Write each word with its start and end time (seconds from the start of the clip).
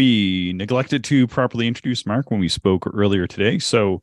We 0.00 0.54
neglected 0.54 1.04
to 1.04 1.26
properly 1.26 1.68
introduce 1.68 2.06
Mark 2.06 2.30
when 2.30 2.40
we 2.40 2.48
spoke 2.48 2.90
earlier 2.90 3.26
today. 3.26 3.58
So 3.58 3.96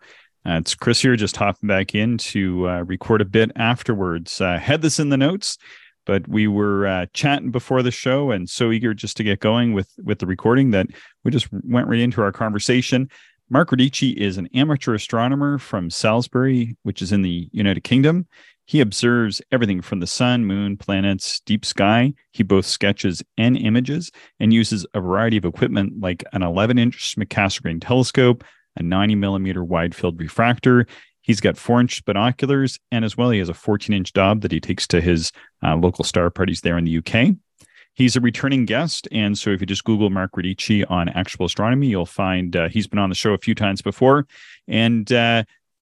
uh, 0.46 0.60
it's 0.60 0.76
Chris 0.76 1.02
here, 1.02 1.16
just 1.16 1.36
hopping 1.36 1.68
back 1.68 1.96
in 1.96 2.20
to 2.20 2.70
uh, 2.70 2.82
record 2.84 3.20
a 3.20 3.26
bit 3.26 3.52
afterwards. 3.56 4.40
Uh, 4.40 4.60
had 4.60 4.84
this 4.84 5.00
in 5.00 5.10
the 5.10 5.18
notes, 5.18 5.58
but 6.06 6.28
we 6.28 6.46
were 6.46 6.86
uh, 6.86 7.08
chatting 7.16 7.50
before 7.50 7.82
the 7.82 7.90
show 7.90 8.30
and 8.30 8.48
so 8.48 8.72
eager 8.72 8.94
just 8.94 9.18
to 9.18 9.24
get 9.24 9.40
going 9.40 9.74
with 9.74 9.92
with 10.04 10.20
the 10.20 10.28
recording 10.28 10.70
that 10.70 10.86
we 11.24 11.32
just 11.32 11.48
went 11.52 11.88
right 11.88 12.00
into 12.00 12.22
our 12.22 12.32
conversation. 12.32 13.10
Mark 13.50 13.72
Radice 13.72 14.16
is 14.16 14.38
an 14.38 14.50
amateur 14.54 14.94
astronomer 14.94 15.58
from 15.58 15.90
Salisbury, 15.90 16.78
which 16.84 17.02
is 17.02 17.12
in 17.12 17.24
the 17.24 17.50
United 17.52 17.84
Kingdom. 17.84 18.28
He 18.68 18.82
observes 18.82 19.42
everything 19.50 19.82
from 19.82 20.02
the 20.02 20.08
sun, 20.08 20.46
moon, 20.46 20.76
planets, 20.76 21.40
deep 21.40 21.64
sky. 21.64 22.14
He 22.34 22.44
both 22.44 22.66
sketches 22.66 23.24
and 23.38 23.58
images 23.58 24.12
and 24.42 24.54
uses 24.54 24.86
a 24.94 25.00
variety 25.00 25.38
of 25.38 25.46
equipment 25.46 26.02
like 26.02 26.26
an 26.34 26.44
11 26.44 26.78
inch 26.78 27.16
Cassegrain 27.16 27.80
telescope, 27.82 28.44
a 28.76 28.84
90 28.84 29.16
millimeter 29.16 29.64
wide 29.64 29.96
field 29.96 30.20
refractor. 30.20 30.86
He's 31.22 31.40
got 31.40 31.58
four 31.58 31.80
inch 31.80 32.04
binoculars, 32.04 32.78
and 32.92 33.06
as 33.06 33.16
well, 33.16 33.30
he 33.30 33.40
has 33.40 33.48
a 33.48 33.54
14 33.54 33.96
inch 33.96 34.12
Dob 34.12 34.42
that 34.42 34.52
he 34.52 34.60
takes 34.60 34.86
to 34.88 35.00
his 35.00 35.32
uh, 35.64 35.78
local 35.78 36.04
star 36.04 36.30
parties 36.30 36.60
there 36.60 36.78
in 36.78 36.84
the 36.84 36.98
UK. 36.98 37.38
He's 37.94 38.18
a 38.18 38.22
returning 38.22 38.66
guest. 38.66 39.08
And 39.14 39.38
so 39.38 39.50
if 39.50 39.62
you 39.62 39.66
just 39.66 39.86
Google 39.86 40.10
Mark 40.10 40.34
Radice 40.34 40.86
on 40.92 41.10
actual 41.10 41.46
astronomy, 41.46 41.88
you'll 41.88 42.06
find 42.06 42.56
uh, 42.56 42.68
he's 42.68 42.86
been 42.86 43.00
on 43.00 43.10
the 43.10 43.16
show 43.16 43.34
a 43.34 43.40
few 43.40 43.56
times 43.56 43.82
before. 43.82 44.28
And 44.68 45.12
uh, 45.12 45.46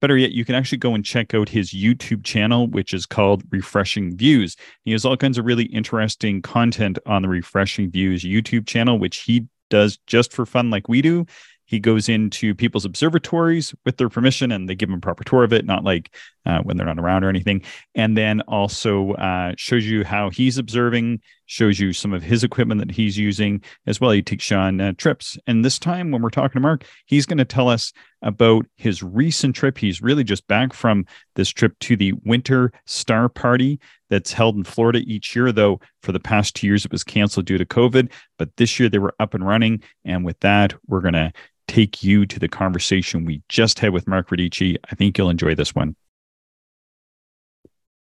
Better 0.01 0.17
yet, 0.17 0.33
you 0.33 0.45
can 0.45 0.55
actually 0.55 0.79
go 0.79 0.95
and 0.95 1.05
check 1.05 1.34
out 1.34 1.48
his 1.48 1.73
YouTube 1.73 2.25
channel, 2.25 2.67
which 2.67 2.95
is 2.95 3.05
called 3.05 3.43
Refreshing 3.51 4.17
Views. 4.17 4.56
He 4.84 4.93
has 4.93 5.05
all 5.05 5.17
kinds 5.17 5.37
of 5.37 5.45
really 5.45 5.65
interesting 5.65 6.41
content 6.41 6.98
on 7.06 7.23
the 7.23 7.29
Refreshing 7.29 7.91
Views 7.91 8.25
YouTube 8.25 8.67
channel, 8.67 8.98
which 8.98 9.19
he 9.19 9.47
does 9.69 9.98
just 10.06 10.33
for 10.33 10.47
fun, 10.47 10.71
like 10.71 10.89
we 10.89 11.03
do. 11.03 11.27
He 11.67 11.78
goes 11.78 12.09
into 12.09 12.53
people's 12.53 12.84
observatories 12.84 13.73
with 13.84 13.97
their 13.97 14.09
permission 14.09 14.51
and 14.51 14.69
they 14.69 14.75
give 14.75 14.89
him 14.89 14.97
a 14.97 15.01
proper 15.01 15.23
tour 15.23 15.45
of 15.45 15.53
it, 15.53 15.65
not 15.65 15.84
like 15.84 16.12
uh, 16.45 16.61
when 16.62 16.77
they're 16.77 16.87
not 16.87 16.98
around 16.98 17.23
or 17.23 17.28
anything. 17.28 17.62
And 17.95 18.17
then 18.17 18.41
also 18.41 19.12
uh, 19.12 19.53
shows 19.56 19.87
you 19.87 20.03
how 20.03 20.31
he's 20.31 20.59
observing, 20.59 21.21
shows 21.51 21.81
you 21.81 21.93
some 21.93 22.12
of 22.12 22.23
his 22.23 22.45
equipment 22.45 22.79
that 22.79 22.93
he's 22.93 23.19
using 23.19 23.61
as 23.84 24.01
well. 24.01 24.12
He 24.12 24.23
takes 24.23 24.48
you 24.53 24.56
on 24.56 24.81
uh, 24.81 24.93
trips. 24.97 25.37
And 25.48 25.65
this 25.65 25.81
time, 25.81 26.12
when 26.12 26.23
we're 26.23 26.31
talking 26.31 26.55
to 26.55 26.61
Mark, 26.61 26.84
he's 27.06 27.27
going 27.27 27.39
to 27.39 27.45
tell 27.45 27.69
us 27.69 27.93
about 28.23 28.67
his 28.77 29.03
recent 29.03 29.56
trip. 29.56 29.77
He's 29.77 30.01
really 30.01 30.23
just 30.23 30.47
back 30.47 30.73
from 30.73 31.06
this 31.34 31.48
trip 31.48 31.77
to 31.81 31.97
the 31.97 32.12
Winter 32.25 32.71
Star 32.87 33.28
Party 33.28 33.81
that's 34.11 34.33
held 34.33 34.55
in 34.55 34.62
Florida 34.62 35.01
each 35.01 35.34
year, 35.34 35.51
though 35.51 35.81
for 36.05 36.12
the 36.12 36.21
past 36.21 36.55
two 36.55 36.69
years 36.69 36.84
it 36.84 36.93
was 36.93 37.03
canceled 37.03 37.47
due 37.47 37.59
to 37.59 37.67
COVID. 37.67 38.12
But 38.39 38.56
this 38.56 38.78
year 38.78 38.89
they 38.89 38.98
were 38.98 39.17
up 39.19 39.34
and 39.34 39.45
running. 39.45 39.83
And 40.05 40.25
with 40.25 40.39
that, 40.41 40.73
we're 40.87 41.01
going 41.01 41.15
to 41.15 41.33
take 41.67 42.05
you 42.05 42.27
to 42.27 42.39
the 42.39 42.48
conversation 42.48 43.25
we 43.25 43.43
just 43.48 43.81
had 43.81 43.93
with 43.93 44.06
Mark 44.06 44.28
Radice. 44.28 44.77
I 44.89 44.95
think 44.95 45.19
you'll 45.19 45.31
enjoy 45.31 45.56
this 45.56 45.75
one. 45.75 45.97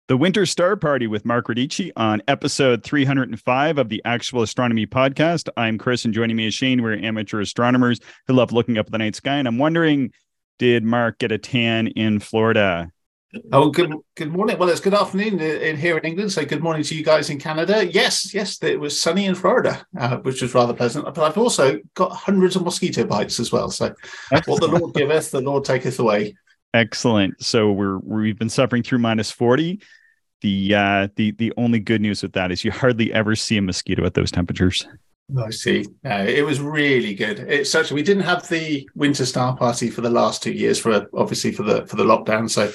The 0.09 0.17
Winter 0.17 0.47
Star 0.47 0.75
Party 0.75 1.05
with 1.05 1.23
Mark 1.23 1.49
Radice 1.49 1.91
on 1.95 2.23
episode 2.27 2.83
305 2.83 3.77
of 3.77 3.89
the 3.89 4.01
Actual 4.05 4.41
Astronomy 4.41 4.87
Podcast. 4.87 5.49
I'm 5.55 5.77
Chris, 5.77 6.03
and 6.03 6.15
joining 6.15 6.35
me 6.35 6.47
is 6.47 6.55
Shane. 6.55 6.81
We're 6.81 6.97
amateur 6.97 7.41
astronomers 7.41 7.99
who 8.25 8.33
love 8.33 8.51
looking 8.51 8.79
up 8.79 8.87
at 8.87 8.91
the 8.91 8.97
night 8.97 9.13
sky. 9.13 9.35
And 9.35 9.47
I'm 9.47 9.59
wondering, 9.59 10.11
did 10.57 10.83
Mark 10.83 11.19
get 11.19 11.31
a 11.31 11.37
tan 11.37 11.85
in 11.89 12.19
Florida? 12.19 12.91
Oh, 13.53 13.69
good 13.69 13.93
good 14.15 14.31
morning. 14.31 14.57
Well, 14.57 14.69
it's 14.69 14.79
good 14.79 14.95
afternoon 14.95 15.39
in 15.41 15.77
here 15.77 15.95
in 15.99 16.03
England. 16.03 16.31
So, 16.31 16.43
good 16.43 16.63
morning 16.63 16.81
to 16.85 16.95
you 16.95 17.03
guys 17.03 17.29
in 17.29 17.37
Canada. 17.37 17.85
Yes, 17.85 18.33
yes, 18.33 18.57
it 18.63 18.79
was 18.79 18.99
sunny 18.99 19.27
in 19.27 19.35
Florida, 19.35 19.85
uh, 19.95 20.17
which 20.17 20.41
was 20.41 20.55
rather 20.55 20.73
pleasant. 20.73 21.05
But 21.05 21.19
I've 21.19 21.37
also 21.37 21.77
got 21.93 22.13
hundreds 22.13 22.55
of 22.55 22.63
mosquito 22.63 23.03
bites 23.03 23.39
as 23.39 23.51
well. 23.51 23.69
So, 23.69 23.93
Excellent. 24.31 24.47
what 24.47 24.71
the 24.71 24.79
Lord 24.79 24.95
giveth, 24.95 25.29
the 25.29 25.41
Lord 25.41 25.65
taketh 25.65 25.99
away. 25.99 26.35
Excellent. 26.73 27.43
So 27.43 27.71
we're 27.71 27.99
we've 27.99 28.37
been 28.37 28.49
suffering 28.49 28.81
through 28.83 28.99
minus 28.99 29.31
forty. 29.31 29.81
The 30.41 30.75
uh, 30.75 31.07
the 31.15 31.31
the 31.31 31.53
only 31.57 31.79
good 31.79 32.01
news 32.01 32.23
with 32.23 32.33
that 32.33 32.51
is 32.51 32.63
you 32.63 32.71
hardly 32.71 33.11
ever 33.13 33.35
see 33.35 33.57
a 33.57 33.61
mosquito 33.61 34.05
at 34.05 34.13
those 34.13 34.31
temperatures. 34.31 34.87
I 35.37 35.51
see. 35.51 35.85
It 36.03 36.45
was 36.45 36.59
really 36.59 37.13
good. 37.13 37.39
It's 37.39 37.71
such 37.71 37.91
we 37.91 38.01
didn't 38.01 38.23
have 38.23 38.47
the 38.49 38.89
winter 38.95 39.25
star 39.25 39.55
party 39.55 39.89
for 39.89 40.01
the 40.01 40.09
last 40.09 40.41
two 40.41 40.51
years 40.51 40.79
for 40.79 41.07
obviously 41.13 41.51
for 41.51 41.63
the 41.63 41.85
for 41.85 41.97
the 41.97 42.03
lockdown. 42.03 42.49
So 42.49 42.71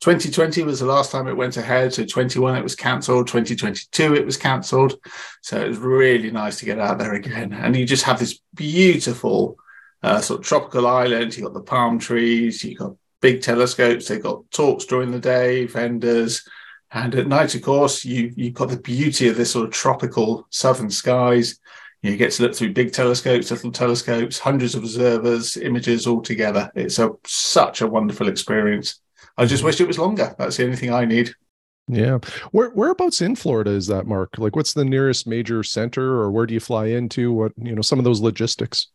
2020 0.00 0.62
was 0.62 0.80
the 0.80 0.86
last 0.86 1.10
time 1.10 1.26
it 1.26 1.36
went 1.36 1.56
ahead. 1.56 1.92
So 1.92 2.04
21 2.04 2.56
it 2.56 2.62
was 2.62 2.76
cancelled. 2.76 3.26
2022 3.26 4.14
it 4.14 4.24
was 4.24 4.36
cancelled. 4.36 4.94
So 5.42 5.60
it 5.60 5.68
was 5.68 5.78
really 5.78 6.30
nice 6.30 6.58
to 6.60 6.64
get 6.64 6.78
out 6.78 6.98
there 6.98 7.14
again. 7.14 7.52
And 7.52 7.76
you 7.76 7.84
just 7.84 8.04
have 8.04 8.18
this 8.18 8.40
beautiful 8.54 9.56
uh, 10.02 10.20
sort 10.20 10.40
of 10.40 10.46
tropical 10.46 10.86
island. 10.86 11.36
You 11.36 11.44
got 11.44 11.54
the 11.54 11.60
palm 11.60 11.98
trees. 11.98 12.64
You 12.64 12.76
got 12.76 12.94
big 13.20 13.42
telescopes. 13.42 14.08
They 14.08 14.18
got 14.18 14.50
talks 14.50 14.84
during 14.84 15.10
the 15.10 15.18
day, 15.18 15.66
vendors, 15.66 16.48
and 16.90 17.14
at 17.14 17.28
night, 17.28 17.54
of 17.54 17.62
course, 17.62 18.04
you 18.04 18.32
you've 18.36 18.54
got 18.54 18.70
the 18.70 18.80
beauty 18.80 19.28
of 19.28 19.36
this 19.36 19.52
sort 19.52 19.66
of 19.66 19.72
tropical 19.72 20.46
southern 20.50 20.90
skies. 20.90 21.58
You 22.02 22.16
get 22.16 22.30
to 22.32 22.44
look 22.44 22.54
through 22.54 22.74
big 22.74 22.92
telescopes, 22.92 23.50
little 23.50 23.72
telescopes, 23.72 24.38
hundreds 24.38 24.74
of 24.74 24.84
observers, 24.84 25.56
images 25.56 26.06
all 26.06 26.22
together. 26.22 26.70
It's 26.74 26.98
a 26.98 27.10
such 27.24 27.80
a 27.80 27.86
wonderful 27.86 28.28
experience. 28.28 29.00
I 29.36 29.46
just 29.46 29.60
mm-hmm. 29.60 29.66
wish 29.66 29.80
it 29.80 29.88
was 29.88 29.98
longer. 29.98 30.34
That's 30.38 30.56
the 30.56 30.64
only 30.64 30.76
thing 30.76 30.92
I 30.92 31.04
need. 31.04 31.34
Yeah. 31.88 32.18
Where 32.52 32.70
whereabouts 32.70 33.20
in 33.20 33.34
Florida 33.34 33.70
is 33.70 33.86
that, 33.88 34.06
Mark? 34.06 34.38
Like 34.38 34.56
what's 34.56 34.74
the 34.74 34.84
nearest 34.84 35.26
major 35.26 35.62
center 35.62 36.20
or 36.20 36.30
where 36.30 36.46
do 36.46 36.54
you 36.54 36.60
fly 36.60 36.86
into? 36.86 37.32
What, 37.32 37.52
you 37.56 37.74
know, 37.74 37.82
some 37.82 37.98
of 37.98 38.04
those 38.04 38.20
logistics. 38.20 38.88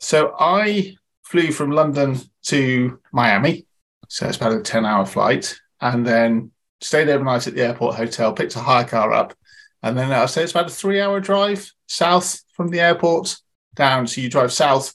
So 0.00 0.34
I 0.38 0.96
flew 1.24 1.52
from 1.52 1.70
London 1.70 2.18
to 2.44 2.98
Miami. 3.12 3.66
So 4.08 4.26
it's 4.26 4.38
about 4.38 4.52
a 4.52 4.62
10 4.62 4.86
hour 4.86 5.04
flight. 5.04 5.58
And 5.80 6.06
then 6.06 6.50
stayed 6.80 7.08
overnight 7.08 7.46
at 7.46 7.54
the 7.54 7.62
airport 7.62 7.96
hotel, 7.96 8.32
picked 8.32 8.56
a 8.56 8.60
hire 8.60 8.84
car 8.84 9.12
up. 9.12 9.34
And 9.82 9.96
then 9.96 10.12
I 10.12 10.26
say 10.26 10.42
it's 10.42 10.52
about 10.52 10.66
a 10.66 10.70
three 10.70 11.00
hour 11.00 11.20
drive 11.20 11.72
south 11.86 12.40
from 12.52 12.68
the 12.68 12.80
airport 12.80 13.36
down. 13.74 14.06
So 14.06 14.20
you 14.20 14.28
drive 14.28 14.52
south. 14.52 14.94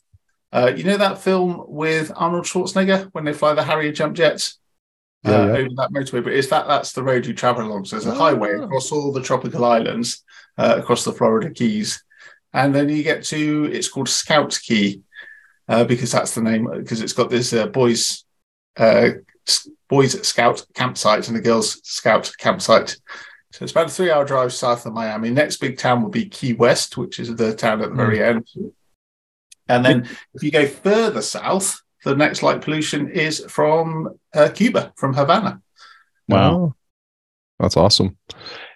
Uh, 0.51 0.71
you 0.75 0.83
know 0.83 0.97
that 0.97 1.17
film 1.17 1.63
with 1.67 2.11
Arnold 2.15 2.45
Schwarzenegger 2.45 3.09
when 3.13 3.23
they 3.23 3.33
fly 3.33 3.53
the 3.53 3.63
Harrier 3.63 3.91
jump 3.91 4.15
jets? 4.15 4.59
yeah, 5.23 5.31
uh, 5.31 5.45
yeah. 5.45 5.53
over 5.53 5.69
that 5.77 5.91
motorway. 5.91 6.23
But 6.23 6.33
is 6.33 6.49
that 6.49 6.67
that's 6.67 6.93
the 6.93 7.03
road 7.03 7.25
you 7.25 7.33
travel 7.33 7.65
along? 7.65 7.85
So 7.85 7.95
there's 7.95 8.07
a 8.07 8.11
oh. 8.11 8.15
highway 8.15 8.53
across 8.53 8.91
all 8.91 9.11
the 9.11 9.21
tropical 9.21 9.65
islands, 9.65 10.23
uh, 10.57 10.75
across 10.77 11.03
the 11.03 11.13
Florida 11.13 11.49
Keys, 11.49 12.03
and 12.53 12.73
then 12.73 12.89
you 12.89 13.03
get 13.03 13.23
to 13.25 13.69
it's 13.71 13.87
called 13.87 14.09
Scout 14.09 14.59
Key 14.61 15.01
uh, 15.67 15.83
because 15.83 16.11
that's 16.11 16.35
the 16.35 16.41
name 16.41 16.69
because 16.71 17.01
it's 17.01 17.13
got 17.13 17.29
this 17.29 17.53
uh, 17.53 17.67
boys 17.67 18.25
uh, 18.77 19.09
boys 19.89 20.25
Scout 20.27 20.65
campsite 20.73 21.27
and 21.27 21.35
the 21.35 21.41
girls 21.41 21.79
Scout 21.83 22.31
campsite. 22.37 22.97
So 23.51 23.63
it's 23.63 23.71
about 23.71 23.87
a 23.87 23.91
three-hour 23.91 24.25
drive 24.25 24.51
south 24.51 24.85
of 24.85 24.93
Miami. 24.93 25.29
Next 25.29 25.57
big 25.57 25.77
town 25.77 26.01
will 26.01 26.09
be 26.09 26.25
Key 26.25 26.53
West, 26.53 26.97
which 26.97 27.19
is 27.19 27.35
the 27.35 27.55
town 27.55 27.81
at 27.81 27.89
the 27.89 27.95
very 27.95 28.17
mm. 28.17 28.27
end. 28.27 28.47
And 29.69 29.85
then 29.85 30.09
if 30.33 30.41
you 30.41 30.51
go 30.51 30.65
further 30.65 31.21
south, 31.21 31.79
the 32.03 32.15
next 32.15 32.41
light 32.43 32.61
pollution 32.61 33.09
is 33.09 33.45
from 33.47 34.17
uh, 34.33 34.49
Cuba, 34.53 34.91
from 34.97 35.13
Havana. 35.13 35.61
Wow. 36.27 36.75
That's 37.59 37.77
awesome. 37.77 38.17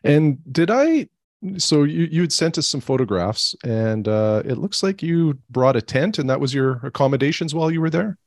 And 0.03 0.37
did 0.51 0.71
I 0.71 1.09
so 1.57 1.83
you 1.83 2.07
you 2.11 2.21
had 2.21 2.31
sent 2.31 2.57
us 2.57 2.67
some 2.67 2.81
photographs 2.81 3.55
and 3.63 4.07
uh 4.07 4.41
it 4.43 4.57
looks 4.57 4.81
like 4.81 5.03
you 5.03 5.37
brought 5.51 5.75
a 5.75 5.81
tent 5.81 6.17
and 6.17 6.29
that 6.29 6.39
was 6.39 6.53
your 6.53 6.79
accommodations 6.83 7.53
while 7.53 7.69
you 7.69 7.81
were 7.81 7.89
there? 7.89 8.17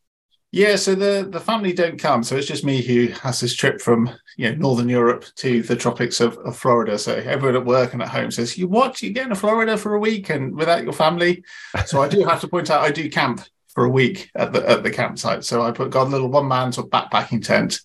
Yeah, 0.52 0.74
so 0.74 0.96
the 0.96 1.28
the 1.30 1.38
family 1.38 1.72
don't 1.72 1.98
come, 1.98 2.24
so 2.24 2.36
it's 2.36 2.46
just 2.46 2.64
me 2.64 2.82
who 2.82 3.06
has 3.22 3.38
this 3.38 3.54
trip 3.54 3.80
from 3.80 4.10
you 4.36 4.50
know 4.50 4.56
northern 4.56 4.88
Europe 4.88 5.24
to 5.36 5.62
the 5.62 5.76
tropics 5.76 6.20
of, 6.20 6.36
of 6.38 6.56
Florida. 6.56 6.98
So 6.98 7.14
everyone 7.14 7.54
at 7.54 7.64
work 7.64 7.92
and 7.92 8.02
at 8.02 8.08
home 8.08 8.32
says, 8.32 8.58
"You 8.58 8.66
what? 8.66 9.00
You 9.00 9.10
getting 9.10 9.30
to 9.30 9.36
Florida 9.36 9.76
for 9.76 9.94
a 9.94 10.00
week 10.00 10.28
and 10.28 10.56
without 10.56 10.82
your 10.82 10.92
family?" 10.92 11.44
So 11.86 12.02
I 12.02 12.08
do 12.08 12.24
have 12.28 12.40
to 12.40 12.48
point 12.48 12.68
out 12.68 12.82
I 12.82 12.90
do 12.90 13.08
camp 13.08 13.42
for 13.68 13.84
a 13.84 13.90
week 13.90 14.28
at 14.34 14.52
the 14.52 14.68
at 14.68 14.82
the 14.82 14.90
campsite. 14.90 15.44
So 15.44 15.62
I 15.62 15.70
put 15.70 15.90
got 15.90 16.08
a 16.08 16.10
little 16.10 16.28
one 16.28 16.48
man 16.48 16.72
sort 16.72 16.86
of 16.86 16.90
backpacking 16.90 17.44
tent, 17.44 17.80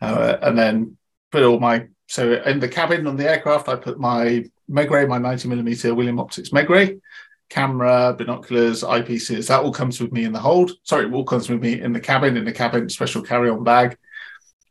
uh, 0.00 0.36
and 0.40 0.56
then 0.56 0.96
put 1.32 1.42
all 1.42 1.58
my 1.58 1.88
so 2.06 2.34
in 2.42 2.60
the 2.60 2.68
cabin 2.68 3.08
on 3.08 3.16
the 3.16 3.28
aircraft 3.28 3.68
I 3.68 3.74
put 3.74 3.98
my 3.98 4.44
Megrez, 4.70 5.08
my 5.08 5.18
90 5.18 5.48
millimeter 5.48 5.94
William 5.94 6.20
Optics 6.20 6.50
Megrez, 6.50 7.00
camera, 7.48 8.14
binoculars, 8.16 8.82
eyepieces. 8.82 9.48
That 9.48 9.62
all 9.62 9.72
comes 9.72 10.00
with 10.00 10.12
me 10.12 10.24
in 10.24 10.32
the 10.32 10.38
hold. 10.38 10.72
Sorry, 10.82 11.06
it 11.06 11.12
all 11.12 11.24
comes 11.24 11.48
with 11.48 11.60
me 11.60 11.80
in 11.80 11.92
the 11.92 12.00
cabin. 12.00 12.36
In 12.36 12.44
the 12.44 12.52
cabin, 12.52 12.88
special 12.88 13.22
carry-on 13.22 13.64
bag. 13.64 13.96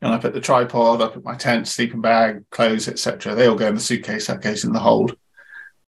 And 0.01 0.13
I 0.13 0.17
put 0.19 0.33
the 0.33 0.41
tripod, 0.41 1.01
I 1.01 1.07
put 1.07 1.23
my 1.23 1.35
tent, 1.35 1.67
sleeping 1.67 2.01
bag, 2.01 2.47
clothes, 2.51 2.87
etc. 2.87 3.33
They 3.33 3.47
all 3.47 3.55
go 3.55 3.67
in 3.67 3.75
the 3.75 3.81
suitcase 3.81 4.27
that 4.27 4.41
goes 4.41 4.63
in 4.63 4.71
the 4.71 4.79
hold 4.79 5.17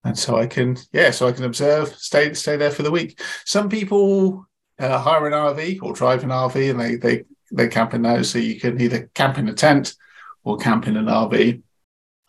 and 0.07 0.17
so 0.17 0.37
I 0.37 0.47
can 0.47 0.77
yeah, 0.93 1.11
so 1.11 1.27
I 1.27 1.31
can 1.31 1.43
observe, 1.43 1.89
stay 1.95 2.33
stay 2.33 2.55
there 2.55 2.71
for 2.71 2.83
the 2.83 2.91
week. 2.91 3.21
Some 3.45 3.69
people 3.69 4.47
uh, 4.79 4.99
hire 4.99 5.27
an 5.27 5.33
RV 5.33 5.81
or 5.81 5.93
drive 5.93 6.23
an 6.23 6.29
RV, 6.29 6.71
and 6.71 6.79
they 6.79 6.95
they 6.95 7.23
they 7.51 7.67
camp 7.67 7.93
in 7.93 8.03
those. 8.03 8.29
So 8.29 8.39
you 8.39 8.59
can 8.59 8.79
either 8.79 9.09
camp 9.13 9.37
in 9.37 9.49
a 9.49 9.53
tent 9.53 9.95
or 10.43 10.57
camp 10.57 10.87
in 10.87 10.97
an 10.97 11.05
RV. 11.05 11.61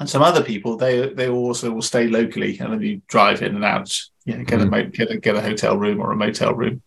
And 0.00 0.08
some 0.08 0.22
other 0.22 0.42
people 0.42 0.76
they 0.76 1.12
they 1.12 1.28
also 1.28 1.70
will 1.72 1.82
stay 1.82 2.08
locally, 2.08 2.58
and 2.58 2.72
then 2.72 2.82
you 2.82 3.02
drive 3.06 3.42
in 3.42 3.54
and 3.54 3.64
out, 3.64 3.96
you 4.28 4.36
know, 4.36 4.44
get 4.44 4.60
mm-hmm. 4.60 4.74
a 4.74 4.84
get 4.84 5.10
a 5.10 5.16
get 5.16 5.36
a 5.36 5.40
hotel 5.40 5.78
room 5.78 6.00
or 6.00 6.12
a 6.12 6.16
motel 6.16 6.54
room, 6.54 6.82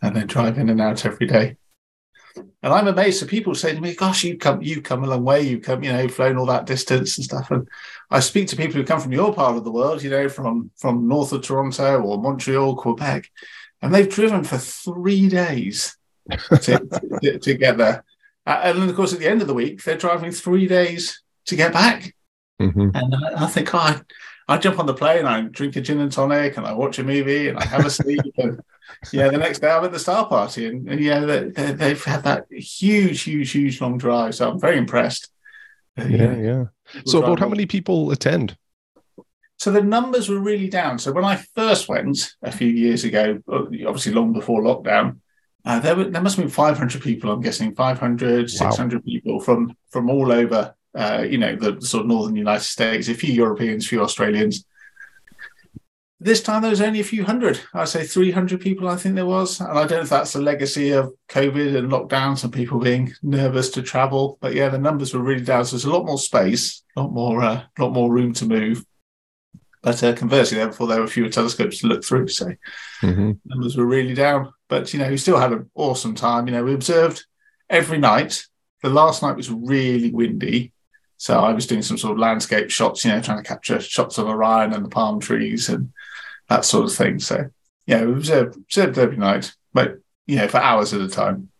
and 0.00 0.14
then 0.14 0.28
drive 0.28 0.58
in 0.58 0.68
and 0.68 0.80
out 0.80 1.04
every 1.04 1.26
day. 1.26 1.56
And 2.62 2.72
I'm 2.72 2.86
amazed. 2.86 3.18
So 3.18 3.26
people 3.26 3.56
say 3.56 3.74
to 3.74 3.80
me, 3.80 3.96
"Gosh, 3.96 4.22
you 4.22 4.38
come, 4.38 4.62
you 4.62 4.80
come 4.80 5.02
a 5.02 5.08
long 5.08 5.24
way. 5.24 5.42
You 5.42 5.58
come, 5.58 5.82
you 5.82 5.92
know, 5.92 6.06
flown 6.06 6.38
all 6.38 6.46
that 6.46 6.66
distance 6.66 7.18
and 7.18 7.24
stuff." 7.24 7.50
And 7.50 7.66
I 8.12 8.20
speak 8.20 8.46
to 8.48 8.56
people 8.56 8.74
who 8.74 8.84
come 8.84 9.00
from 9.00 9.12
your 9.12 9.34
part 9.34 9.56
of 9.56 9.64
the 9.64 9.72
world, 9.72 10.04
you 10.04 10.10
know, 10.10 10.28
from 10.28 10.70
from 10.76 11.08
north 11.08 11.32
of 11.32 11.42
Toronto 11.42 12.00
or 12.00 12.22
Montreal, 12.22 12.76
Quebec, 12.76 13.28
and 13.82 13.92
they've 13.92 14.08
driven 14.08 14.44
for 14.44 14.58
three 14.58 15.28
days 15.28 15.96
to, 16.30 16.78
to, 17.22 17.38
to, 17.40 17.54
get 17.54 17.76
there. 17.76 18.04
And 18.46 18.80
then, 18.80 18.88
of 18.88 18.94
course, 18.94 19.12
at 19.12 19.18
the 19.18 19.28
end 19.28 19.42
of 19.42 19.48
the 19.48 19.54
week, 19.54 19.82
they're 19.82 19.96
driving 19.96 20.30
three 20.30 20.68
days 20.68 21.22
to 21.46 21.56
get 21.56 21.72
back. 21.72 22.14
Mm-hmm. 22.60 22.90
And 22.94 23.14
I, 23.14 23.44
I 23.44 23.46
think, 23.46 23.74
oh, 23.74 23.78
I, 23.78 24.00
I 24.48 24.56
jump 24.56 24.78
on 24.78 24.86
the 24.86 24.94
plane, 24.94 25.26
I 25.26 25.42
drink 25.42 25.76
a 25.76 25.80
gin 25.80 26.00
and 26.00 26.10
tonic, 26.10 26.56
and 26.56 26.66
I 26.66 26.72
watch 26.72 26.98
a 26.98 27.04
movie, 27.04 27.48
and 27.48 27.58
I 27.58 27.66
have 27.66 27.84
a 27.84 27.90
sleep. 28.00 28.20
and 28.38 28.60
yeah, 29.12 29.28
the 29.28 29.38
next 29.38 29.58
day 29.58 29.70
I'm 29.70 29.84
at 29.84 29.92
the 29.92 29.98
star 29.98 30.26
party, 30.26 30.66
and, 30.66 30.88
and 30.88 31.00
yeah, 31.00 31.20
they, 31.20 31.72
they've 31.72 32.02
had 32.02 32.24
that 32.24 32.46
huge, 32.50 33.22
huge, 33.22 33.50
huge 33.50 33.80
long 33.80 33.98
drive. 33.98 34.34
So 34.34 34.50
I'm 34.50 34.58
very 34.58 34.78
impressed. 34.78 35.28
Uh, 35.98 36.04
yeah, 36.04 36.36
yeah. 36.36 36.64
So, 37.04 37.22
about 37.22 37.40
how 37.40 37.48
many 37.48 37.66
people 37.66 38.10
attend? 38.10 38.56
So 39.58 39.72
the 39.72 39.82
numbers 39.82 40.28
were 40.28 40.38
really 40.38 40.68
down. 40.68 40.98
So 40.98 41.12
when 41.12 41.24
I 41.24 41.36
first 41.36 41.88
went 41.88 42.32
a 42.42 42.52
few 42.52 42.68
years 42.68 43.04
ago, 43.04 43.40
obviously 43.48 44.12
long 44.12 44.32
before 44.32 44.62
lockdown, 44.62 45.18
uh, 45.64 45.80
there, 45.80 45.96
were, 45.96 46.04
there 46.04 46.22
must 46.22 46.36
have 46.36 46.44
been 46.44 46.50
500 46.50 47.02
people, 47.02 47.32
I'm 47.32 47.40
guessing 47.40 47.74
500, 47.74 48.42
wow. 48.42 48.46
600 48.46 49.04
people 49.04 49.40
from 49.40 49.76
from 49.90 50.08
all 50.08 50.30
over, 50.30 50.74
uh, 50.94 51.24
you 51.28 51.38
know, 51.38 51.56
the 51.56 51.80
sort 51.80 52.02
of 52.02 52.08
northern 52.08 52.36
United 52.36 52.64
States, 52.64 53.08
a 53.08 53.14
few 53.14 53.32
Europeans, 53.32 53.84
a 53.84 53.88
few 53.88 54.02
Australians. 54.02 54.64
This 56.20 56.42
time 56.42 56.62
there 56.62 56.70
was 56.70 56.80
only 56.80 56.98
a 56.98 57.04
few 57.04 57.24
hundred. 57.24 57.60
I'd 57.72 57.88
say 57.88 58.04
300 58.04 58.60
people, 58.60 58.88
I 58.88 58.96
think 58.96 59.14
there 59.14 59.24
was. 59.24 59.60
And 59.60 59.70
I 59.70 59.86
don't 59.86 59.98
know 59.98 60.00
if 60.00 60.08
that's 60.08 60.34
a 60.34 60.40
legacy 60.40 60.90
of 60.90 61.12
COVID 61.28 61.76
and 61.76 61.92
lockdowns 61.92 62.42
and 62.42 62.52
people 62.52 62.80
being 62.80 63.12
nervous 63.22 63.70
to 63.70 63.82
travel. 63.82 64.36
But 64.40 64.54
yeah, 64.54 64.68
the 64.68 64.78
numbers 64.78 65.14
were 65.14 65.22
really 65.22 65.44
down. 65.44 65.64
So 65.64 65.76
there's 65.76 65.84
a 65.84 65.92
lot 65.92 66.06
more 66.06 66.18
space, 66.18 66.82
a 66.96 67.02
lot 67.02 67.12
more, 67.12 67.42
uh, 67.42 67.62
lot 67.78 67.92
more 67.92 68.12
room 68.12 68.32
to 68.34 68.46
move. 68.46 68.84
But 69.80 70.02
uh, 70.02 70.12
conversely, 70.14 70.58
therefore, 70.58 70.88
there 70.88 71.00
were 71.00 71.06
fewer 71.06 71.28
telescopes 71.28 71.78
to 71.80 71.86
look 71.86 72.04
through. 72.04 72.28
So 72.28 72.46
mm-hmm. 73.00 73.32
numbers 73.44 73.76
were 73.76 73.86
really 73.86 74.14
down. 74.14 74.52
But, 74.68 74.92
you 74.92 74.98
know, 74.98 75.08
we 75.08 75.18
still 75.18 75.38
had 75.38 75.52
an 75.52 75.70
awesome 75.76 76.16
time. 76.16 76.48
You 76.48 76.54
know, 76.54 76.64
we 76.64 76.74
observed 76.74 77.24
every 77.70 77.98
night. 77.98 78.44
The 78.82 78.90
last 78.90 79.22
night 79.22 79.36
was 79.36 79.50
really 79.50 80.10
windy. 80.10 80.72
So 81.18 81.38
I 81.38 81.52
was 81.52 81.66
doing 81.66 81.82
some 81.82 81.98
sort 81.98 82.12
of 82.12 82.18
landscape 82.18 82.70
shots, 82.70 83.04
you 83.04 83.10
know, 83.10 83.20
trying 83.20 83.42
to 83.42 83.48
capture 83.48 83.80
shots 83.80 84.18
of 84.18 84.28
Orion 84.28 84.72
and 84.72 84.84
the 84.84 84.88
palm 84.88 85.20
trees 85.20 85.68
and 85.68 85.92
that 86.48 86.64
sort 86.64 86.86
of 86.86 86.94
thing. 86.94 87.18
So 87.18 87.50
yeah, 87.86 88.04
we 88.04 88.12
observed, 88.12 88.56
observed 88.56 88.98
every 88.98 89.16
night, 89.16 89.52
but 89.74 89.98
you 90.26 90.36
know, 90.36 90.48
for 90.48 90.58
hours 90.58 90.94
at 90.94 91.00
a 91.00 91.08
time. 91.08 91.50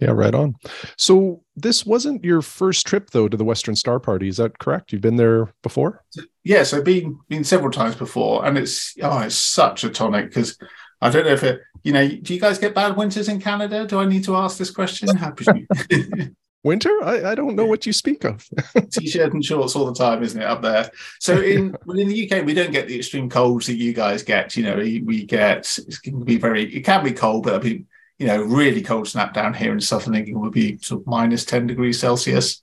Yeah, 0.00 0.10
right 0.10 0.34
on. 0.34 0.56
So 0.96 1.42
this 1.56 1.86
wasn't 1.86 2.24
your 2.24 2.42
first 2.42 2.86
trip 2.86 3.10
though 3.10 3.28
to 3.28 3.36
the 3.36 3.44
Winter 3.44 3.74
Star 3.74 4.00
Party, 4.00 4.28
is 4.28 4.38
that 4.38 4.58
correct? 4.58 4.92
You've 4.92 5.02
been 5.02 5.16
there 5.16 5.52
before? 5.62 6.04
Yes, 6.44 6.72
I've 6.72 6.84
been 6.84 7.18
been 7.28 7.44
several 7.44 7.70
times 7.70 7.96
before, 7.96 8.44
and 8.46 8.56
it's 8.56 8.94
oh, 9.02 9.20
it's 9.20 9.36
such 9.36 9.84
a 9.84 9.90
tonic 9.90 10.28
because 10.28 10.58
I 11.00 11.10
don't 11.10 11.26
know 11.26 11.32
if 11.32 11.44
it, 11.44 11.60
you 11.82 11.92
know, 11.92 12.08
do 12.08 12.34
you 12.34 12.40
guys 12.40 12.58
get 12.58 12.74
bad 12.74 12.96
winters 12.96 13.28
in 13.28 13.40
Canada? 13.40 13.86
Do 13.86 13.98
I 13.98 14.06
need 14.06 14.24
to 14.24 14.36
ask 14.36 14.56
this 14.56 14.70
question? 14.70 15.08
winter? 16.66 16.90
I, 17.02 17.30
I 17.30 17.34
don't 17.34 17.54
know 17.54 17.64
what 17.64 17.86
you 17.86 17.92
speak 17.92 18.24
of. 18.24 18.46
T-shirt 18.90 19.32
and 19.32 19.44
shorts 19.44 19.74
all 19.74 19.86
the 19.86 19.94
time, 19.94 20.22
isn't 20.22 20.40
it, 20.40 20.44
up 20.44 20.60
there? 20.60 20.90
So 21.20 21.40
in 21.40 21.74
well, 21.86 21.98
in 21.98 22.08
the 22.08 22.30
UK, 22.30 22.44
we 22.44 22.52
don't 22.52 22.72
get 22.72 22.88
the 22.88 22.96
extreme 22.96 23.30
colds 23.30 23.66
that 23.66 23.76
you 23.76 23.94
guys 23.94 24.22
get. 24.22 24.56
You 24.56 24.64
know, 24.64 24.76
we, 24.76 25.24
get 25.24 25.78
it 25.78 25.96
can 26.02 26.22
be 26.22 26.36
very 26.36 26.64
it 26.74 26.84
can 26.84 27.02
be 27.02 27.12
cold, 27.12 27.44
but 27.44 27.54
I 27.54 27.64
mean, 27.64 27.86
you 28.18 28.26
know, 28.26 28.42
really 28.42 28.82
cold 28.82 29.08
snap 29.08 29.32
down 29.32 29.54
here 29.54 29.72
in 29.72 29.80
southern 29.80 30.14
England 30.14 30.40
would 30.40 30.52
be 30.52 30.78
sort 30.78 31.02
of 31.02 31.06
minus 31.06 31.44
10 31.44 31.66
degrees 31.66 32.00
Celsius. 32.00 32.62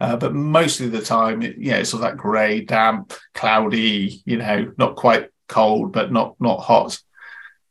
Uh, 0.00 0.16
but 0.16 0.34
most 0.34 0.80
of 0.80 0.90
the 0.90 1.00
time, 1.00 1.42
it, 1.42 1.56
yeah, 1.58 1.76
it's 1.76 1.90
sort 1.90 2.02
of 2.02 2.10
that 2.10 2.16
grey, 2.16 2.60
damp, 2.60 3.12
cloudy, 3.34 4.20
you 4.24 4.36
know, 4.36 4.72
not 4.76 4.96
quite 4.96 5.28
cold, 5.48 5.92
but 5.92 6.10
not 6.10 6.34
not 6.40 6.60
hot. 6.60 6.98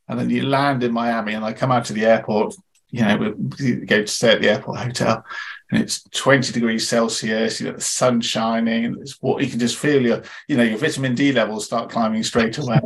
And 0.08 0.18
then 0.18 0.30
you 0.30 0.42
land 0.42 0.82
in 0.82 0.92
Miami, 0.92 1.34
and 1.34 1.44
I 1.44 1.52
come 1.52 1.70
out 1.72 1.86
to 1.86 1.92
the 1.92 2.06
airport. 2.06 2.54
You 2.92 3.02
know, 3.02 3.34
we 3.58 3.74
go 3.76 4.02
to 4.02 4.06
stay 4.06 4.32
at 4.32 4.42
the 4.42 4.50
airport 4.50 4.78
hotel, 4.78 5.24
and 5.70 5.82
it's 5.82 6.02
20 6.10 6.52
degrees 6.52 6.86
Celsius, 6.86 7.60
you 7.60 7.66
got 7.66 7.76
the 7.76 7.82
sun 7.82 8.20
shining, 8.20 8.84
and 8.84 8.98
it's 8.98 9.20
what 9.20 9.42
you 9.42 9.48
can 9.48 9.58
just 9.58 9.78
feel 9.78 10.02
your, 10.02 10.22
you 10.46 10.56
know, 10.56 10.62
your 10.62 10.78
vitamin 10.78 11.14
D 11.14 11.32
levels 11.32 11.64
start 11.64 11.90
climbing 11.90 12.22
straight 12.22 12.58
away. 12.58 12.78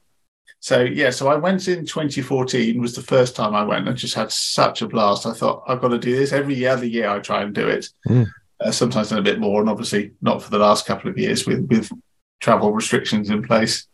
so 0.60 0.80
yeah, 0.80 1.10
so 1.10 1.28
I 1.28 1.36
went 1.36 1.68
in 1.68 1.86
2014 1.86 2.80
was 2.80 2.94
the 2.94 3.02
first 3.02 3.36
time 3.36 3.54
I 3.54 3.64
went. 3.64 3.88
I 3.88 3.92
just 3.92 4.14
had 4.14 4.32
such 4.32 4.82
a 4.82 4.88
blast. 4.88 5.24
I 5.24 5.32
thought 5.32 5.62
I've 5.68 5.80
got 5.80 5.88
to 5.88 5.98
do 5.98 6.16
this 6.16 6.32
every 6.32 6.66
other 6.66 6.86
year. 6.86 7.08
I 7.08 7.20
try 7.20 7.42
and 7.42 7.54
do 7.54 7.68
it. 7.68 7.88
Mm. 8.08 8.26
Uh, 8.60 8.72
sometimes 8.72 9.12
a 9.12 9.22
bit 9.22 9.38
more, 9.38 9.60
and 9.60 9.70
obviously 9.70 10.10
not 10.20 10.42
for 10.42 10.50
the 10.50 10.58
last 10.58 10.84
couple 10.84 11.08
of 11.08 11.16
years 11.16 11.46
with 11.46 11.68
with 11.68 11.92
travel 12.40 12.72
restrictions 12.72 13.30
in 13.30 13.42
place. 13.42 13.86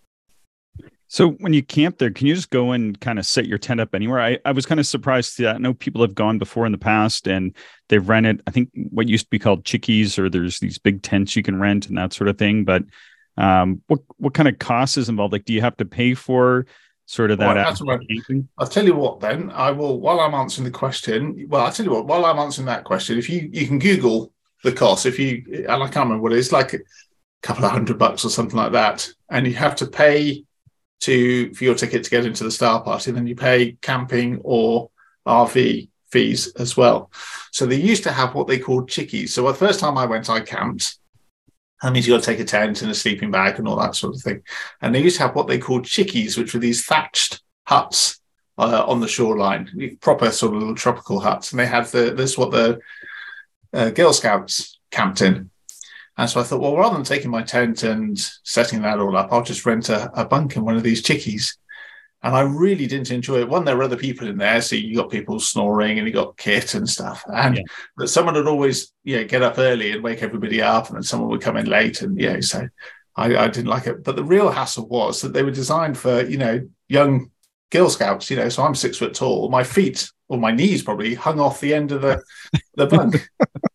So 1.15 1.31
when 1.31 1.53
you 1.53 1.63
camp 1.63 1.99
there, 1.99 2.11
can 2.11 2.27
you 2.27 2.35
just 2.35 2.51
go 2.51 2.73
and 2.73 3.01
kind 3.01 3.21
of 3.21 3.25
set 3.25 3.47
your 3.47 3.57
tent 3.57 3.79
up 3.79 3.95
anywhere? 3.95 4.21
I, 4.21 4.37
I 4.45 4.51
was 4.51 4.67
kind 4.67 4.81
of 4.81 4.87
surprised 4.89 5.29
to 5.29 5.35
see 5.35 5.43
that 5.45 5.55
I 5.55 5.59
know 5.59 5.73
people 5.73 6.03
have 6.03 6.17
gone 6.17 6.39
before 6.39 6.67
in 6.67 6.73
the 6.73 6.77
past 6.77 7.29
and 7.29 7.55
they've 7.89 8.09
rented, 8.09 8.43
I 8.49 8.51
think 8.51 8.71
what 8.91 9.07
used 9.07 9.27
to 9.27 9.31
be 9.31 9.39
called 9.39 9.65
chickies 9.65 10.19
or 10.19 10.29
there's 10.29 10.59
these 10.59 10.77
big 10.77 11.03
tents 11.03 11.37
you 11.37 11.45
can 11.45 11.61
rent 11.61 11.87
and 11.87 11.97
that 11.99 12.15
sort 12.15 12.27
of 12.27 12.37
thing. 12.37 12.65
But 12.65 12.83
um, 13.37 13.81
what 13.87 14.01
what 14.17 14.35
kind 14.35 14.49
of 14.49 14.59
cost 14.59 14.99
is 14.99 15.09
involved? 15.09 15.33
Like, 15.33 15.45
do 15.45 15.53
you 15.53 15.61
have 15.61 15.77
to 15.77 15.85
pay 15.85 16.15
for 16.15 16.67
sort 17.07 17.31
of 17.31 17.39
that? 17.39 17.47
Well, 17.47 17.65
I'll 18.59 18.67
tell 18.67 18.85
you 18.85 18.97
what. 18.97 19.21
Then 19.21 19.53
I 19.53 19.71
will. 19.71 20.01
While 20.01 20.19
I'm 20.19 20.35
answering 20.35 20.65
the 20.65 20.73
question, 20.73 21.47
well, 21.49 21.65
I'll 21.65 21.71
tell 21.71 21.87
you 21.87 21.93
what. 21.93 22.09
While 22.09 22.25
I'm 22.27 22.41
answering 22.41 22.67
that 22.67 22.83
question, 22.83 23.19
if 23.19 23.31
you 23.31 23.49
you 23.53 23.69
can 23.69 23.79
Google 23.79 24.33
the 24.65 24.73
cost, 24.73 25.07
if 25.07 25.21
you 25.21 25.45
and 25.69 25.81
I 25.81 25.87
can't 25.87 26.07
remember 26.07 26.23
what 26.25 26.33
it 26.33 26.39
is, 26.39 26.51
like 26.51 26.75
a 26.75 26.81
couple 27.41 27.65
of 27.65 27.71
hundred 27.71 28.01
bucks 28.01 28.25
or 28.25 28.31
something 28.31 28.57
like 28.57 28.73
that, 28.73 29.09
and 29.31 29.47
you 29.47 29.55
have 29.55 29.77
to 29.77 29.87
pay 29.87 30.45
to 31.01 31.53
for 31.55 31.65
your 31.65 31.75
ticket 31.75 32.05
to 32.05 32.11
get 32.11 32.27
into 32.27 32.45
the 32.45 32.51
Star 32.51 32.83
Party. 32.83 33.11
Then 33.11 33.27
you 33.27 33.37
pay 33.37 33.77
camping 33.83 34.41
or 34.43 34.91
RV 35.27 35.89
fees 36.11 36.53
as 36.55 36.77
well. 36.77 37.11
So 37.51 37.67
they 37.67 37.77
used 37.77 38.05
to 38.05 38.13
have 38.13 38.35
what 38.35 38.47
they 38.47 38.59
called 38.59 38.89
chickies. 38.89 39.31
So 39.31 39.47
the 39.47 39.55
first 39.55 39.81
time 39.81 39.99
I 39.99 40.07
went, 40.07 40.31
I 40.31 40.41
camped. 40.41 40.99
That 41.83 41.93
means 41.93 42.07
you 42.07 42.15
got 42.15 42.23
to 42.23 42.27
take 42.27 42.41
a 42.41 42.45
tent 42.45 42.83
and 42.83 42.91
a 42.91 42.95
sleeping 42.95 43.31
bag 43.31 43.59
and 43.59 43.69
all 43.69 43.77
that 43.77 43.95
sort 43.95 44.15
of 44.15 44.23
thing. 44.23 44.43
And 44.81 44.95
they 44.95 45.03
used 45.03 45.17
to 45.17 45.23
have 45.23 45.35
what 45.35 45.49
they 45.49 45.59
called 45.59 45.85
chickies, 45.85 46.39
which 46.39 46.55
were 46.55 46.61
these 46.61 46.85
thatched 46.85 47.43
huts 47.67 48.21
uh, 48.57 48.85
on 48.87 49.01
the 49.01 49.09
shoreline, 49.09 49.99
proper 50.01 50.31
sort 50.31 50.55
of 50.55 50.61
little 50.61 50.75
tropical 50.75 51.21
huts. 51.21 51.51
And 51.51 51.59
they 51.59 51.67
had 51.67 51.87
the 51.87 52.15
this 52.15 52.33
is 52.33 52.39
what 52.39 52.53
the 52.53 52.79
uh, 53.73 53.91
Girl 53.91 54.13
Scouts 54.13 54.79
camped 54.91 55.21
in. 55.21 55.51
And 56.17 56.31
so 56.31 56.41
I 56.41 56.45
thought, 56.45 56.61
well, 56.61 56.77
rather 56.77 56.95
than 56.95 57.05
taking 57.05 57.31
my 57.31 57.43
tent 57.43 57.83
and 57.83 58.19
setting 58.45 58.83
that 58.83 59.01
all 59.01 59.17
up, 59.17 59.33
I'll 59.33 59.43
just 59.43 59.67
rent 59.67 59.89
a, 59.89 60.11
a 60.19 60.25
bunk 60.25 60.57
in 60.57 60.65
one 60.65 60.77
of 60.77 60.83
these 60.83 61.03
chickies. 61.03 61.57
And 62.23 62.35
I 62.35 62.41
really 62.41 62.87
didn't 62.87 63.11
enjoy 63.11 63.41
it. 63.41 63.49
One, 63.49 63.65
there 63.65 63.77
were 63.77 63.83
other 63.83 63.97
people 63.97 64.29
in 64.29 64.39
there, 64.39 64.63
so 64.63 64.77
you 64.77 64.97
got 64.97 65.11
people 65.11 65.39
snoring 65.39 65.99
and 65.99 66.07
you 66.07 66.15
got 66.15 66.39
kit 66.39 66.75
and 66.75 66.89
stuff. 66.89 67.23
And 67.27 67.57
yeah. 67.57 67.63
but 67.97 68.09
someone 68.09 68.35
would 68.35 68.49
always, 68.49 68.93
yeah, 69.03 69.25
get 69.25 69.43
up 69.43 69.59
early 69.59 69.93
and 69.93 70.03
wake 70.03 70.23
everybody 70.23 70.63
up, 70.63 70.89
and 70.89 70.97
then 70.97 71.03
someone 71.03 71.29
would 71.31 71.43
come 71.43 71.59
in 71.59 71.67
late, 71.67 72.01
and 72.01 72.19
yeah, 72.19 72.41
so 72.41 72.67
I, 73.15 73.37
I 73.37 73.49
didn't 73.49 73.69
like 73.69 73.87
it. 73.87 74.03
But 74.03 74.17
the 74.17 74.25
real 74.25 74.51
hassle 74.51 74.89
was 74.89 75.21
that 75.21 75.35
they 75.35 75.43
were 75.43 75.51
designed 75.51 75.99
for 75.99 76.23
you 76.23 76.39
know 76.39 76.67
young 76.89 77.31
Girl 77.71 77.91
Scouts. 77.91 78.31
You 78.31 78.39
know, 78.39 78.49
so 78.49 78.63
I'm 78.63 78.75
six 78.75 78.97
foot 78.97 79.13
tall. 79.13 79.51
My 79.51 79.63
feet 79.63 80.11
or 80.29 80.39
my 80.39 80.51
knees 80.51 80.83
probably 80.83 81.15
hung 81.15 81.41
off 81.41 81.61
the 81.61 81.75
end 81.75 81.93
of 81.93 82.01
the 82.01 82.23
the 82.77 82.87
bunk. 82.87 83.29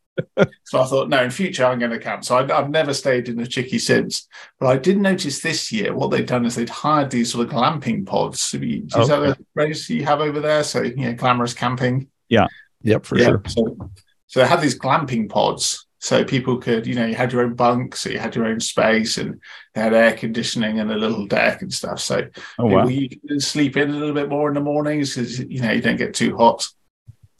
so 0.63 0.81
I 0.81 0.85
thought, 0.85 1.09
no, 1.09 1.23
in 1.23 1.31
future 1.31 1.65
I'm 1.65 1.79
going 1.79 1.91
to 1.91 1.99
camp. 1.99 2.23
So 2.25 2.37
I, 2.37 2.55
have 2.55 2.69
never 2.69 2.93
stayed 2.93 3.29
in 3.29 3.39
a 3.39 3.47
chicky 3.47 3.79
since. 3.79 4.27
But 4.59 4.67
I 4.67 4.77
did 4.77 4.97
notice 4.97 5.41
this 5.41 5.71
year 5.71 5.93
what 5.93 6.11
they'd 6.11 6.25
done 6.25 6.45
is 6.45 6.55
they'd 6.55 6.69
hired 6.69 7.11
these 7.11 7.31
sort 7.31 7.47
of 7.47 7.53
glamping 7.53 8.05
pods. 8.05 8.51
Do 8.51 8.59
you, 8.59 8.87
okay. 8.93 9.07
that 9.07 9.39
a 9.39 9.45
phrase 9.53 9.89
you 9.89 10.05
have 10.05 10.21
over 10.21 10.39
there? 10.39 10.63
So, 10.63 10.81
you 10.81 10.95
know, 10.95 11.13
glamorous 11.13 11.53
camping. 11.53 12.07
Yeah. 12.27 12.47
Yep, 12.81 13.05
for 13.05 13.17
yeah. 13.17 13.25
sure. 13.25 13.41
So, 13.47 13.91
so 14.27 14.39
they 14.39 14.47
had 14.47 14.61
these 14.61 14.77
glamping 14.77 15.29
pods. 15.29 15.85
So 16.01 16.23
people 16.23 16.57
could, 16.57 16.87
you 16.87 16.95
know, 16.95 17.05
you 17.05 17.15
had 17.15 17.33
your 17.33 17.41
own 17.41 17.55
bunk, 17.55 17.95
so 17.95 18.09
you 18.09 18.19
had 18.19 18.33
your 18.33 18.45
own 18.45 18.61
space, 18.61 19.17
and 19.17 19.41
they 19.73 19.81
had 19.81 19.93
air 19.93 20.13
conditioning 20.13 20.79
and 20.79 20.89
a 20.91 20.95
little 20.95 21.27
deck 21.27 21.61
and 21.61 21.73
stuff. 21.73 21.99
So 21.99 22.25
oh, 22.57 22.65
wow. 22.65 22.87
you 22.87 23.09
could 23.09 23.43
sleep 23.43 23.75
in 23.75 23.89
a 23.89 23.93
little 23.93 24.13
bit 24.13 24.29
more 24.29 24.47
in 24.47 24.53
the 24.53 24.61
mornings 24.61 25.15
because 25.15 25.39
you 25.39 25.61
know 25.61 25.71
you 25.71 25.81
don't 25.81 25.97
get 25.97 26.13
too 26.13 26.37
hot. 26.37 26.65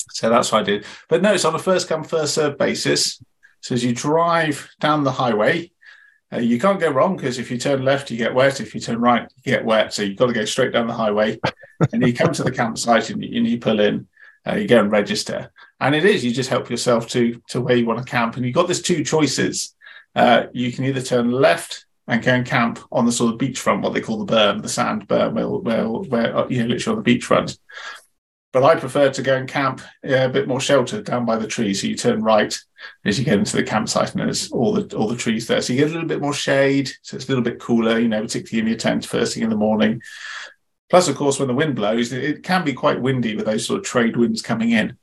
So 0.10 0.30
that's 0.30 0.52
what 0.52 0.62
I 0.62 0.64
did. 0.64 0.86
But 1.08 1.22
no, 1.22 1.34
it's 1.34 1.46
on 1.46 1.56
a 1.56 1.60
first 1.60 1.88
come, 1.88 2.04
first 2.04 2.36
serve 2.36 2.58
basis. 2.58 3.22
So 3.62 3.76
as 3.76 3.84
you 3.84 3.94
drive 3.94 4.70
down 4.80 5.04
the 5.04 5.12
highway, 5.12 5.72
uh, 6.32 6.38
you 6.38 6.60
can't 6.60 6.80
go 6.80 6.92
wrong 6.92 7.16
because 7.16 7.40
if 7.40 7.50
you 7.50 7.58
turn 7.58 7.84
left, 7.84 8.12
you 8.12 8.18
get 8.18 8.34
wet. 8.34 8.62
If 8.62 8.76
you 8.76 8.82
turn 8.82 9.00
right, 9.00 9.28
you 9.44 9.52
get 9.52 9.66
wet. 9.66 9.94
So 9.94 10.04
you've 10.04 10.18
got 10.18 10.28
to 10.28 10.34
go 10.34 10.46
straight 10.46 10.74
down 10.74 10.88
the 10.88 10.94
highway. 10.94 11.40
and 11.94 12.06
you 12.06 12.14
come 12.14 12.34
to 12.34 12.44
the 12.44 12.52
campsite 12.52 13.10
and 13.10 13.24
you, 13.24 13.38
and 13.38 13.48
you 13.48 13.60
pull 13.60 13.80
in, 13.80 14.08
uh, 14.48 14.56
you 14.56 14.68
go 14.68 14.80
and 14.80 14.92
register. 14.92 15.52
And 15.80 15.96
it 15.96 16.06
is, 16.06 16.24
you 16.24 16.32
just 16.32 16.50
help 16.50 16.70
yourself 16.70 17.08
to, 17.10 17.42
to 17.50 17.62
where 17.62 17.76
you 17.76 17.86
want 17.86 18.00
to 18.00 18.10
camp. 18.10 18.36
And 18.36 18.46
you've 18.46 18.56
got 18.56 18.68
these 18.68 18.82
two 18.82 19.04
choices. 19.04 19.76
Uh, 20.16 20.46
you 20.54 20.72
can 20.72 20.86
either 20.86 21.02
turn 21.02 21.32
left 21.32 21.86
and 22.08 22.24
go 22.24 22.34
and 22.34 22.46
camp 22.46 22.80
on 22.92 23.06
the 23.06 23.12
sort 23.12 23.34
of 23.34 23.40
beachfront, 23.40 23.82
what 23.82 23.94
they 23.94 24.02
call 24.02 24.24
the 24.24 24.34
berm, 24.34 24.62
the 24.62 24.70
sand 24.70 25.08
berm, 25.08 25.34
where, 25.34 25.48
where, 25.48 25.88
where 25.88 26.52
you 26.52 26.64
know, 26.64 26.70
literally 26.70 26.98
on 26.98 27.04
the 27.04 27.18
beachfront. 27.18 27.58
But 28.52 28.64
I 28.64 28.76
prefer 28.76 29.12
to 29.12 29.22
go 29.22 29.36
and 29.36 29.48
camp 29.48 29.82
yeah, 30.04 30.26
a 30.26 30.30
bit 30.30 30.48
more 30.48 30.60
sheltered 30.60 31.06
down 31.06 31.24
by 31.24 31.38
the 31.38 31.46
trees. 31.46 31.82
So 31.82 31.88
you 31.88 31.96
turn 31.96 32.24
right 32.24 32.58
as 33.06 33.20
you 33.20 33.26
get 33.26 33.38
into 33.38 33.56
the 33.56 33.64
campsite, 33.64 34.16
and 34.16 34.22
there's 34.22 34.52
all 34.52 34.74
the 34.74 34.96
all 34.96 35.08
the 35.08 35.16
trees 35.16 35.46
there. 35.46 35.62
So 35.62 35.74
you 35.74 35.80
get 35.80 35.90
a 35.90 35.94
little 35.94 36.08
bit 36.08 36.22
more 36.22 36.34
shade, 36.34 36.90
so 37.04 37.16
it's 37.16 37.26
a 37.26 37.30
little 37.30 37.44
bit 37.44 37.60
cooler, 37.60 38.00
you 38.00 38.08
know, 38.08 38.22
particularly 38.22 38.62
in 38.62 38.68
your 38.68 38.78
tent 38.78 39.06
first 39.06 39.34
thing 39.34 39.44
in 39.44 39.50
the 39.50 39.56
morning. 39.56 40.02
Plus, 40.90 41.08
of 41.08 41.16
course, 41.16 41.38
when 41.38 41.48
the 41.48 41.54
wind 41.54 41.76
blows, 41.76 42.12
it 42.12 42.42
can 42.44 42.66
be 42.66 42.74
quite 42.74 43.02
windy 43.02 43.36
with 43.36 43.46
those 43.46 43.66
sort 43.66 43.80
of 43.80 43.86
trade 43.86 44.18
winds 44.18 44.42
coming 44.42 44.72
in. 44.72 44.98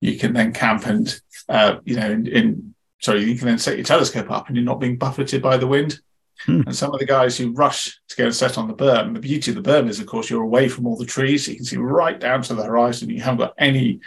You 0.00 0.18
can 0.18 0.32
then 0.32 0.52
camp 0.52 0.86
and, 0.86 1.20
uh, 1.48 1.76
you 1.84 1.96
know, 1.96 2.10
in, 2.10 2.26
in 2.26 2.74
sorry, 3.00 3.24
you 3.24 3.36
can 3.36 3.46
then 3.46 3.58
set 3.58 3.76
your 3.76 3.84
telescope 3.84 4.30
up 4.30 4.46
and 4.46 4.56
you're 4.56 4.64
not 4.64 4.80
being 4.80 4.96
buffeted 4.96 5.42
by 5.42 5.58
the 5.58 5.66
wind. 5.66 6.00
Hmm. 6.44 6.62
And 6.66 6.76
some 6.76 6.92
of 6.92 7.00
the 7.00 7.06
guys 7.06 7.36
who 7.36 7.52
rush 7.52 7.98
to 8.08 8.16
go 8.16 8.24
and 8.24 8.34
set 8.34 8.58
on 8.58 8.68
the 8.68 8.74
berm, 8.74 9.14
the 9.14 9.20
beauty 9.20 9.50
of 9.50 9.62
the 9.62 9.68
berm 9.68 9.88
is, 9.88 10.00
of 10.00 10.06
course, 10.06 10.28
you're 10.28 10.42
away 10.42 10.68
from 10.68 10.86
all 10.86 10.96
the 10.96 11.06
trees. 11.06 11.44
So 11.44 11.50
you 11.50 11.56
can 11.56 11.64
see 11.64 11.76
right 11.76 12.18
down 12.18 12.42
to 12.42 12.54
the 12.54 12.64
horizon. 12.64 13.10
You 13.10 13.20
haven't 13.20 13.38
got 13.38 13.54
any, 13.58 14.00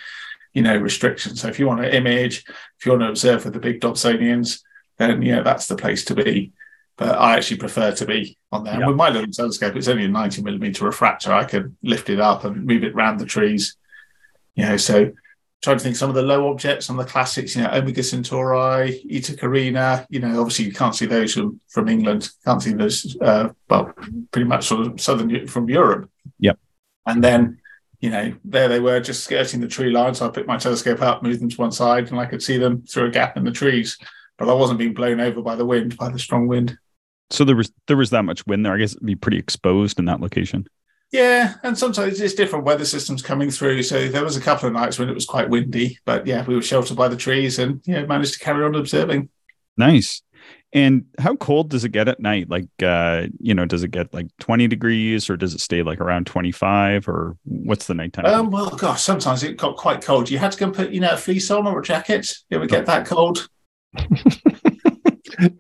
you 0.53 0.62
know, 0.62 0.77
restrictions. 0.77 1.41
So 1.41 1.48
if 1.48 1.59
you 1.59 1.67
want 1.67 1.81
to 1.81 1.95
image, 1.95 2.45
if 2.77 2.86
you 2.86 2.91
want 2.91 3.01
to 3.03 3.09
observe 3.09 3.45
with 3.45 3.53
the 3.53 3.59
big 3.59 3.81
Dobsonians, 3.81 4.62
then, 4.98 5.21
yeah, 5.21 5.41
that's 5.41 5.67
the 5.67 5.75
place 5.75 6.05
to 6.05 6.15
be. 6.15 6.51
But 6.98 7.17
I 7.17 7.38
actually 7.38 7.57
prefer 7.57 7.93
to 7.93 8.05
be 8.05 8.38
on 8.51 8.65
there. 8.65 8.79
Yeah. 8.79 8.88
With 8.88 8.98
my 8.98 9.09
little 9.09 9.31
telescope, 9.31 9.75
it's 9.75 9.88
only 9.88 10.05
a 10.05 10.09
90 10.09 10.41
millimeter 10.41 10.86
refractor. 10.86 11.33
I 11.33 11.45
can 11.45 11.77
lift 11.81 12.09
it 12.09 12.19
up 12.19 12.43
and 12.43 12.65
move 12.65 12.83
it 12.83 12.93
around 12.93 13.19
the 13.19 13.25
trees. 13.25 13.77
You 14.55 14.65
know, 14.65 14.77
so 14.77 15.13
trying 15.61 15.77
to 15.77 15.83
think 15.83 15.95
some 15.95 16.09
of 16.09 16.15
the 16.15 16.21
low 16.21 16.49
objects, 16.49 16.85
some 16.85 16.97
of 16.97 17.05
the 17.05 17.11
classics, 17.11 17.55
you 17.55 17.63
know, 17.63 17.69
Omega 17.71 18.01
Centauri, 18.01 19.03
Eta 19.11 19.35
Carina, 19.35 20.05
you 20.09 20.19
know, 20.19 20.39
obviously 20.39 20.65
you 20.65 20.71
can't 20.71 20.95
see 20.95 21.05
those 21.05 21.33
from, 21.33 21.59
from 21.67 21.89
England, 21.89 22.29
can't 22.45 22.61
see 22.61 22.73
those, 22.73 23.17
uh, 23.21 23.49
well, 23.69 23.93
pretty 24.31 24.47
much 24.47 24.67
sort 24.67 24.87
of 24.87 25.01
southern 25.01 25.47
from 25.47 25.69
Europe. 25.69 26.09
Yep. 26.39 26.57
And 27.05 27.23
then, 27.23 27.57
you 27.99 28.09
know, 28.09 28.33
there 28.45 28.69
they 28.69 28.79
were 28.79 29.01
just 29.01 29.25
skirting 29.25 29.59
the 29.59 29.67
tree 29.67 29.91
line. 29.91 30.13
So 30.13 30.27
I 30.27 30.29
picked 30.29 30.47
my 30.47 30.57
telescope 30.57 31.01
up, 31.01 31.23
moved 31.23 31.41
them 31.41 31.49
to 31.49 31.57
one 31.57 31.71
side, 31.71 32.09
and 32.09 32.19
I 32.19 32.25
could 32.25 32.41
see 32.41 32.57
them 32.57 32.83
through 32.83 33.07
a 33.07 33.11
gap 33.11 33.35
in 33.35 33.43
the 33.43 33.51
trees. 33.51 33.97
But 34.37 34.47
I 34.47 34.53
wasn't 34.53 34.79
being 34.79 34.93
blown 34.93 35.19
over 35.19 35.41
by 35.41 35.55
the 35.55 35.65
wind, 35.65 35.97
by 35.97 36.07
the 36.07 36.19
strong 36.19 36.47
wind. 36.47 36.77
So 37.29 37.43
there 37.43 37.57
was 37.57 37.71
there 37.87 37.97
was 37.97 38.11
that 38.11 38.23
much 38.23 38.47
wind 38.47 38.65
there. 38.65 38.73
I 38.73 38.77
guess 38.77 38.93
it'd 38.93 39.05
be 39.05 39.15
pretty 39.15 39.37
exposed 39.37 39.99
in 39.99 40.05
that 40.05 40.21
location. 40.21 40.65
Yeah, 41.11 41.55
and 41.63 41.77
sometimes 41.77 42.21
it's 42.21 42.35
different 42.35 42.65
weather 42.65 42.85
systems 42.85 43.23
coming 43.23 43.49
through. 43.49 43.81
So 43.83 44.07
there 44.07 44.23
was 44.23 44.37
a 44.37 44.41
couple 44.41 44.67
of 44.67 44.73
nights 44.73 44.99
when 44.99 45.09
it 45.09 45.15
was 45.15 45.25
quite 45.25 45.49
windy, 45.49 45.97
but 46.05 46.27
yeah, 46.27 46.45
we 46.45 46.55
were 46.55 46.61
sheltered 46.61 46.97
by 46.97 47.07
the 47.07 47.15
trees 47.15 47.57
and 47.57 47.81
yeah, 47.85 48.05
managed 48.05 48.33
to 48.33 48.39
carry 48.39 48.63
on 48.63 48.75
observing. 48.75 49.29
Nice. 49.75 50.21
And 50.71 51.05
how 51.17 51.35
cold 51.35 51.71
does 51.71 51.83
it 51.83 51.89
get 51.89 52.07
at 52.07 52.19
night? 52.19 52.47
Like, 52.47 52.67
uh, 52.83 53.25
you 53.39 53.55
know, 53.55 53.65
does 53.65 53.83
it 53.83 53.89
get 53.89 54.13
like 54.13 54.27
20 54.39 54.67
degrees 54.67 55.27
or 55.27 55.35
does 55.35 55.55
it 55.55 55.61
stay 55.61 55.81
like 55.81 55.99
around 55.99 56.27
25 56.27 57.09
or 57.09 57.37
what's 57.43 57.87
the 57.87 57.95
nighttime? 57.95 58.27
Um, 58.27 58.51
well, 58.51 58.69
gosh, 58.69 59.01
sometimes 59.01 59.41
it 59.41 59.57
got 59.57 59.77
quite 59.77 60.03
cold. 60.03 60.29
You 60.29 60.37
had 60.37 60.51
to 60.51 60.59
go 60.59 60.67
and 60.67 60.75
put, 60.75 60.91
you 60.91 60.99
know, 60.99 61.13
a 61.13 61.17
fleece 61.17 61.49
on 61.49 61.65
or 61.65 61.79
a 61.79 61.83
jacket. 61.83 62.31
It 62.51 62.59
would 62.59 62.69
get 62.69 62.85
that 62.85 63.07
cold. 63.07 63.49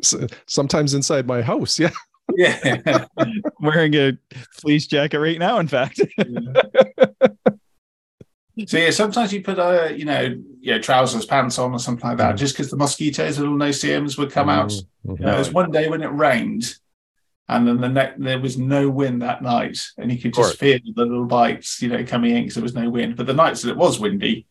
sometimes 0.47 0.93
inside 0.93 1.25
my 1.25 1.41
house. 1.41 1.79
Yeah 1.79 1.89
yeah. 2.39 3.05
Wearing 3.59 3.95
a 3.95 4.17
fleece 4.53 4.87
jacket 4.87 5.19
right 5.19 5.39
now, 5.39 5.59
in 5.59 5.67
fact. 5.67 6.01
So 8.67 8.77
yeah, 8.77 8.89
sometimes 8.89 9.31
you 9.31 9.41
put 9.41 9.57
a 9.57 9.85
uh, 9.85 9.87
you 9.87 10.03
know 10.03 10.35
yeah 10.59 10.79
trousers, 10.79 11.25
pants 11.25 11.57
on, 11.57 11.71
or 11.71 11.79
something 11.79 12.05
like 12.05 12.17
that, 12.17 12.35
mm. 12.35 12.37
just 12.37 12.55
because 12.55 12.69
the 12.69 12.75
mosquitoes, 12.75 13.37
the 13.37 13.43
little 13.43 13.55
no-see-ums 13.55 14.17
would 14.17 14.33
come 14.33 14.49
out. 14.49 14.73
Mm-hmm. 15.07 15.23
there 15.23 15.37
was 15.37 15.53
one 15.53 15.71
day 15.71 15.87
when 15.87 16.01
it 16.01 16.07
rained, 16.07 16.75
and 17.47 17.65
then 17.65 17.79
the 17.79 17.87
next 17.87 18.21
there 18.21 18.37
was 18.37 18.57
no 18.57 18.89
wind 18.89 19.21
that 19.21 19.41
night, 19.41 19.79
and 19.97 20.11
you 20.11 20.19
could 20.19 20.33
just 20.33 20.57
feel 20.57 20.77
the 20.83 21.05
little 21.05 21.23
bites, 21.23 21.81
you 21.81 21.87
know, 21.87 22.03
coming 22.03 22.35
in 22.35 22.41
because 22.41 22.55
there 22.55 22.63
was 22.63 22.75
no 22.75 22.89
wind. 22.89 23.15
But 23.15 23.27
the 23.27 23.33
nights 23.33 23.61
that 23.61 23.71
it 23.71 23.77
was 23.77 23.97
windy, 23.97 24.45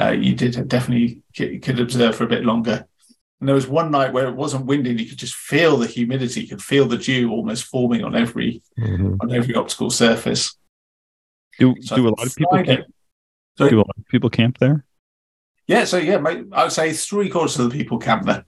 uh, 0.00 0.10
you 0.10 0.36
did 0.36 0.68
definitely 0.68 1.22
could 1.34 1.80
observe 1.80 2.14
for 2.14 2.22
a 2.22 2.28
bit 2.28 2.44
longer. 2.44 2.86
And 3.40 3.48
there 3.48 3.54
was 3.54 3.66
one 3.66 3.90
night 3.90 4.12
where 4.12 4.28
it 4.28 4.36
wasn't 4.36 4.66
windy, 4.66 4.90
and 4.90 5.00
you 5.00 5.06
could 5.06 5.18
just 5.18 5.34
feel 5.34 5.78
the 5.78 5.86
humidity, 5.86 6.42
you 6.42 6.48
could 6.48 6.62
feel 6.62 6.86
the 6.86 6.98
dew 6.98 7.30
almost 7.30 7.64
forming 7.64 8.04
on 8.04 8.14
every 8.14 8.62
mm-hmm. 8.78 9.14
on 9.20 9.32
every 9.32 9.54
optical 9.54 9.88
surface. 9.88 10.56
Do, 11.58 11.74
so 11.80 11.96
do 11.96 12.08
a 12.08 12.10
lot 12.10 12.26
of 12.26 12.36
people 12.36 12.62
camp, 12.62 12.86
do 13.56 13.76
a 13.76 13.78
lot 13.78 13.96
of 13.96 14.06
people 14.08 14.30
camp 14.30 14.58
there? 14.58 14.84
Yeah, 15.66 15.84
so 15.84 15.96
yeah, 15.96 16.22
I 16.52 16.64
would 16.64 16.72
say 16.72 16.92
three 16.92 17.30
quarters 17.30 17.58
of 17.58 17.70
the 17.70 17.78
people 17.78 17.98
camp 17.98 18.24
there. 18.24 18.44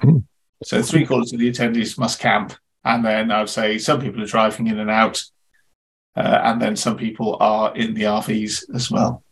Hmm. 0.00 0.18
So 0.62 0.80
three 0.80 1.04
quarters 1.04 1.32
of 1.32 1.40
the 1.40 1.50
attendees 1.50 1.98
must 1.98 2.20
camp, 2.20 2.54
and 2.84 3.04
then 3.04 3.32
I 3.32 3.40
would 3.40 3.50
say 3.50 3.78
some 3.78 4.00
people 4.00 4.22
are 4.22 4.26
driving 4.26 4.68
in 4.68 4.78
and 4.78 4.90
out, 4.90 5.24
uh, 6.14 6.40
and 6.44 6.62
then 6.62 6.76
some 6.76 6.96
people 6.96 7.36
are 7.40 7.74
in 7.76 7.94
the 7.94 8.02
RVs 8.02 8.74
as 8.74 8.92
well. 8.92 9.24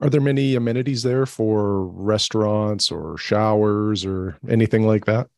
Are 0.00 0.10
there 0.10 0.20
many 0.20 0.54
amenities 0.54 1.02
there 1.02 1.24
for 1.24 1.86
restaurants 1.86 2.90
or 2.90 3.16
showers 3.16 4.04
or 4.04 4.36
anything 4.48 4.86
like 4.86 5.06
that? 5.06 5.28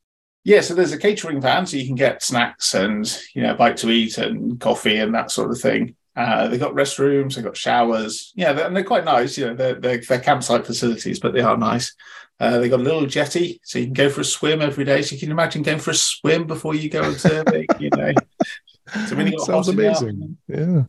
Yeah, 0.44 0.62
so 0.62 0.74
there's 0.74 0.92
a 0.92 0.98
catering 0.98 1.40
van, 1.40 1.66
so 1.66 1.76
you 1.76 1.86
can 1.86 1.94
get 1.94 2.22
snacks 2.22 2.74
and 2.74 3.06
you 3.34 3.42
know 3.42 3.52
a 3.52 3.54
bite 3.54 3.76
to 3.78 3.90
eat 3.90 4.18
and 4.18 4.58
coffee 4.58 4.98
and 4.98 5.14
that 5.14 5.30
sort 5.30 5.50
of 5.50 5.60
thing. 5.60 5.94
Uh, 6.16 6.48
they've 6.48 6.58
got 6.58 6.74
restrooms, 6.74 7.34
they've 7.34 7.44
got 7.44 7.56
showers. 7.56 8.32
Yeah, 8.34 8.52
they're, 8.52 8.66
and 8.66 8.74
they're 8.74 8.82
quite 8.82 9.04
nice. 9.04 9.38
You 9.38 9.46
know, 9.46 9.54
they're, 9.54 9.74
they're, 9.74 10.00
they're 10.00 10.20
campsite 10.20 10.66
facilities, 10.66 11.20
but 11.20 11.32
they 11.32 11.42
are 11.42 11.56
nice. 11.56 11.94
Uh, 12.40 12.58
they've 12.58 12.70
got 12.70 12.80
a 12.80 12.82
little 12.82 13.06
jetty, 13.06 13.60
so 13.62 13.78
you 13.78 13.84
can 13.86 13.94
go 13.94 14.10
for 14.10 14.22
a 14.22 14.24
swim 14.24 14.60
every 14.60 14.84
day. 14.84 15.02
So 15.02 15.14
you 15.14 15.20
can 15.20 15.30
imagine 15.30 15.62
going 15.62 15.78
for 15.78 15.92
a 15.92 15.94
swim 15.94 16.46
before 16.46 16.74
you 16.74 16.88
go 16.88 17.08
observing. 17.08 17.66
you 17.78 17.90
know, 17.90 18.12
so 19.06 19.16
when 19.16 19.26
you 19.26 19.36
got 19.36 19.46
sounds 19.46 19.68
amazing. 19.68 20.36
yeah. 20.48 20.82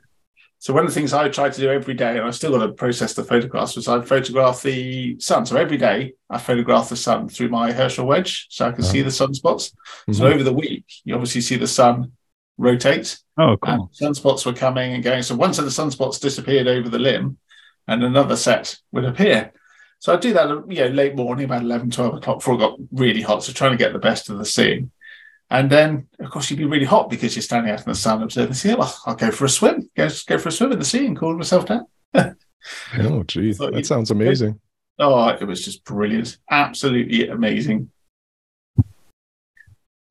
So 0.62 0.74
one 0.74 0.84
of 0.84 0.90
the 0.90 0.94
things 0.94 1.14
I 1.14 1.30
try 1.30 1.50
to 1.50 1.60
do 1.60 1.70
every 1.70 1.94
day, 1.94 2.18
and 2.18 2.28
I've 2.28 2.36
still 2.36 2.52
got 2.52 2.66
to 2.66 2.74
process 2.74 3.14
the 3.14 3.24
photographs, 3.24 3.78
was 3.78 3.88
I 3.88 4.02
photograph 4.02 4.62
the 4.62 5.18
sun. 5.18 5.46
So 5.46 5.56
every 5.56 5.78
day 5.78 6.14
I 6.30 6.38
photograph 6.38 6.90
the 6.90 6.98
sun 6.98 7.30
through 7.30 7.48
my 7.48 7.72
Herschel 7.72 8.06
wedge, 8.06 8.48
so 8.50 8.68
I 8.68 8.74
can 8.74 8.84
see 8.84 9.02
the 9.02 9.10
sunspots. 9.10 9.72
Mm-hmm. 9.72 10.14
So 10.14 10.28
over 10.28 10.44
the 10.44 10.54
week, 10.54 10.86
you 11.06 11.14
obviously 11.14 11.40
see 11.40 11.56
the 11.56 11.66
sun 11.66 12.12
rotate. 12.58 13.18
Oh, 13.38 13.56
cool. 13.56 13.90
sunspots 14.00 14.46
were 14.46 14.52
coming 14.52 14.94
and 14.94 15.02
going. 15.02 15.24
So 15.24 15.34
one 15.34 15.54
set 15.54 15.64
of 15.64 15.72
sunspots 15.72 16.20
disappeared 16.20 16.68
over 16.68 16.90
the 16.90 17.00
limb, 17.00 17.38
and 17.88 18.04
another 18.04 18.36
set 18.36 18.80
would 18.92 19.06
appear. 19.06 19.54
So 20.00 20.14
I 20.14 20.18
do 20.18 20.34
that, 20.34 20.66
you 20.68 20.84
know, 20.84 20.88
late 20.88 21.16
morning, 21.16 21.46
about 21.46 21.62
11, 21.62 21.92
12 21.92 22.16
o'clock 22.16 22.40
before 22.40 22.56
it 22.56 22.60
got 22.60 22.78
really 22.92 23.22
hot. 23.22 23.44
So 23.44 23.54
trying 23.54 23.72
to 23.72 23.78
get 23.78 23.94
the 23.94 24.00
best 24.00 24.30
of 24.30 24.38
the 24.38 24.46
scene. 24.46 24.92
And 25.52 25.70
then, 25.70 26.08
of 26.20 26.30
course, 26.30 26.50
you'd 26.50 26.58
be 26.58 26.66
really 26.66 26.86
hot 26.86 27.10
because 27.10 27.36
you're 27.36 27.42
standing 27.44 27.72
out 27.72 27.80
in 27.80 27.86
the 27.86 27.96
sun 27.96 28.22
observing 28.22 28.50
the 28.50 28.56
sea. 28.56 28.76
Well, 28.76 28.96
I'll 29.06 29.16
go 29.16 29.32
for 29.32 29.46
a 29.46 29.50
swim, 29.50 29.90
go, 29.98 30.08
go 30.28 30.38
for 30.38 30.50
a 30.50 30.52
swim 30.52 30.72
in 30.72 30.80
the 30.80 30.86
sea 30.86 31.08
and 31.08 31.18
cool 31.18 31.36
myself 31.36 31.66
down. 31.66 31.88
oh, 32.14 33.24
geez. 33.24 33.58
That 33.58 33.86
sounds 33.86 34.12
amazing. 34.12 34.60
Oh, 35.00 35.28
it 35.30 35.44
was 35.46 35.64
just 35.64 35.84
brilliant. 35.86 36.38
Absolutely 36.52 37.30
amazing. 37.30 37.90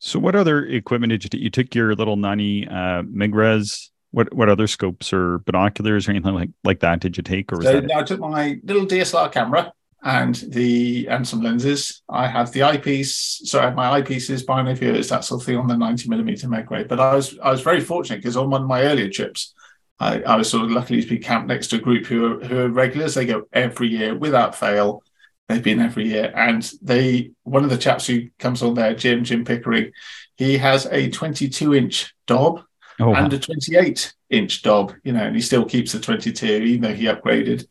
So, 0.01 0.19
what 0.19 0.35
other 0.35 0.65
equipment 0.65 1.11
did 1.11 1.25
you 1.25 1.31
take? 1.31 1.41
You 1.41 1.51
took 1.51 1.75
your 1.75 1.95
little 1.95 2.17
Nani 2.17 2.67
uh, 2.67 3.03
Megrez. 3.03 3.91
What 4.11 4.33
what 4.33 4.49
other 4.49 4.67
scopes 4.67 5.13
or 5.13 5.39
binoculars 5.41 6.09
or 6.09 6.13
anything 6.13 6.35
like, 6.35 6.51
like 6.65 6.81
that 6.81 7.01
did 7.01 7.17
you 7.17 7.23
take? 7.23 7.53
Or 7.53 7.57
was 7.57 7.67
so 7.67 7.81
that 7.81 7.95
I 7.95 8.03
took 8.03 8.21
my 8.21 8.59
little 8.65 8.87
DSLR 8.87 9.31
camera 9.31 9.73
and 10.03 10.37
the 10.49 11.09
and 11.09 11.27
some 11.27 11.43
lenses. 11.43 12.03
I 12.09 12.27
have 12.29 12.53
the 12.53 12.63
eyepiece, 12.63 13.43
so 13.45 13.61
I 13.61 13.65
have 13.65 13.75
my 13.75 14.01
eyepieces, 14.01 14.47
binoculars, 14.47 15.09
that 15.09 15.25
sort 15.25 15.43
of 15.43 15.47
thing 15.47 15.57
on 15.57 15.67
the 15.67 15.77
90 15.77 16.09
millimeter 16.09 16.49
meg. 16.49 16.69
But 16.69 17.01
I 17.01 17.15
was 17.15 17.39
I 17.39 17.51
was 17.51 17.63
very 17.63 17.81
fortunate 17.81 18.19
because 18.19 18.37
on 18.37 18.51
one 18.51 18.63
of 18.63 18.69
my 18.69 18.83
earlier 18.83 19.09
trips, 19.09 19.55
I, 19.99 20.23
I, 20.23 20.37
was 20.37 20.49
sort 20.49 20.65
of 20.65 20.71
lucky 20.71 21.01
to 21.01 21.09
be 21.09 21.19
camped 21.19 21.49
next 21.49 21.69
to 21.69 21.77
a 21.77 21.81
group 21.81 22.07
who 22.07 22.33
are 22.33 22.45
who 22.45 22.59
are 22.59 22.69
regulars. 22.69 23.15
They 23.15 23.27
go 23.27 23.47
every 23.53 23.89
year 23.89 24.15
without 24.15 24.55
fail. 24.55 25.03
They've 25.49 25.63
been 25.63 25.81
every 25.81 26.09
year, 26.09 26.33
and 26.35 26.71
they 26.81 27.33
one 27.43 27.65
of 27.65 27.71
the 27.71 27.79
chaps 27.79 28.07
who 28.07 28.29
comes 28.39 28.63
on 28.63 28.75
there, 28.75 28.95
Jim 28.95 29.25
Jim 29.25 29.45
Pickering, 29.45 29.93
he 30.37 30.59
has 30.59 30.87
a 30.87 31.11
22 31.11 31.75
inch 31.75 32.15
Dob 32.27 32.63
oh, 33.01 33.15
and 33.15 33.33
wow. 33.33 33.37
a 33.37 33.41
28 33.41 34.15
inch 34.31 34.63
Dob. 34.63 34.95
You 35.03 35.13
know, 35.13 35.25
and 35.25 35.35
he 35.35 35.43
still 35.43 35.65
keeps 35.65 35.93
the 35.93 35.99
22 35.99 36.47
even 36.47 36.83
though 36.83 36.95
he 36.95 37.07
upgraded 37.07 37.67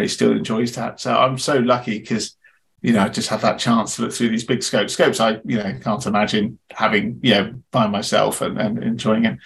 he 0.00 0.08
still 0.08 0.32
enjoys 0.32 0.74
that. 0.74 1.00
So 1.00 1.14
I'm 1.14 1.38
so 1.38 1.58
lucky 1.58 1.98
because 1.98 2.36
you 2.80 2.92
know 2.92 3.02
I 3.02 3.08
just 3.08 3.28
have 3.28 3.42
that 3.42 3.58
chance 3.58 3.96
to 3.96 4.02
look 4.02 4.12
through 4.12 4.30
these 4.30 4.44
big 4.44 4.62
scopes. 4.62 4.94
Scopes 4.94 5.20
I 5.20 5.40
you 5.44 5.58
know 5.58 5.78
can't 5.82 6.06
imagine 6.06 6.58
having 6.70 7.20
you 7.22 7.34
know 7.34 7.54
by 7.70 7.86
myself 7.86 8.40
and, 8.40 8.58
and 8.58 8.82
enjoying 8.82 9.24
it. 9.26 9.38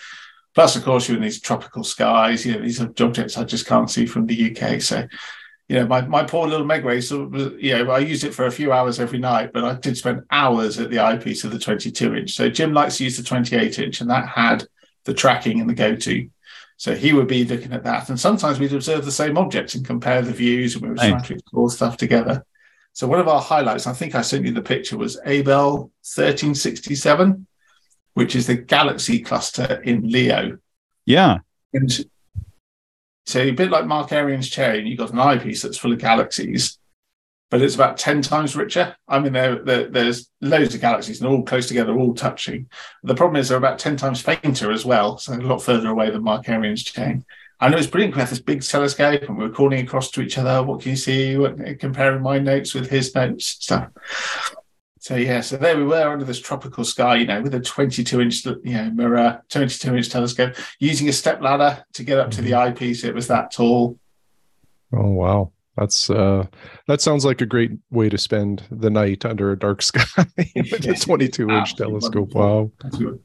Plus, 0.55 0.75
of 0.75 0.85
course, 0.85 1.07
you're 1.07 1.19
in 1.19 1.23
these 1.23 1.41
tropical 1.41 1.85
skies. 1.85 2.47
You 2.47 2.55
know 2.55 2.63
these 2.63 2.81
are 2.81 2.93
objects 3.01 3.37
I 3.37 3.45
just 3.45 3.67
can't 3.67 3.91
see 3.91 4.07
from 4.07 4.27
the 4.27 4.57
UK. 4.57 4.81
So 4.81 5.07
you 5.69 5.77
know, 5.77 5.87
my, 5.87 6.01
my 6.03 6.23
poor 6.23 6.47
little 6.47 6.67
Megrez, 6.67 7.09
so, 7.09 7.29
you 7.59 7.77
know, 7.77 7.91
I 7.91 7.99
used 7.99 8.23
it 8.23 8.33
for 8.33 8.47
a 8.47 8.53
few 8.53 8.73
hours 8.73 9.01
every 9.01 9.19
night, 9.19 9.53
but 9.53 9.65
I 9.65 9.75
did 9.75 9.97
spend 9.97 10.23
hours 10.31 10.79
at 10.79 10.91
the 10.91 11.01
eyepiece 11.01 11.43
of 11.43 11.51
the 11.51 11.59
22 11.59 12.15
inch. 12.15 12.35
So 12.35 12.49
Jim 12.49 12.73
likes 12.73 12.99
to 12.99 13.05
use 13.05 13.17
the 13.17 13.25
28 13.25 13.79
inch, 13.81 14.01
and 14.01 14.11
that 14.11 14.29
had 14.29 14.65
the 15.05 15.15
tracking 15.15 15.61
and 15.61 15.69
the 15.69 15.75
go 15.75 15.97
to. 15.97 16.29
So 16.77 16.95
he 16.95 17.13
would 17.13 17.27
be 17.27 17.45
looking 17.45 17.73
at 17.73 17.85
that. 17.85 18.09
And 18.09 18.21
sometimes 18.21 18.61
we'd 18.61 18.73
observe 18.73 19.05
the 19.05 19.13
same 19.13 19.39
objects 19.39 19.75
and 19.75 19.87
compare 19.87 20.23
the 20.23 20.33
views 20.33 20.75
and 20.75 20.83
we 20.83 20.89
were 20.91 20.97
trying 20.97 21.23
to 21.23 21.35
explore 21.35 21.71
stuff 21.71 21.97
together. 21.97 22.45
So 22.93 23.07
one 23.07 23.21
of 23.21 23.29
our 23.29 23.41
highlights, 23.41 23.87
I 23.87 23.93
think 23.93 24.15
I 24.15 24.23
sent 24.23 24.45
you 24.45 24.53
the 24.53 24.63
picture, 24.63 24.97
was 24.97 25.19
Abell 25.25 25.91
1367. 26.03 27.47
which 28.17 28.35
is 28.35 28.47
the 28.47 28.55
galaxy 28.55 29.21
cluster 29.21 29.83
in 29.85 30.01
Leo. 30.11 30.57
Yeah. 31.05 31.41
And 31.75 32.07
so 33.27 33.41
a 33.41 33.51
bit 33.51 33.71
like 33.71 33.85
Mark 33.85 34.09
Markarian's 34.09 34.49
chain, 34.49 34.87
you've 34.87 34.99
got 34.99 35.13
an 35.13 35.19
eyepiece 35.19 35.61
that's 35.61 35.77
full 35.77 35.93
of 35.93 35.99
galaxies, 35.99 36.79
but 37.51 37.63
it's 37.63 37.75
about 37.75 37.97
10 37.97 38.23
times 38.23 38.57
richer. 38.57 38.97
I 39.09 39.19
mean, 39.19 39.33
there, 39.33 39.63
there, 39.63 39.89
there's 39.89 40.31
loads 40.41 40.75
of 40.75 40.81
galaxies 40.81 41.21
and 41.21 41.31
all 41.31 41.43
close 41.43 41.69
together, 41.69 41.97
all 41.97 42.15
touching. 42.15 42.69
The 43.03 43.15
problem 43.15 43.37
is 43.37 43.49
they're 43.49 43.59
about 43.59 43.79
10 43.79 43.97
times 43.97 44.21
fainter 44.21 44.73
as 44.73 44.85
well, 44.85 45.19
so 45.19 45.35
a 45.35 45.37
lot 45.37 45.63
further 45.63 45.89
away 45.89 46.11
than 46.11 46.23
Markarian's 46.23 46.83
chain. 46.83 47.25
And 47.61 47.73
it 47.73 47.77
was 47.77 47.87
brilliant. 47.87 48.15
We 48.15 48.21
had 48.21 48.29
this 48.29 48.41
big 48.41 48.63
telescope 48.63 49.23
and 49.23 49.39
we 49.39 49.45
were 49.45 49.55
calling 49.55 49.83
across 49.83 50.11
to 50.11 50.21
each 50.21 50.37
other. 50.37 50.63
What 50.63 50.83
can 50.83 50.91
you 50.91 50.97
see? 50.97 51.37
What, 51.39 51.57
comparing 51.79 52.23
my 52.23 52.39
notes 52.39 52.75
with 52.75 52.91
his 52.91 53.15
notes, 53.15 53.47
stuff. 53.47 53.89
So 55.07 55.15
yeah, 55.15 55.41
so 55.41 55.57
there 55.57 55.77
we 55.77 55.85
were 55.85 56.09
under 56.09 56.25
this 56.25 56.41
tropical 56.41 56.85
sky, 56.85 57.15
you 57.15 57.27
know, 57.27 57.41
with 57.41 57.55
a 57.55 57.61
22 57.61 58.21
inch, 58.21 58.45
you 58.45 58.59
know, 58.65 58.91
mirror, 58.91 59.41
22 59.51 59.95
inch 59.95 60.09
telescope, 60.09 60.57
using 60.81 61.09
a 61.09 61.13
step 61.13 61.41
ladder 61.41 61.85
to 61.93 62.03
get 62.03 62.19
up 62.19 62.33
to 62.33 62.43
the 62.43 62.51
mm-hmm. 62.51 62.73
eyepiece. 62.73 63.05
It 63.05 63.15
was 63.15 63.29
that 63.29 63.53
tall. 63.53 64.01
Oh 64.93 65.11
wow, 65.11 65.53
that's 65.77 66.11
uh, 66.11 66.47
that 66.89 67.01
sounds 67.01 67.25
like 67.25 67.41
a 67.41 67.47
great 67.47 67.73
way 67.91 68.09
to 68.09 68.19
spend 68.19 68.65
the 68.71 68.91
night 68.91 69.25
under 69.25 69.53
a 69.53 69.59
dark 69.59 69.83
sky 69.83 70.05
with 70.55 70.87
a 70.87 70.95
22 71.01 71.51
inch 71.51 71.77
telescope. 71.77 72.33
Wonderful. 72.33 72.73
Wow. 72.91 73.19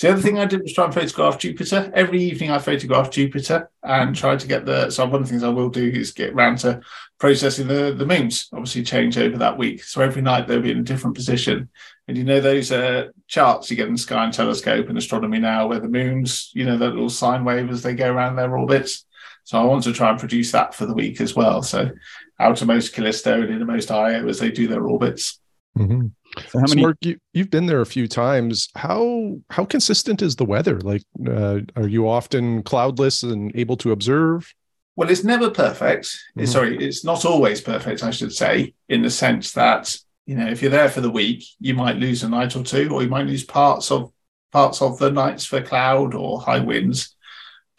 So 0.00 0.06
the 0.06 0.14
other 0.14 0.22
thing 0.22 0.38
I 0.38 0.46
did 0.46 0.62
was 0.62 0.72
try 0.72 0.86
and 0.86 0.94
photograph 0.94 1.38
Jupiter. 1.38 1.92
Every 1.94 2.22
evening 2.22 2.50
I 2.50 2.58
photographed 2.58 3.12
Jupiter 3.12 3.70
and 3.82 4.16
try 4.16 4.34
to 4.34 4.46
get 4.46 4.64
the. 4.64 4.88
So 4.88 5.04
one 5.04 5.16
of 5.16 5.26
the 5.26 5.28
things 5.28 5.42
I 5.42 5.50
will 5.50 5.68
do 5.68 5.86
is 5.86 6.12
get 6.12 6.32
around 6.32 6.56
to 6.60 6.80
processing 7.18 7.68
the 7.68 7.92
the 7.92 8.06
moons. 8.06 8.48
Obviously, 8.50 8.82
change 8.82 9.18
over 9.18 9.36
that 9.36 9.58
week. 9.58 9.84
So 9.84 10.00
every 10.00 10.22
night 10.22 10.46
they'll 10.46 10.62
be 10.62 10.70
in 10.70 10.78
a 10.78 10.82
different 10.82 11.16
position. 11.16 11.68
And 12.08 12.16
you 12.16 12.24
know 12.24 12.40
those 12.40 12.72
uh, 12.72 13.08
charts 13.28 13.70
you 13.70 13.76
get 13.76 13.88
in 13.88 13.92
the 13.92 13.98
Sky 13.98 14.24
and 14.24 14.32
Telescope 14.32 14.88
and 14.88 14.96
Astronomy 14.96 15.38
Now, 15.38 15.66
where 15.66 15.80
the 15.80 15.88
moons, 15.88 16.50
you 16.54 16.64
know, 16.64 16.78
that 16.78 16.94
little 16.94 17.10
sine 17.10 17.44
wave 17.44 17.68
as 17.68 17.82
they 17.82 17.92
go 17.92 18.10
around 18.10 18.36
their 18.36 18.56
orbits. 18.56 19.04
So 19.50 19.58
I 19.58 19.64
want 19.64 19.82
to 19.82 19.92
try 19.92 20.10
and 20.10 20.18
produce 20.18 20.52
that 20.52 20.76
for 20.76 20.86
the 20.86 20.94
week 20.94 21.20
as 21.20 21.34
well. 21.34 21.60
So 21.60 21.90
outermost 22.38 22.94
Callisto 22.94 23.42
and 23.42 23.52
innermost 23.52 23.90
Io 23.90 24.28
as 24.28 24.38
they 24.38 24.48
do 24.48 24.68
their 24.68 24.86
orbits. 24.86 25.40
Mm-hmm. 25.76 26.06
So 26.50 26.60
how 26.60 26.66
many? 26.68 26.82
Mark, 26.82 26.98
you, 27.00 27.18
you've 27.32 27.50
been 27.50 27.66
there 27.66 27.80
a 27.80 27.86
few 27.86 28.06
times. 28.06 28.68
How 28.76 29.40
how 29.50 29.64
consistent 29.64 30.22
is 30.22 30.36
the 30.36 30.44
weather? 30.44 30.78
Like, 30.78 31.02
uh, 31.26 31.62
are 31.74 31.88
you 31.88 32.08
often 32.08 32.62
cloudless 32.62 33.24
and 33.24 33.50
able 33.56 33.76
to 33.78 33.90
observe? 33.90 34.54
Well, 34.94 35.10
it's 35.10 35.24
never 35.24 35.50
perfect. 35.50 36.04
Mm-hmm. 36.38 36.44
Sorry, 36.44 36.78
it's 36.78 37.04
not 37.04 37.24
always 37.24 37.60
perfect. 37.60 38.04
I 38.04 38.12
should 38.12 38.32
say, 38.32 38.74
in 38.88 39.02
the 39.02 39.10
sense 39.10 39.50
that 39.54 39.96
you 40.26 40.36
know, 40.36 40.46
if 40.46 40.62
you're 40.62 40.70
there 40.70 40.90
for 40.90 41.00
the 41.00 41.10
week, 41.10 41.44
you 41.58 41.74
might 41.74 41.96
lose 41.96 42.22
a 42.22 42.28
night 42.28 42.54
or 42.54 42.62
two, 42.62 42.88
or 42.92 43.02
you 43.02 43.08
might 43.08 43.26
lose 43.26 43.42
parts 43.42 43.90
of 43.90 44.12
parts 44.52 44.80
of 44.80 44.98
the 44.98 45.10
nights 45.10 45.44
for 45.44 45.60
cloud 45.60 46.14
or 46.14 46.40
high 46.40 46.60
winds. 46.60 47.16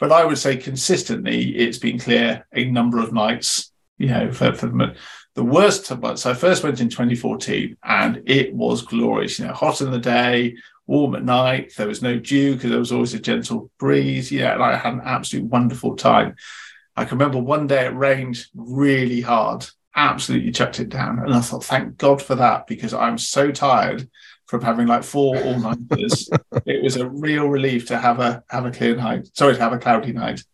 But 0.02 0.10
I 0.10 0.24
would 0.24 0.38
say 0.38 0.56
consistently, 0.56 1.56
it's 1.56 1.78
been 1.78 1.96
clear 1.96 2.44
a 2.52 2.64
number 2.64 2.98
of 2.98 3.12
nights. 3.12 3.70
You 3.98 4.08
know, 4.08 4.32
for, 4.32 4.52
for 4.52 4.66
the 5.36 5.44
worst 5.44 5.86
so 5.86 6.00
I 6.02 6.34
first 6.34 6.64
went 6.64 6.80
in 6.80 6.88
2014 6.88 7.76
and 7.84 8.20
it 8.26 8.52
was 8.52 8.82
glorious, 8.82 9.38
you 9.38 9.46
know, 9.46 9.52
hot 9.52 9.80
in 9.80 9.92
the 9.92 10.00
day, 10.00 10.56
warm 10.88 11.14
at 11.14 11.22
night. 11.22 11.74
There 11.76 11.86
was 11.86 12.02
no 12.02 12.18
dew 12.18 12.54
because 12.54 12.70
there 12.70 12.80
was 12.80 12.90
always 12.90 13.14
a 13.14 13.20
gentle 13.20 13.70
breeze. 13.78 14.32
Yeah, 14.32 14.54
and 14.54 14.62
I 14.64 14.76
had 14.76 14.94
an 14.94 15.02
absolute 15.04 15.44
wonderful 15.44 15.94
time. 15.94 16.34
I 16.96 17.04
can 17.04 17.16
remember 17.16 17.38
one 17.38 17.68
day 17.68 17.86
it 17.86 17.94
rained 17.94 18.44
really 18.56 19.20
hard, 19.20 19.68
absolutely 19.94 20.50
chucked 20.50 20.80
it 20.80 20.88
down. 20.88 21.20
And 21.20 21.32
I 21.32 21.40
thought, 21.40 21.62
thank 21.62 21.96
God 21.96 22.20
for 22.20 22.34
that, 22.34 22.66
because 22.66 22.92
I'm 22.92 23.18
so 23.18 23.52
tired 23.52 24.10
from 24.52 24.60
having 24.60 24.86
like 24.86 25.02
four 25.02 25.34
all 25.42 25.58
nighters. 25.58 26.28
it 26.66 26.82
was 26.82 26.96
a 26.96 27.08
real 27.08 27.48
relief 27.48 27.86
to 27.86 27.98
have 27.98 28.20
a 28.20 28.44
have 28.50 28.66
a 28.66 28.70
clear 28.70 28.94
night. 28.94 29.26
Sorry, 29.32 29.54
to 29.54 29.60
have 29.60 29.72
a 29.72 29.78
cloudy 29.78 30.12
night. 30.12 30.44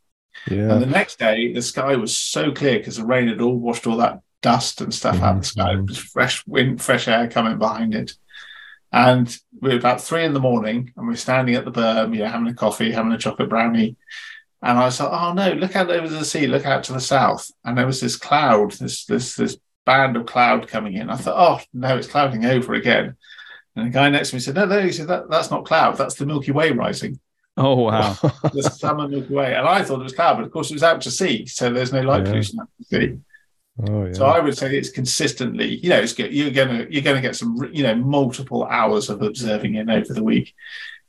Yeah. 0.49 0.73
And 0.73 0.81
the 0.81 0.87
next 0.87 1.19
day, 1.19 1.53
the 1.53 1.61
sky 1.61 1.97
was 1.97 2.17
so 2.17 2.53
clear 2.53 2.79
because 2.79 2.99
the 2.99 3.05
rain 3.05 3.27
had 3.27 3.41
all 3.41 3.57
washed 3.57 3.89
all 3.89 3.97
that 3.97 4.21
dust 4.41 4.81
and 4.81 4.95
stuff 4.95 5.17
mm-hmm. 5.17 5.25
out 5.25 5.41
the 5.41 5.47
sky. 5.47 5.73
It 5.73 5.89
was 5.89 5.99
fresh 5.99 6.47
wind, 6.47 6.81
fresh 6.81 7.09
air 7.09 7.29
coming 7.29 7.59
behind 7.59 7.93
it. 7.93 8.13
And 8.93 9.37
we 9.61 9.71
were 9.71 9.79
about 9.79 10.01
three 10.01 10.25
in 10.25 10.33
the 10.33 10.39
morning 10.39 10.93
and 10.97 11.09
we 11.09 11.15
are 11.15 11.17
standing 11.17 11.57
at 11.57 11.65
the 11.65 11.73
berm, 11.73 12.15
you 12.15 12.21
know, 12.21 12.29
having 12.29 12.47
a 12.47 12.55
coffee, 12.55 12.93
having 12.93 13.11
a 13.11 13.19
chocolate 13.19 13.49
brownie. 13.49 13.97
And 14.63 14.79
I 14.79 14.85
was 14.85 15.01
like, 15.01 15.11
oh 15.11 15.33
no, 15.33 15.55
look 15.55 15.75
out 15.75 15.91
over 15.91 16.09
the 16.09 16.25
sea, 16.25 16.47
look 16.47 16.67
out 16.67 16.85
to 16.85 16.93
the 16.93 17.01
south. 17.01 17.51
And 17.65 17.77
there 17.77 17.87
was 17.87 18.01
this 18.01 18.15
cloud, 18.15 18.71
this 18.73 19.07
this 19.07 19.35
this 19.35 19.59
band 19.85 20.17
of 20.17 20.27
cloud 20.27 20.69
coming 20.69 20.95
in. 20.95 21.11
I 21.11 21.17
thought, 21.17 21.37
oh 21.37 21.65
no, 21.75 21.97
it's 21.97 22.07
clouding 22.07 22.45
over 22.45 22.75
again. 22.75 23.17
And 23.79 23.87
the 23.87 23.91
guy 23.91 24.09
next 24.11 24.31
to 24.31 24.37
me 24.37 24.41
said, 24.41 24.57
no, 24.57 24.67
no, 24.67 24.81
he 24.81 24.93
said, 24.93 25.09
that, 25.09 25.31
that's 25.31 25.51
not 25.51 25.65
cloud, 25.65 25.97
that's 25.97 26.17
the 26.17 26.27
Milky 26.27 26.51
Way 26.51 26.73
rising. 26.73 27.21
Oh 27.57 27.83
wow. 27.83 28.17
the 28.53 28.63
summer 28.63 29.09
Milky 29.09 29.35
Way. 29.35 29.55
And 29.55 29.67
I 29.67 29.83
thought 29.83 30.01
it 30.01 30.05
was 30.05 30.15
cloud, 30.15 30.37
but 30.37 30.45
of 30.45 30.53
course 30.53 30.71
it 30.71 30.75
was 30.75 30.83
out 30.83 31.01
to 31.03 31.11
sea. 31.11 31.47
So 31.47 31.71
there's 31.71 31.93
no 31.93 32.01
light 32.01 32.25
yeah. 32.25 32.31
pollution 32.31 32.61
out 32.61 32.69
to 32.79 32.85
sea. 32.85 33.19
Oh, 33.89 34.07
yeah. 34.07 34.13
So 34.13 34.27
I 34.27 34.41
would 34.41 34.57
say 34.57 34.77
it's 34.77 34.91
consistently, 34.91 35.77
you 35.77 35.89
know, 35.89 36.01
it's 36.01 36.13
good. 36.13 36.33
You're 36.33 36.51
gonna 36.51 36.87
you're 36.91 37.03
gonna 37.03 37.21
get 37.21 37.37
some, 37.37 37.57
you 37.73 37.85
know, 37.85 37.95
multiple 37.95 38.65
hours 38.65 39.09
of 39.09 39.23
observing 39.23 39.77
it 39.77 39.89
over 39.89 40.13
the 40.13 40.23
week, 40.23 40.55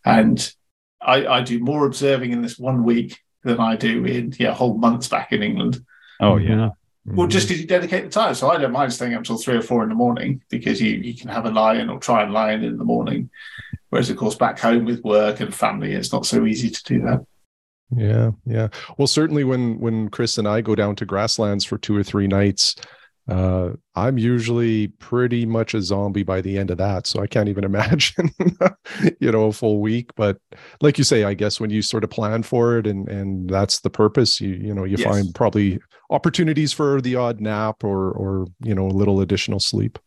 and 0.05 0.53
I, 1.01 1.25
I 1.25 1.41
do 1.41 1.60
more 1.60 1.86
observing 1.86 2.32
in 2.32 2.41
this 2.41 2.60
one 2.60 2.84
week 2.84 3.19
than 3.43 3.60
I 3.60 3.75
do 3.75 4.05
in 4.05 4.34
yeah 4.38 4.53
whole 4.53 4.77
months 4.77 5.08
back 5.08 5.32
in 5.32 5.41
England. 5.41 5.84
Oh 6.19 6.38
yeah. 6.38 6.69
Well, 7.05 7.27
mm. 7.27 7.31
just 7.31 7.47
because 7.47 7.62
you 7.62 7.67
dedicate 7.67 8.03
the 8.03 8.09
time, 8.09 8.35
so 8.35 8.49
I 8.49 8.57
don't 8.57 8.71
mind 8.71 8.93
staying 8.93 9.13
up 9.13 9.23
till 9.23 9.38
three 9.38 9.55
or 9.55 9.62
four 9.62 9.83
in 9.83 9.89
the 9.89 9.95
morning 9.95 10.41
because 10.49 10.81
you 10.81 10.91
you 10.91 11.15
can 11.15 11.29
have 11.29 11.45
a 11.45 11.51
lie-in 11.51 11.89
or 11.89 11.99
try 11.99 12.23
and 12.23 12.33
lie 12.33 12.51
in 12.51 12.63
in 12.63 12.77
the 12.77 12.83
morning, 12.83 13.29
whereas 13.89 14.09
of 14.09 14.17
course 14.17 14.35
back 14.35 14.59
home 14.59 14.85
with 14.85 15.03
work 15.03 15.39
and 15.39 15.53
family, 15.53 15.93
it's 15.93 16.12
not 16.12 16.25
so 16.25 16.45
easy 16.45 16.69
to 16.69 16.83
do 16.83 17.01
that. 17.01 17.25
Yeah, 17.95 18.31
yeah. 18.45 18.67
Well, 18.97 19.07
certainly 19.07 19.43
when 19.43 19.79
when 19.79 20.09
Chris 20.09 20.38
and 20.38 20.47
I 20.47 20.62
go 20.62 20.75
down 20.75 20.95
to 20.97 21.05
grasslands 21.05 21.65
for 21.65 21.77
two 21.77 21.95
or 21.95 22.03
three 22.03 22.27
nights, 22.27 22.75
uh, 23.29 23.73
I'm 23.95 24.17
usually 24.17 24.87
pretty 24.87 25.45
much 25.45 25.73
a 25.73 25.81
zombie 25.81 26.23
by 26.23 26.41
the 26.41 26.57
end 26.57 26.71
of 26.71 26.77
that. 26.79 27.05
So 27.05 27.21
I 27.21 27.27
can't 27.27 27.49
even 27.49 27.63
imagine, 27.73 28.31
you 29.19 29.31
know, 29.31 29.45
a 29.45 29.53
full 29.53 29.79
week. 29.79 30.11
But 30.15 30.37
like 30.81 30.97
you 30.97 31.03
say, 31.03 31.23
I 31.23 31.33
guess 31.33 31.59
when 31.59 31.69
you 31.69 31.81
sort 31.81 32.03
of 32.03 32.09
plan 32.09 32.43
for 32.43 32.77
it 32.77 32.87
and 32.87 33.07
and 33.07 33.49
that's 33.49 33.81
the 33.81 33.89
purpose, 33.89 34.41
you 34.41 34.49
you 34.49 34.73
know, 34.73 34.83
you 34.83 34.97
yes. 34.97 35.07
find 35.07 35.33
probably 35.35 35.79
opportunities 36.09 36.73
for 36.73 37.01
the 37.01 37.15
odd 37.15 37.39
nap 37.39 37.83
or 37.83 38.11
or 38.11 38.47
you 38.63 38.73
know 38.73 38.87
a 38.87 38.89
little 38.89 39.21
additional 39.21 39.59
sleep. 39.59 39.99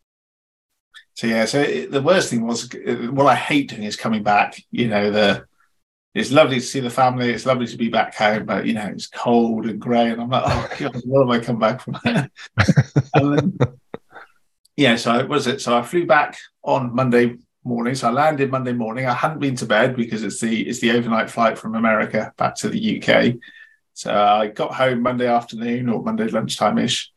So 1.15 1.27
yeah, 1.27 1.45
so 1.45 1.61
it, 1.61 1.91
the 1.91 2.03
worst 2.03 2.31
thing 2.31 2.47
was 2.47 2.71
what 3.11 3.27
I 3.27 3.35
hate 3.35 3.69
doing 3.69 3.83
is 3.83 3.97
coming 3.97 4.23
back. 4.23 4.61
You 4.71 4.89
know 4.89 5.11
the 5.11 5.45
it's 6.15 6.31
lovely 6.31 6.57
to 6.57 6.67
see 6.67 6.81
the 6.81 6.91
family. 6.91 7.31
It's 7.31 7.47
lovely 7.47 7.67
to 7.67 7.77
be 7.77 7.89
back 7.89 8.15
home, 8.15 8.45
but 8.45 8.67
you 8.67 8.75
know 8.75 8.87
it's 8.87 9.07
cold 9.07 9.67
and 9.67 9.81
grey, 9.81 10.11
and 10.11 10.21
I'm 10.21 10.31
like, 10.31 10.45
oh 10.47 10.69
god, 10.79 11.03
where 11.05 11.23
have 11.23 11.31
I 11.31 11.45
come 11.45 11.59
back 11.59 11.81
from? 11.81 11.99
then, 12.05 13.59
yeah, 14.77 14.97
so 14.97 15.19
it 15.19 15.29
was 15.29 15.47
it? 15.47 15.61
So 15.61 15.77
I 15.77 15.83
flew 15.83 16.07
back 16.07 16.37
on 16.63 16.95
Monday 16.95 17.37
morning. 17.65 17.95
So 17.95 18.09
I 18.09 18.13
landed 18.13 18.51
Monday 18.51 18.73
morning. 18.73 19.07
I 19.07 19.15
hadn't 19.15 19.41
been 19.41 19.57
to 19.57 19.67
bed 19.67 19.97
because 19.97 20.23
it's 20.23 20.41
the 20.41 20.69
it's 20.69 20.81
the 20.81 20.93
overnight 20.93 21.31
flight 21.31 21.59
from 21.59 21.75
America 21.75 22.33
back 22.37 22.57
to 22.57 22.69
the 22.69 23.03
UK. 23.03 23.35
So 23.95 24.13
I 24.13 24.49
got 24.49 24.75
home 24.75 25.03
Monday 25.03 25.27
afternoon 25.27 25.89
or 25.89 26.03
Monday 26.03 26.29
lunchtime 26.29 26.79
ish. 26.79 27.11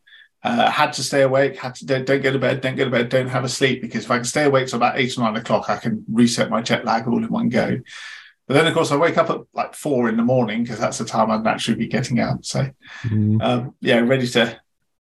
Uh, 0.44 0.70
had 0.70 0.94
to 0.94 1.04
stay 1.04 1.24
awake. 1.24 1.58
Had 1.58 1.74
to 1.76 1.86
don't, 1.86 2.06
don't 2.06 2.22
go 2.22 2.32
to 2.32 2.38
bed. 2.38 2.62
Don't 2.62 2.76
go 2.76 2.86
to 2.86 2.92
bed. 2.92 3.10
Don't 3.10 3.28
have 3.28 3.44
a 3.44 3.50
sleep 3.50 3.82
because 3.82 4.06
if 4.06 4.12
I 4.12 4.18
can 4.18 4.26
stay 4.26 4.44
awake 4.44 4.68
till 4.68 4.78
about 4.78 5.00
eight 5.00 5.18
or 5.18 5.22
nine 5.22 5.36
o'clock, 5.36 5.70
I 5.70 5.78
can 5.78 6.06
reset 6.12 6.50
my 6.50 6.62
jet 6.62 6.86
lag 6.86 7.08
all 7.08 7.24
in 7.24 7.30
one 7.30 7.50
go. 7.50 7.80
But 8.48 8.54
then, 8.54 8.68
of 8.68 8.74
course, 8.74 8.92
I 8.92 8.98
wake 8.98 9.18
up 9.18 9.30
at 9.30 9.42
like 9.54 9.74
four 9.74 10.08
in 10.08 10.18
the 10.18 10.24
morning 10.24 10.64
because 10.64 10.80
that's 10.80 11.00
the 11.00 11.06
time 11.06 11.32
I'd 11.32 11.44
naturally 11.44 11.80
be 11.80 11.88
getting 11.88 12.20
out. 12.20 12.46
So, 12.46 12.70
mm. 13.04 13.42
um, 13.42 13.74
yeah, 13.82 14.00
ready 14.00 14.28
to 14.28 14.60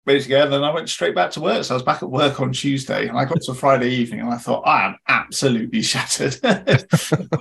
ready 0.10 0.22
to 0.22 0.30
go. 0.30 0.44
And 0.44 0.52
then 0.52 0.64
I 0.64 0.74
went 0.74 0.90
straight 0.90 1.14
back 1.14 1.32
to 1.32 1.42
work. 1.42 1.64
So 1.64 1.74
I 1.74 1.78
was 1.78 1.84
back 1.84 2.02
at 2.02 2.10
work 2.10 2.40
on 2.42 2.52
Tuesday, 2.52 3.08
and 3.08 3.18
I 3.18 3.26
got 3.26 3.42
to 3.42 3.54
Friday 3.54 3.90
evening, 3.90 4.22
and 4.22 4.34
I 4.34 4.38
thought 4.38 4.68
I 4.68 4.88
am 4.88 4.96
absolutely 5.08 5.82
shattered. 5.84 6.38
I 6.44 6.88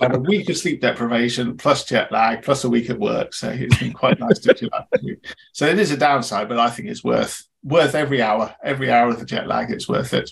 had 0.01 0.14
a 0.14 0.20
week 0.20 0.51
of 0.51 0.59
sleep 0.59 0.81
deprivation, 0.81 1.57
plus 1.57 1.85
jet 1.85 2.12
lag, 2.12 2.42
plus 2.42 2.64
a 2.64 2.68
week 2.68 2.90
at 2.90 2.98
work. 2.98 3.33
So 3.33 3.48
it's 3.48 3.79
been 3.79 3.92
quite 3.92 4.20
nice 4.20 4.38
to 4.40 4.55
chill 4.55 4.70
out. 4.74 4.88
So 5.53 5.66
it 5.66 5.79
is 5.79 5.90
a 5.90 5.96
downside, 5.96 6.48
but 6.48 6.59
I 6.59 6.70
think 6.70 6.88
it's 6.88 7.03
worth 7.03 7.46
worth 7.62 7.94
every 7.94 8.22
hour, 8.22 8.55
every 8.62 8.90
hour 8.90 9.09
of 9.09 9.18
the 9.18 9.27
jet 9.27 9.46
lag. 9.46 9.70
It's 9.70 9.88
worth 9.88 10.12
it. 10.12 10.31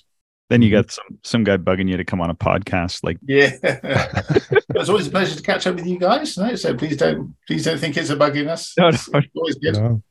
Then 0.49 0.63
you 0.63 0.69
mm-hmm. 0.69 0.77
got 0.77 0.91
some 0.91 1.05
some 1.25 1.45
guy 1.45 1.57
bugging 1.57 1.89
you 1.89 1.97
to 1.97 2.05
come 2.05 2.21
on 2.21 2.31
a 2.31 2.35
podcast. 2.35 3.03
Like, 3.03 3.19
yeah, 3.27 3.51
it's 3.63 4.89
always 4.89 5.09
a 5.09 5.11
pleasure 5.11 5.35
to 5.35 5.43
catch 5.43 5.67
up 5.67 5.75
with 5.75 5.87
you 5.87 5.99
guys. 5.99 6.37
No? 6.39 6.55
So 6.55 6.75
please 6.75 6.97
don't 6.97 7.35
please 7.47 7.65
don't 7.65 7.79
think 7.79 7.97
it's 7.97 8.11
a 8.11 8.17
bugginess. 8.17 8.73
No, 8.79 8.91
no. 8.91 8.95
It's 8.95 9.09
always 9.35 9.55
good. 9.57 9.75
No. 9.75 10.03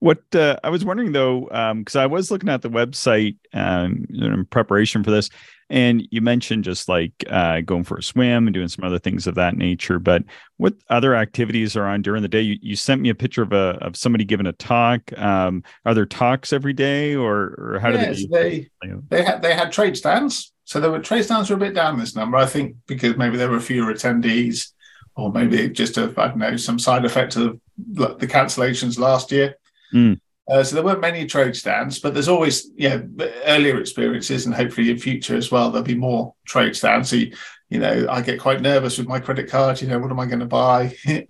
What 0.00 0.22
uh, 0.34 0.56
I 0.64 0.70
was 0.70 0.82
wondering 0.82 1.12
though, 1.12 1.42
because 1.76 1.96
um, 1.96 2.02
I 2.02 2.06
was 2.06 2.30
looking 2.30 2.48
at 2.48 2.62
the 2.62 2.70
website 2.70 3.36
um, 3.52 4.06
in 4.08 4.46
preparation 4.46 5.04
for 5.04 5.10
this, 5.10 5.28
and 5.68 6.02
you 6.10 6.22
mentioned 6.22 6.64
just 6.64 6.88
like 6.88 7.12
uh, 7.28 7.60
going 7.60 7.84
for 7.84 7.98
a 7.98 8.02
swim 8.02 8.46
and 8.46 8.54
doing 8.54 8.68
some 8.68 8.84
other 8.84 8.98
things 8.98 9.26
of 9.26 9.34
that 9.34 9.56
nature. 9.56 9.98
But 9.98 10.24
what 10.56 10.72
other 10.88 11.14
activities 11.14 11.76
are 11.76 11.86
on 11.86 12.00
during 12.00 12.22
the 12.22 12.28
day? 12.28 12.40
You, 12.40 12.58
you 12.62 12.76
sent 12.76 13.02
me 13.02 13.10
a 13.10 13.14
picture 13.14 13.42
of 13.42 13.52
a 13.52 13.78
of 13.82 13.94
somebody 13.94 14.24
giving 14.24 14.46
a 14.46 14.52
talk. 14.52 15.16
Um, 15.18 15.62
are 15.84 15.92
there 15.92 16.06
talks 16.06 16.52
every 16.52 16.72
day, 16.72 17.14
or, 17.14 17.54
or 17.58 17.78
how 17.80 17.90
yes, 17.90 18.20
do 18.20 18.28
they? 18.28 18.68
They 18.82 18.94
they 19.10 19.22
had 19.22 19.42
they 19.42 19.54
had 19.54 19.70
trade 19.70 19.98
stands. 19.98 20.50
So 20.64 20.80
there 20.80 20.90
were 20.90 21.00
trade 21.00 21.24
stands 21.24 21.50
were 21.50 21.56
a 21.56 21.60
bit 21.60 21.74
down 21.74 21.98
this 21.98 22.16
number, 22.16 22.38
I 22.38 22.46
think, 22.46 22.76
because 22.86 23.18
maybe 23.18 23.36
there 23.36 23.50
were 23.50 23.60
fewer 23.60 23.92
attendees, 23.92 24.72
or 25.14 25.30
maybe 25.30 25.68
just 25.68 25.98
a 25.98 26.12
I 26.16 26.28
don't 26.28 26.38
know 26.38 26.56
some 26.56 26.78
side 26.78 27.04
effect 27.04 27.36
of 27.36 27.60
the 27.76 28.26
cancellations 28.26 28.98
last 28.98 29.30
year. 29.30 29.56
Mm. 29.92 30.20
Uh, 30.50 30.64
so 30.64 30.74
there 30.74 30.84
weren't 30.84 31.00
many 31.00 31.26
trade 31.26 31.54
stands, 31.54 32.00
but 32.00 32.12
there's 32.12 32.28
always 32.28 32.70
yeah 32.76 33.00
earlier 33.46 33.78
experiences, 33.78 34.46
and 34.46 34.54
hopefully 34.54 34.90
in 34.90 34.98
future 34.98 35.36
as 35.36 35.50
well 35.50 35.70
there'll 35.70 35.84
be 35.84 35.94
more 35.94 36.34
trade 36.44 36.74
stands. 36.74 37.10
So 37.10 37.16
you, 37.16 37.32
you 37.68 37.78
know 37.78 38.06
I 38.10 38.20
get 38.20 38.40
quite 38.40 38.60
nervous 38.60 38.98
with 38.98 39.06
my 39.06 39.20
credit 39.20 39.48
card. 39.48 39.80
You 39.80 39.88
know 39.88 39.98
what 39.98 40.10
am 40.10 40.18
I 40.18 40.26
going 40.26 40.40
to 40.40 40.46
buy? 40.46 40.96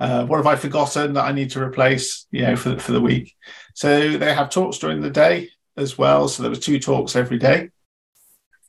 uh, 0.00 0.26
what 0.26 0.36
have 0.36 0.46
I 0.46 0.54
forgotten 0.54 1.14
that 1.14 1.24
I 1.24 1.32
need 1.32 1.50
to 1.50 1.62
replace? 1.62 2.26
You 2.30 2.42
know 2.42 2.56
for 2.56 2.78
for 2.78 2.92
the 2.92 3.00
week. 3.00 3.34
So 3.74 4.16
they 4.16 4.32
have 4.32 4.50
talks 4.50 4.78
during 4.78 5.00
the 5.00 5.10
day 5.10 5.50
as 5.76 5.98
well. 5.98 6.28
So 6.28 6.42
there 6.42 6.50
were 6.50 6.56
two 6.56 6.78
talks 6.78 7.16
every 7.16 7.38
day. 7.38 7.70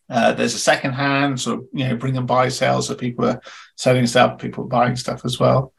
Uh, 0.09 0.33
there's 0.33 0.53
a 0.53 0.59
second 0.59 0.93
hand, 0.93 1.39
sort 1.39 1.59
of, 1.59 1.65
you 1.73 1.87
know, 1.87 1.95
bring 1.95 2.17
and 2.17 2.27
buy 2.27 2.49
sales. 2.49 2.87
So 2.87 2.95
people 2.95 3.25
are 3.25 3.41
selling 3.75 4.05
stuff, 4.07 4.39
people 4.39 4.63
are 4.65 4.67
buying 4.67 4.95
stuff 4.95 5.25
as 5.25 5.39
well. 5.39 5.73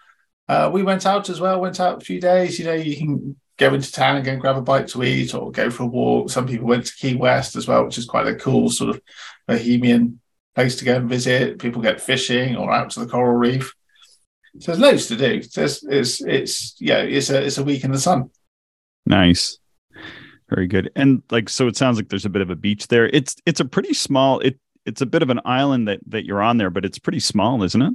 Uh, 0.48 0.70
we 0.72 0.82
went 0.82 1.06
out 1.06 1.28
as 1.28 1.40
well, 1.40 1.60
went 1.60 1.80
out 1.80 2.02
a 2.02 2.04
few 2.04 2.20
days. 2.20 2.58
You 2.58 2.66
know, 2.66 2.74
you 2.74 2.96
can 2.96 3.36
go 3.58 3.74
into 3.74 3.90
town 3.90 4.16
and 4.16 4.24
go 4.24 4.36
grab 4.36 4.56
a 4.56 4.62
bite 4.62 4.88
to 4.88 5.02
eat 5.02 5.34
or 5.34 5.50
go 5.50 5.70
for 5.70 5.84
a 5.84 5.86
walk. 5.86 6.30
Some 6.30 6.46
people 6.46 6.66
went 6.66 6.86
to 6.86 6.94
Key 6.94 7.16
West 7.16 7.56
as 7.56 7.66
well, 7.66 7.84
which 7.84 7.98
is 7.98 8.04
quite 8.04 8.26
a 8.26 8.34
cool 8.34 8.70
sort 8.70 8.90
of 8.90 9.00
bohemian 9.46 10.20
place 10.54 10.76
to 10.76 10.84
go 10.84 10.96
and 10.96 11.08
visit. 11.08 11.58
People 11.58 11.82
get 11.82 12.00
fishing 12.00 12.56
or 12.56 12.72
out 12.72 12.90
to 12.90 13.00
the 13.00 13.06
coral 13.06 13.36
reef. 13.36 13.74
So 14.58 14.72
there's 14.72 14.78
loads 14.78 15.06
to 15.08 15.16
do. 15.16 15.42
There's, 15.42 15.82
it's, 15.84 16.22
it's, 16.22 16.76
yeah, 16.80 16.98
it's 16.98 17.28
a, 17.30 17.44
it's 17.44 17.58
a 17.58 17.64
week 17.64 17.84
in 17.84 17.92
the 17.92 17.98
sun. 17.98 18.30
Nice. 19.04 19.58
Very 20.48 20.66
good. 20.66 20.90
And 20.94 21.22
like, 21.30 21.48
so 21.48 21.66
it 21.66 21.76
sounds 21.76 21.96
like 21.96 22.08
there's 22.08 22.24
a 22.24 22.30
bit 22.30 22.42
of 22.42 22.50
a 22.50 22.56
beach 22.56 22.86
there. 22.86 23.06
It's, 23.06 23.36
it's 23.44 23.60
a 23.60 23.64
pretty 23.64 23.94
small, 23.94 24.38
it, 24.40 24.58
it's 24.84 25.02
a 25.02 25.06
bit 25.06 25.22
of 25.22 25.30
an 25.30 25.40
island 25.44 25.88
that, 25.88 26.00
that 26.06 26.24
you're 26.24 26.40
on 26.40 26.56
there, 26.56 26.70
but 26.70 26.84
it's 26.84 26.98
pretty 26.98 27.20
small, 27.20 27.62
isn't 27.64 27.82
it? 27.82 27.94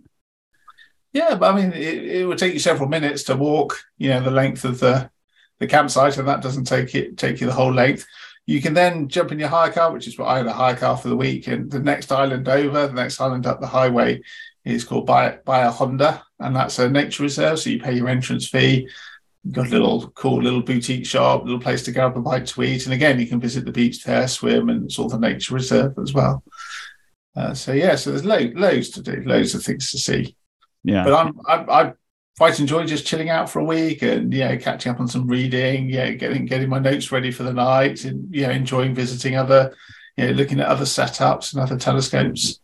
Yeah, 1.14 1.36
but 1.36 1.54
I 1.54 1.62
mean, 1.62 1.74
it, 1.74 2.06
it 2.06 2.28
would 2.28 2.38
take 2.38 2.54
you 2.54 2.60
several 2.60 2.88
minutes 2.88 3.24
to 3.24 3.36
walk, 3.36 3.78
you 3.98 4.10
know, 4.10 4.22
the 4.22 4.32
length 4.32 4.64
of 4.64 4.80
the, 4.80 5.10
the 5.60 5.68
campsite, 5.68 6.18
and 6.18 6.28
that 6.28 6.42
doesn't 6.42 6.66
take 6.66 6.96
it 6.96 7.18
take 7.18 7.42
you 7.42 7.48
the 7.48 7.54
whole 7.54 7.74
length. 7.74 8.06
You 8.46 8.62
can 8.62 8.74
then 8.74 9.08
jump 9.08 9.32
in 9.32 9.40
your 9.40 9.50
hire 9.50 9.72
car, 9.72 9.92
which 9.92 10.08
is 10.08 10.18
what 10.18 10.28
I 10.28 10.38
had 10.38 10.48
a 10.48 10.54
hire 10.54 10.76
car 10.76 10.98
for 10.98 11.10
the 11.10 11.18
week, 11.18 11.48
and 11.48 11.70
the 11.70 11.80
next 11.80 12.12
island 12.12 12.48
over, 12.48 12.88
the 12.88 12.94
next 12.94 13.20
island 13.20 13.46
up 13.46 13.60
the 13.60 13.68
highway 13.68 14.22
is 14.64 14.84
called 14.84 15.06
Bahia 15.06 15.72
Honda, 15.72 16.24
and 16.40 16.56
that's 16.56 16.80
a 16.80 16.90
nature 16.90 17.24
reserve. 17.24 17.60
So 17.60 17.70
you 17.70 17.80
pay 17.80 17.94
your 17.94 18.10
entrance 18.10 18.48
fee. 18.48 18.88
You've 19.44 19.54
got 19.54 19.68
a 19.68 19.72
little 19.72 20.10
cool 20.12 20.42
little 20.42 20.62
boutique 20.62 21.06
shop, 21.06 21.44
little 21.44 21.60
place 21.60 21.84
to 21.84 21.92
grab 21.92 22.16
a 22.16 22.22
bite 22.22 22.48
to 22.48 22.64
eat, 22.64 22.86
and 22.86 22.94
again 22.94 23.20
you 23.20 23.28
can 23.28 23.40
visit 23.40 23.66
the 23.66 23.72
beach 23.72 24.04
there, 24.04 24.28
swim, 24.28 24.70
and 24.70 24.86
it's 24.86 24.98
all 24.98 25.10
the 25.10 25.20
nature 25.20 25.56
reserve 25.56 25.94
as 26.02 26.14
well. 26.14 26.44
Uh, 27.36 27.54
so 27.54 27.74
yeah, 27.74 27.96
so 27.96 28.12
there's 28.12 28.26
lo- 28.26 28.52
loads 28.56 28.90
to 28.92 29.02
do, 29.02 29.24
loads 29.26 29.56
of 29.56 29.64
things 29.64 29.92
to 29.92 29.98
see. 29.98 30.36
Yeah, 30.84 31.04
but 31.04 31.14
I'm, 31.14 31.40
I'm 31.48 31.70
I 31.70 31.94
quite 32.38 32.60
enjoy 32.60 32.86
just 32.86 33.06
chilling 33.06 33.30
out 33.30 33.50
for 33.50 33.60
a 33.60 33.64
week 33.64 34.02
and 34.02 34.34
yeah, 34.34 34.56
catching 34.56 34.92
up 34.92 35.00
on 35.00 35.08
some 35.08 35.28
reading, 35.28 35.90
yeah, 35.90 36.12
getting 36.12 36.46
getting 36.46 36.70
my 36.70 36.80
notes 36.80 37.12
ready 37.12 37.32
for 37.32 37.44
the 37.44 37.54
night, 37.54 38.06
and 38.06 38.34
yeah, 38.34 38.52
enjoying 38.52 38.96
visiting 38.96 39.38
other, 39.38 39.76
you 40.18 40.26
know, 40.26 40.32
looking 40.32 40.60
at 40.60 40.68
other 40.68 40.86
setups 40.86 41.54
and 41.54 41.62
other 41.62 41.78
telescopes. 41.78 42.60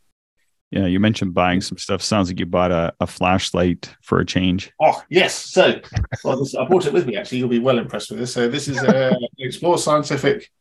Yeah, 0.72 0.86
you 0.86 1.00
mentioned 1.00 1.34
buying 1.34 1.62
some 1.62 1.78
stuff. 1.78 2.02
Sounds 2.02 2.28
like 2.28 2.40
you 2.40 2.46
bought 2.46 2.72
a, 2.72 2.94
a 3.00 3.08
flashlight 3.08 3.96
for 4.02 4.20
a 4.20 4.26
change. 4.26 4.72
Oh 4.82 5.02
yes, 5.10 5.34
so 5.34 5.80
well, 6.24 6.40
this, 6.40 6.56
I 6.56 6.66
brought 6.66 6.86
it 6.86 6.94
with 6.94 7.06
me. 7.06 7.16
Actually, 7.16 7.38
you'll 7.38 7.48
be 7.48 7.60
well 7.60 7.78
impressed 7.78 8.10
with 8.10 8.20
this. 8.20 8.34
So 8.34 8.50
this 8.50 8.68
is 8.68 8.82
a 8.84 9.16
Explore 9.38 9.78
Scientific 9.78 10.52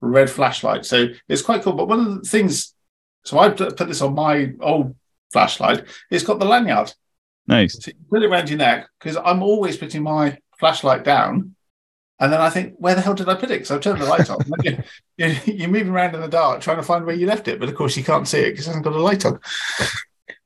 red 0.00 0.28
flashlight. 0.28 0.84
So 0.84 1.06
it's 1.28 1.42
quite 1.42 1.62
cool. 1.62 1.72
But 1.72 1.88
one 1.88 2.00
of 2.00 2.22
the 2.22 2.28
things, 2.28 2.74
so 3.24 3.38
I 3.38 3.48
put 3.50 3.78
this 3.78 4.02
on 4.02 4.14
my 4.14 4.52
old 4.60 4.96
flashlight. 5.32 5.84
It's 6.10 6.24
got 6.24 6.38
the 6.38 6.44
lanyard. 6.44 6.92
Nice. 7.46 7.82
So 7.82 7.90
you 7.90 8.04
put 8.10 8.22
it 8.22 8.26
around 8.26 8.48
your 8.48 8.58
neck 8.58 8.88
because 8.98 9.16
I'm 9.16 9.42
always 9.42 9.76
putting 9.76 10.02
my 10.02 10.38
flashlight 10.58 11.04
down. 11.04 11.54
And 12.20 12.32
then 12.32 12.40
I 12.40 12.48
think, 12.48 12.74
where 12.78 12.94
the 12.94 13.00
hell 13.00 13.14
did 13.14 13.28
I 13.28 13.34
put 13.34 13.50
it? 13.50 13.54
Because 13.54 13.70
I've 13.72 13.80
turned 13.80 14.00
the 14.00 14.06
light 14.06 14.30
on. 14.30 14.38
you're, 15.16 15.32
you're, 15.44 15.68
moving 15.68 15.92
around 15.92 16.14
in 16.14 16.20
the 16.20 16.28
dark 16.28 16.60
trying 16.60 16.76
to 16.76 16.82
find 16.82 17.04
where 17.04 17.14
you 17.14 17.26
left 17.26 17.48
it. 17.48 17.58
But 17.58 17.68
of 17.68 17.74
course, 17.74 17.96
you 17.96 18.04
can't 18.04 18.28
see 18.28 18.38
it 18.38 18.52
because 18.52 18.66
it 18.66 18.70
hasn't 18.70 18.84
got 18.84 18.94
a 18.94 18.98
light 18.98 19.24
on. 19.26 19.40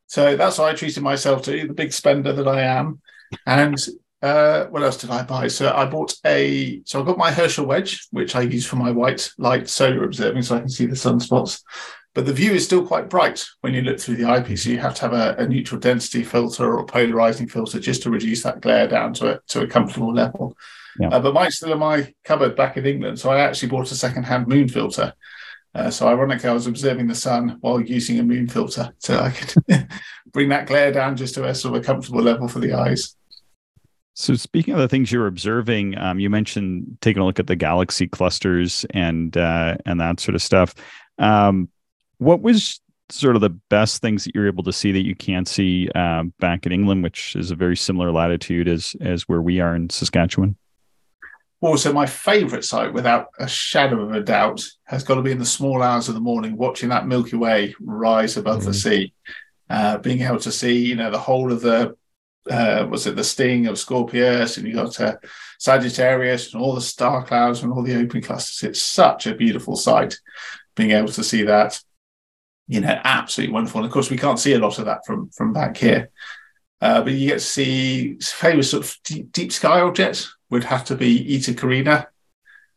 so 0.07 0.37
that's 0.37 0.57
how 0.57 0.65
I 0.65 0.75
treated 0.75 1.03
myself 1.03 1.43
to, 1.43 1.67
the 1.67 1.75
big 1.75 1.93
spender 1.93 2.33
that 2.33 2.49
I 2.49 2.63
am. 2.63 3.01
And 3.47 3.79
uh, 4.23 4.65
what 4.67 4.83
else 4.83 4.97
did 4.97 5.11
I 5.11 5.23
buy? 5.23 5.49
So 5.49 5.71
I 5.73 5.85
bought 5.85 6.15
a, 6.25 6.81
so 6.85 7.03
I 7.03 7.05
got 7.05 7.19
my 7.19 7.31
Herschel 7.31 7.67
wedge, 7.67 8.09
which 8.11 8.35
I 8.35 8.41
use 8.41 8.67
for 8.67 8.77
my 8.77 8.91
white 8.91 9.31
light 9.37 9.69
solar 9.69 10.05
observing 10.05 10.43
so 10.43 10.57
I 10.57 10.61
can 10.61 10.71
see 10.71 10.87
the 10.87 10.95
sunspots 10.95 11.63
but 12.19 12.27
the 12.27 12.33
view 12.33 12.51
is 12.51 12.65
still 12.65 12.85
quite 12.85 13.09
bright 13.09 13.47
when 13.61 13.73
you 13.73 13.81
look 13.81 14.01
through 14.01 14.17
the 14.17 14.25
eyepiece. 14.25 14.65
So 14.65 14.71
you 14.71 14.79
have 14.79 14.97
to 14.97 15.03
have 15.03 15.13
a, 15.13 15.37
a, 15.41 15.47
neutral 15.47 15.81
density 15.81 16.25
filter 16.25 16.77
or 16.77 16.85
polarizing 16.85 17.47
filter 17.47 17.79
just 17.79 18.03
to 18.03 18.11
reduce 18.11 18.43
that 18.43 18.61
glare 18.61 18.89
down 18.89 19.15
to 19.15 19.37
a, 19.37 19.41
to 19.51 19.61
a 19.61 19.69
comfortable 19.69 20.13
level. 20.13 20.57
Yeah. 20.99 21.11
Uh, 21.11 21.21
but 21.21 21.33
mine's 21.33 21.59
still 21.59 21.71
in 21.71 21.79
my 21.79 22.13
cupboard 22.25 22.57
back 22.57 22.77
in 22.77 22.87
England. 22.87 23.21
So 23.21 23.31
I 23.31 23.39
actually 23.39 23.69
bought 23.69 23.93
a 23.93 23.95
second-hand 23.95 24.49
moon 24.49 24.67
filter. 24.67 25.13
Uh, 25.77 25.91
so 25.91 26.09
ironically, 26.09 26.49
I 26.49 26.55
was 26.55 26.67
observing 26.67 27.07
the 27.07 27.15
sun 27.15 27.59
while 27.61 27.81
using 27.81 28.19
a 28.19 28.25
moon 28.25 28.49
filter. 28.49 28.93
So 28.99 29.21
I 29.21 29.31
could 29.31 29.89
bring 30.33 30.49
that 30.49 30.67
glare 30.67 30.91
down 30.91 31.17
just 31.17 31.37
to 31.37 31.45
a 31.45 31.55
sort 31.55 31.77
of 31.77 31.83
a 31.83 31.85
comfortable 31.85 32.23
level 32.23 32.49
for 32.49 32.59
the 32.59 32.73
eyes. 32.73 33.15
So 34.15 34.35
speaking 34.35 34.75
of 34.75 34.81
the 34.81 34.89
things 34.89 35.13
you're 35.13 35.29
observing, 35.29 35.97
um, 35.97 36.19
you 36.19 36.31
mentioned 36.31 36.99
taking 37.01 37.23
a 37.23 37.25
look 37.25 37.39
at 37.39 37.47
the 37.47 37.55
galaxy 37.55 38.09
clusters 38.09 38.85
and 38.91 39.37
uh, 39.37 39.77
and 39.87 40.01
that 40.01 40.19
sort 40.19 40.35
of 40.35 40.43
stuff. 40.43 40.75
Um, 41.21 41.69
what 42.19 42.41
was 42.41 42.81
sort 43.11 43.35
of 43.35 43.41
the 43.41 43.51
best 43.51 44.03
things 44.03 44.25
that 44.25 44.35
you're 44.35 44.47
able 44.47 44.65
to 44.65 44.73
see 44.73 44.93
that 44.93 45.07
you 45.07 45.15
can't 45.15 45.49
see 45.49 45.89
um, 45.91 46.33
back 46.41 46.67
in 46.67 46.73
England, 46.73 47.03
which 47.03 47.35
is 47.37 47.51
a 47.51 47.57
very 47.57 47.77
similar 47.77 48.13
latitude 48.13 48.69
as 48.69 48.95
as 49.01 49.29
where 49.29 49.41
we 49.41 49.61
are 49.61 49.75
in 49.75 49.89
Saskatchewan? 49.89 50.57
Well, 51.61 51.77
so 51.77 51.93
my 51.93 52.07
favourite 52.07 52.65
site, 52.65 52.93
without 52.93 53.29
a 53.41 53.49
shadow 53.49 54.03
of 54.03 54.13
a 54.13 54.21
doubt, 54.21 54.65
has 54.85 55.03
got 55.03 55.17
to 55.17 55.23
be 55.23 55.33
in 55.33 55.41
the 55.41 55.45
small 55.45 55.83
hours 55.83 56.09
of 56.09 56.15
the 56.15 56.21
morning, 56.21 56.57
watching 56.57 56.91
that 56.91 57.09
Milky 57.09 57.37
Way 57.37 57.75
rise 57.81 58.37
above 58.37 58.59
mm-hmm. 58.59 58.69
the 58.69 58.75
sea, 58.75 59.13
uh, 59.69 59.99
being 59.99 60.23
able 60.23 60.39
to 60.39 60.53
see, 60.53 60.79
you 60.79 60.95
know, 60.95 61.11
the 61.11 61.19
whole 61.19 61.53
of 61.53 61.61
the 61.61 61.97
uh, 62.49 62.87
was 62.89 63.07
it 63.07 63.17
the 63.17 63.25
sting 63.25 63.67
of 63.67 63.79
Scorpius, 63.79 64.57
and 64.57 64.67
you 64.67 64.75
got 64.75 64.99
uh, 65.01 65.17
Sagittarius, 65.59 66.53
and 66.53 66.63
all 66.63 66.75
the 66.75 66.81
star 66.81 67.25
clouds 67.25 67.63
and 67.63 67.73
all 67.73 67.83
the 67.83 67.99
open 67.99 68.23
clusters. 68.23 68.71
It's 68.71 68.83
such 68.83 69.27
a 69.27 69.35
beautiful 69.35 69.77
sight, 69.77 70.19
being 70.77 70.93
able 70.93 71.09
to 71.09 71.25
see 71.25 71.43
that 71.43 71.81
you 72.69 72.81
know, 72.81 73.01
absolutely 73.03 73.55
wonderful. 73.55 73.81
And 73.81 73.87
of 73.87 73.93
course, 73.93 74.11
we 74.11 74.19
can't 74.19 74.39
see 74.39 74.53
a 74.53 74.59
lot 74.59 74.79
of 74.79 74.85
that 74.85 75.05
from 75.07 75.31
from 75.31 75.53
back 75.53 75.77
here. 75.77 76.11
Uh, 76.81 77.03
but 77.03 77.13
you 77.13 77.29
get 77.29 77.35
to 77.35 77.41
see 77.41 78.19
famous 78.21 78.71
sort 78.71 78.85
of 78.85 78.97
deep, 79.05 79.33
deep, 79.33 79.51
sky 79.51 79.81
objects 79.81 80.37
would 80.51 80.63
have 80.63 80.85
to 80.85 80.95
be 80.95 81.35
Eta 81.35 81.55
Carina. 81.55 82.07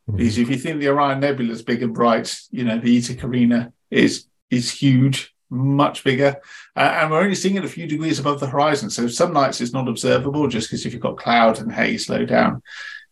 Mm-hmm. 0.10 0.18
Because 0.18 0.38
if 0.40 0.50
you 0.50 0.58
think 0.58 0.80
the 0.80 0.90
Orion 0.90 1.20
Nebula 1.20 1.52
is 1.52 1.62
big 1.62 1.84
and 1.84 1.94
bright, 1.94 2.36
you 2.50 2.64
know, 2.64 2.80
the 2.80 2.98
Eta 2.98 3.16
Carina 3.16 3.72
is 3.92 4.26
is 4.50 4.72
huge, 4.72 5.36
much 5.50 6.04
bigger. 6.04 6.38
Uh, 6.76 6.80
and 6.80 7.12
we're 7.12 7.22
only 7.22 7.36
seeing 7.36 7.56
it 7.56 7.66
a 7.66 7.70
few 7.70 7.86
degrees 7.86 8.18
above 8.18 8.40
the 8.40 8.48
horizon. 8.48 8.90
So 8.90 9.08
some 9.08 9.34
nights 9.34 9.62
it's 9.62 9.74
not 9.74 9.88
observable 9.88 10.48
just 10.48 10.70
because 10.70 10.86
if 10.86 10.94
you've 10.94 11.02
got 11.02 11.18
cloud 11.18 11.60
and 11.60 11.72
haze 11.72 12.10
low 12.10 12.26
down, 12.26 12.64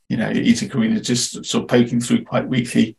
you 0.07 0.17
know, 0.17 0.29
Eta 0.29 0.67
Carina 0.67 0.99
just 1.01 1.45
sort 1.45 1.63
of 1.63 1.67
poking 1.69 1.99
through 1.99 2.23
quite 2.23 2.47
weakly. 2.47 2.97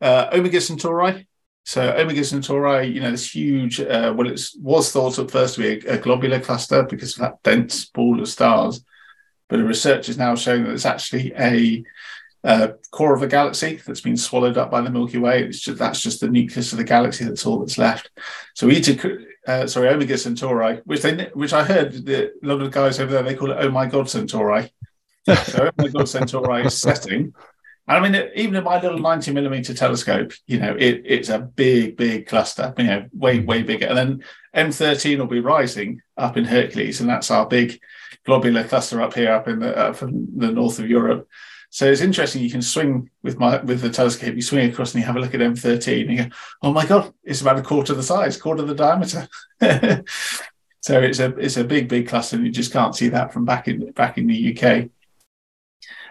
Uh, 0.00 0.30
Omega 0.32 0.60
Centauri, 0.60 1.28
so 1.64 1.92
Omega 1.92 2.24
Centauri, 2.24 2.88
you 2.88 3.00
know, 3.00 3.10
this 3.10 3.34
huge, 3.34 3.80
uh, 3.80 4.12
well, 4.16 4.28
it 4.28 4.40
was 4.60 4.90
thought 4.90 5.18
at 5.18 5.30
first 5.30 5.54
to 5.54 5.60
be 5.60 5.86
a, 5.86 5.94
a, 5.94 5.98
globular 5.98 6.40
cluster 6.40 6.82
because 6.82 7.14
of 7.14 7.20
that 7.20 7.42
dense 7.44 7.84
ball 7.84 8.20
of 8.20 8.28
stars. 8.28 8.84
But 9.48 9.58
the 9.58 9.64
research 9.64 10.08
is 10.08 10.18
now 10.18 10.34
showing 10.34 10.64
that 10.64 10.72
it's 10.72 10.86
actually 10.86 11.32
a, 11.38 11.84
a 12.42 12.74
core 12.90 13.14
of 13.14 13.22
a 13.22 13.28
galaxy 13.28 13.80
that's 13.86 14.00
been 14.00 14.16
swallowed 14.16 14.58
up 14.58 14.72
by 14.72 14.80
the 14.80 14.90
Milky 14.90 15.18
Way. 15.18 15.44
It's 15.44 15.60
just, 15.60 15.78
that's 15.78 16.00
just 16.00 16.20
the 16.20 16.28
nucleus 16.28 16.72
of 16.72 16.78
the 16.78 16.84
galaxy. 16.84 17.24
That's 17.24 17.46
all 17.46 17.60
that's 17.60 17.78
left. 17.78 18.10
So 18.54 18.68
Eta, 18.68 19.18
uh, 19.46 19.66
sorry, 19.68 19.88
Omega 19.88 20.18
Centauri, 20.18 20.80
which 20.84 21.02
they, 21.02 21.30
which 21.34 21.52
I 21.52 21.62
heard 21.62 22.08
a 22.08 22.30
lot 22.42 22.60
of 22.60 22.72
guys 22.72 22.98
over 22.98 23.12
there 23.12 23.22
they 23.22 23.36
call 23.36 23.52
it 23.52 23.58
Oh 23.60 23.70
my 23.70 23.86
God 23.86 24.10
Centauri. 24.10 24.72
so 25.44 25.70
my 25.78 25.88
God 25.88 26.08
Centauri 26.08 26.66
is 26.66 26.76
setting 26.76 27.32
I 27.92 28.00
mean, 28.00 28.30
even 28.34 28.54
in 28.54 28.64
my 28.64 28.80
little 28.80 28.98
90 28.98 29.32
millimeter 29.32 29.74
telescope, 29.74 30.32
you 30.46 30.58
know, 30.58 30.74
it, 30.78 31.02
it's 31.04 31.28
a 31.28 31.38
big, 31.38 31.96
big 31.96 32.26
cluster, 32.26 32.72
you 32.78 32.84
know, 32.84 33.06
way, 33.12 33.40
way 33.40 33.62
bigger. 33.62 33.86
And 33.86 33.98
then 33.98 34.24
M13 34.54 35.18
will 35.18 35.26
be 35.26 35.40
rising 35.40 36.00
up 36.16 36.36
in 36.36 36.44
Hercules, 36.44 37.00
and 37.00 37.08
that's 37.08 37.30
our 37.30 37.46
big 37.46 37.80
globular 38.24 38.64
cluster 38.64 39.02
up 39.02 39.14
here, 39.14 39.32
up 39.32 39.48
in 39.48 39.58
the 39.58 39.76
up 39.76 40.02
in 40.02 40.28
the 40.36 40.52
north 40.52 40.78
of 40.78 40.88
Europe. 40.88 41.28
So 41.70 41.90
it's 41.90 42.02
interesting. 42.02 42.42
You 42.42 42.50
can 42.50 42.62
swing 42.62 43.10
with 43.22 43.38
my 43.38 43.60
with 43.62 43.80
the 43.80 43.90
telescope. 43.90 44.34
You 44.34 44.42
swing 44.42 44.70
across 44.70 44.94
and 44.94 45.00
you 45.00 45.06
have 45.06 45.16
a 45.16 45.20
look 45.20 45.34
at 45.34 45.40
M13, 45.40 46.02
and 46.02 46.10
you 46.10 46.24
go, 46.24 46.30
"Oh 46.62 46.72
my 46.72 46.84
god, 46.86 47.12
it's 47.24 47.40
about 47.40 47.58
a 47.58 47.62
quarter 47.62 47.94
the 47.94 48.02
size, 48.02 48.36
quarter 48.36 48.62
the 48.62 48.74
diameter." 48.74 49.26
so 50.80 51.00
it's 51.00 51.18
a 51.18 51.34
it's 51.36 51.56
a 51.56 51.64
big, 51.64 51.88
big 51.88 52.08
cluster, 52.08 52.36
and 52.36 52.44
you 52.44 52.52
just 52.52 52.72
can't 52.72 52.94
see 52.94 53.08
that 53.08 53.32
from 53.32 53.44
back 53.44 53.68
in 53.68 53.90
back 53.92 54.18
in 54.18 54.26
the 54.26 54.56
UK. 54.56 54.90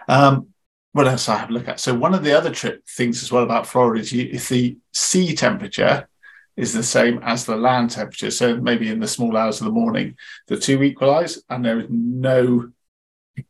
Um, 0.08 0.51
what 0.92 1.08
else 1.08 1.28
I 1.28 1.38
have 1.38 1.50
a 1.50 1.52
look 1.52 1.68
at? 1.68 1.80
So 1.80 1.94
one 1.94 2.14
of 2.14 2.22
the 2.22 2.36
other 2.36 2.50
tri- 2.50 2.76
things 2.88 3.22
as 3.22 3.32
well 3.32 3.42
about 3.42 3.66
Florida 3.66 4.00
is, 4.00 4.12
you, 4.12 4.28
if 4.30 4.48
the 4.48 4.76
sea 4.92 5.34
temperature 5.34 6.08
is 6.56 6.72
the 6.72 6.82
same 6.82 7.18
as 7.22 7.44
the 7.44 7.56
land 7.56 7.90
temperature. 7.90 8.30
So 8.30 8.56
maybe 8.56 8.88
in 8.88 9.00
the 9.00 9.08
small 9.08 9.36
hours 9.36 9.60
of 9.60 9.66
the 9.66 9.72
morning, 9.72 10.16
the 10.48 10.58
two 10.58 10.82
equalize, 10.82 11.42
and 11.48 11.64
there 11.64 11.80
is 11.80 11.86
no 11.88 12.70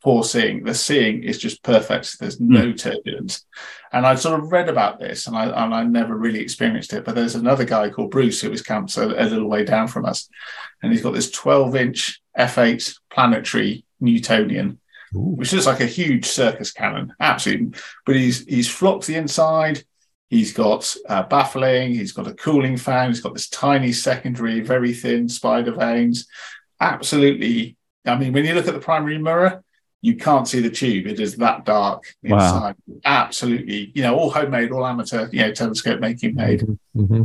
poor 0.02 0.22
seeing. 0.22 0.62
The 0.62 0.74
seeing 0.74 1.24
is 1.24 1.38
just 1.38 1.62
perfect. 1.62 2.18
There's 2.18 2.40
no 2.40 2.66
mm. 2.66 2.78
turbulence. 2.78 3.44
And 3.92 4.06
I 4.06 4.14
sort 4.14 4.38
of 4.38 4.52
read 4.52 4.68
about 4.68 5.00
this, 5.00 5.26
and 5.26 5.36
I 5.36 5.46
and 5.64 5.74
I 5.74 5.84
never 5.84 6.16
really 6.16 6.40
experienced 6.40 6.92
it. 6.92 7.04
But 7.04 7.14
there's 7.14 7.34
another 7.34 7.64
guy 7.64 7.90
called 7.90 8.10
Bruce 8.12 8.40
who 8.40 8.50
was 8.50 8.62
camped 8.62 8.96
a, 8.96 9.04
a 9.04 9.26
little 9.26 9.48
way 9.48 9.64
down 9.64 9.88
from 9.88 10.04
us, 10.04 10.28
and 10.82 10.92
he's 10.92 11.02
got 11.02 11.14
this 11.14 11.30
12 11.30 11.76
inch 11.76 12.22
f8 12.38 12.98
planetary 13.10 13.84
Newtonian. 14.00 14.78
Ooh. 15.14 15.34
Which 15.36 15.52
looks 15.52 15.66
like 15.66 15.80
a 15.80 15.86
huge 15.86 16.26
circus 16.26 16.72
cannon, 16.72 17.14
absolutely. 17.20 17.78
But 18.06 18.16
he's 18.16 18.44
he's 18.44 18.70
flocked 18.70 19.06
the 19.06 19.16
inside. 19.16 19.84
He's 20.28 20.52
got 20.54 20.96
uh, 21.08 21.24
baffling. 21.24 21.92
He's 21.92 22.12
got 22.12 22.26
a 22.26 22.34
cooling 22.34 22.78
fan. 22.78 23.08
He's 23.08 23.20
got 23.20 23.34
this 23.34 23.50
tiny 23.50 23.92
secondary, 23.92 24.60
very 24.60 24.94
thin 24.94 25.28
spider 25.28 25.72
vanes. 25.72 26.26
Absolutely. 26.80 27.76
I 28.06 28.16
mean, 28.16 28.32
when 28.32 28.46
you 28.46 28.54
look 28.54 28.66
at 28.66 28.74
the 28.74 28.80
primary 28.80 29.18
mirror, 29.18 29.62
you 30.00 30.16
can't 30.16 30.48
see 30.48 30.60
the 30.60 30.70
tube. 30.70 31.06
It 31.06 31.20
is 31.20 31.36
that 31.36 31.64
dark 31.64 32.04
inside. 32.22 32.76
Wow. 32.86 33.00
Absolutely. 33.04 33.92
You 33.94 34.02
know, 34.02 34.16
all 34.16 34.30
homemade, 34.30 34.72
all 34.72 34.86
amateur, 34.86 35.28
you 35.30 35.40
know, 35.40 35.52
telescope 35.52 36.00
making 36.00 36.34
made. 36.34 36.60
Mm-hmm. 36.60 37.00
mm-hmm. 37.00 37.22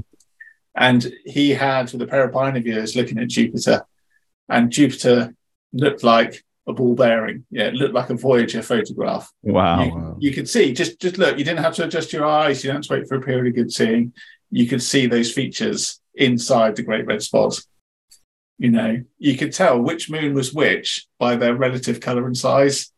And 0.76 1.12
he 1.26 1.52
had 1.52 1.92
with 1.92 2.04
a 2.04 2.08
pair 2.08 2.26
of 2.26 2.34
binoculars 2.34 2.96
looking 2.96 3.18
at 3.18 3.30
Jupiter, 3.30 3.84
and 4.48 4.70
Jupiter 4.70 5.34
looked 5.74 6.04
like 6.04 6.44
a 6.68 6.74
ball 6.74 6.96
bearing. 6.96 7.46
Yeah, 7.50 7.66
it 7.66 7.74
looked 7.74 7.94
like 7.94 8.10
a 8.10 8.16
Voyager 8.16 8.62
photograph. 8.62 9.32
Wow. 9.42 9.84
You, 9.84 10.18
you 10.20 10.32
could 10.34 10.50
see, 10.50 10.74
just 10.74 11.00
just 11.00 11.18
look, 11.18 11.38
you 11.38 11.46
didn't 11.46 11.64
have 11.64 11.76
to 11.76 11.86
adjust 11.86 12.14
your 12.14 12.26
eyes, 12.26 12.64
you 12.64 12.70
didn't 12.70 12.86
have 12.86 12.90
to 12.90 13.00
wait 13.00 13.08
for 13.08 13.16
a 13.16 13.22
period 13.22 13.48
of 13.48 13.56
good 13.56 13.72
seeing. 13.72 14.14
You 14.52 14.68
could 14.68 14.84
see 14.84 15.08
those 15.08 15.32
features 15.32 16.00
inside 16.16 16.76
the 16.76 16.84
Great 16.84 17.06
Red 17.06 17.22
Spot. 17.22 17.60
You 18.58 18.72
know, 18.72 19.04
you 19.18 19.38
could 19.38 19.54
tell 19.54 19.80
which 19.80 20.10
moon 20.10 20.34
was 20.34 20.54
which 20.54 21.06
by 21.20 21.36
their 21.36 21.56
relative 21.56 22.00
color 22.00 22.26
and 22.26 22.36
size. 22.36 22.92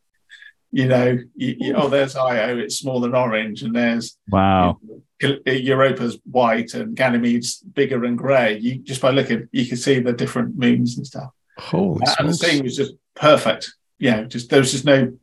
You 0.71 0.87
know, 0.87 1.17
you, 1.35 1.55
you, 1.59 1.73
oh, 1.73 1.89
there's 1.89 2.15
Io, 2.15 2.57
it's 2.57 2.77
small 2.77 3.03
and 3.03 3.15
orange, 3.15 3.63
and 3.63 3.75
there's 3.75 4.17
wow, 4.29 4.77
Europa's 5.19 6.19
white 6.29 6.75
and 6.75 6.95
Ganymede's 6.95 7.57
bigger 7.57 8.05
and 8.05 8.17
grey. 8.17 8.57
You 8.57 8.77
just 8.77 9.01
by 9.01 9.09
looking, 9.09 9.49
you 9.51 9.65
can 9.65 9.77
see 9.77 9.99
the 9.99 10.13
different 10.13 10.57
moons 10.57 10.97
and 10.97 11.05
stuff. 11.05 11.31
Holy 11.57 12.01
and 12.19 12.29
the 12.29 12.33
thing 12.33 12.63
was 12.63 12.75
just 12.75 12.93
perfect. 13.19 13.73
Yeah, 13.97 14.23
just 14.23 14.49
there 14.49 14.59
was 14.59 14.71
just 14.71 14.85
no 14.85 15.13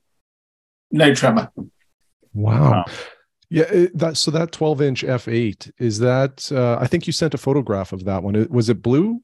no 0.91 1.15
tremor. 1.15 1.51
Wow. 2.35 2.71
wow. 2.71 2.85
Yeah, 3.49 3.87
that 3.95 4.17
so 4.17 4.31
that 4.33 4.53
12 4.53 4.83
inch 4.83 5.03
f8 5.05 5.73
is 5.79 6.01
that 6.01 6.51
uh, 6.51 6.79
I 6.81 6.87
think 6.87 7.07
you 7.07 7.13
sent 7.13 7.35
a 7.35 7.39
photograph 7.39 7.93
of 7.93 8.05
that 8.05 8.23
one. 8.23 8.47
Was 8.51 8.69
it 8.69 8.83
blue? 8.83 9.23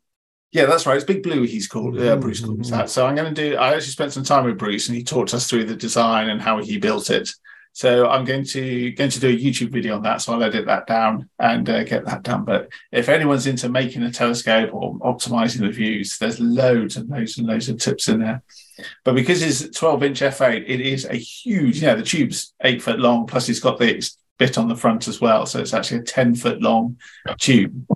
Yeah, 0.53 0.67
that's 0.67 0.87
right. 0.87 0.97
It's 0.97 1.05
Big 1.05 1.23
Blue. 1.23 1.45
He's 1.45 1.67
called 1.67 1.99
uh, 1.99 2.15
Bruce 2.17 2.41
calls 2.41 2.69
that. 2.71 2.91
So 2.91 3.07
I'm 3.07 3.15
going 3.15 3.35
to 3.35 3.51
do. 3.51 3.57
I 3.57 3.69
actually 3.69 3.93
spent 3.93 4.13
some 4.13 4.23
time 4.23 4.45
with 4.45 4.59
Bruce, 4.59 4.87
and 4.87 4.97
he 4.97 5.03
talked 5.03 5.33
us 5.33 5.49
through 5.49 5.65
the 5.65 5.75
design 5.75 6.29
and 6.29 6.43
how 6.43 6.59
he 6.59 6.77
built 6.77 7.09
it. 7.09 7.31
So 7.75 8.09
I'm 8.09 8.25
going 8.25 8.45
to 8.45 8.93
going 8.93 9.11
to 9.11 9.21
do 9.21 9.29
a 9.29 9.37
YouTube 9.37 9.71
video 9.71 9.97
on 9.97 10.03
that. 10.03 10.21
So 10.21 10.33
I'll 10.33 10.43
edit 10.43 10.67
that 10.67 10.87
down 10.87 11.29
and 11.39 11.69
uh, 11.69 11.85
get 11.85 12.05
that 12.05 12.23
done. 12.23 12.45
But 12.45 12.69
if 12.91 13.09
anyone's 13.09 13.47
into 13.47 13.69
making 13.69 14.03
a 14.03 14.11
telescope 14.11 14.75
or 14.75 14.99
optimizing 14.99 15.61
the 15.61 15.71
views, 15.71 16.19
there's 16.19 16.39
loads 16.39 16.97
and 16.97 17.09
loads 17.09 17.39
and 17.39 17.47
loads 17.47 17.69
of 17.69 17.79
tips 17.79 18.09
in 18.09 18.21
there. 18.21 18.43
But 19.05 19.15
because 19.15 19.43
it's 19.43 19.77
12 19.77 20.03
inch 20.03 20.21
f8, 20.21 20.65
it 20.67 20.81
is 20.81 21.07
a 21.07 21.17
huge. 21.17 21.81
You 21.81 21.89
know, 21.89 21.97
the 21.97 22.03
tube's 22.03 22.53
eight 22.63 22.83
foot 22.83 22.99
long. 22.99 23.27
Plus, 23.27 23.49
it's 23.49 23.61
got 23.61 23.79
the 23.79 24.03
bit 24.39 24.59
on 24.59 24.69
the 24.69 24.77
front 24.77 25.09
as 25.09 25.21
well. 25.21 25.47
So 25.47 25.61
it's 25.61 25.75
actually 25.75 26.01
a 26.01 26.05
10 26.05 26.35
foot 26.35 26.61
long 26.61 26.99
tube. 27.39 27.87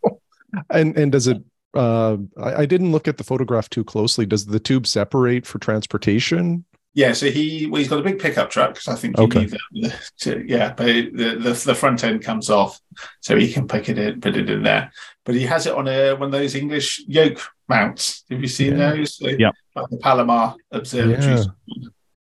and 0.70 0.96
and 0.96 1.12
does 1.12 1.26
it 1.26 1.42
uh, 1.74 2.16
I, 2.38 2.62
I, 2.62 2.66
didn't 2.66 2.92
look 2.92 3.06
at 3.06 3.18
the 3.18 3.24
photograph 3.24 3.68
too 3.68 3.84
closely. 3.84 4.24
Does 4.24 4.46
the 4.46 4.58
tube 4.58 4.86
separate 4.86 5.46
for 5.46 5.58
transportation? 5.58 6.64
Yeah, 6.94 7.12
so 7.12 7.30
he 7.30 7.66
well, 7.66 7.78
he's 7.78 7.88
got 7.88 8.00
a 8.00 8.02
big 8.02 8.18
pickup 8.18 8.50
truck 8.50 8.70
because 8.70 8.88
I 8.88 8.94
think 8.96 9.16
you 9.16 9.24
okay. 9.24 9.40
need 9.40 9.50
the, 9.72 9.94
to, 10.20 10.44
yeah, 10.46 10.72
but 10.74 10.86
the, 10.86 11.36
the, 11.38 11.62
the 11.66 11.74
front 11.74 12.02
end 12.02 12.22
comes 12.22 12.50
off, 12.50 12.80
so 13.20 13.36
he 13.36 13.52
can 13.52 13.68
pick 13.68 13.88
it 13.88 13.98
in, 13.98 14.20
put 14.20 14.36
it 14.36 14.50
in 14.50 14.62
there. 14.62 14.90
But 15.24 15.34
he 15.34 15.42
has 15.46 15.66
it 15.66 15.74
on 15.74 15.86
a 15.86 16.14
one 16.14 16.24
of 16.24 16.32
those 16.32 16.54
English 16.54 17.04
yoke 17.06 17.40
mounts. 17.68 18.24
Have 18.30 18.40
you 18.40 18.48
seen 18.48 18.78
yeah. 18.78 18.94
those? 18.94 19.18
yeah, 19.20 19.50
like 19.76 19.90
the 19.90 19.98
Palomar 19.98 20.56
observatories. 20.72 21.46
Yeah. 21.66 21.88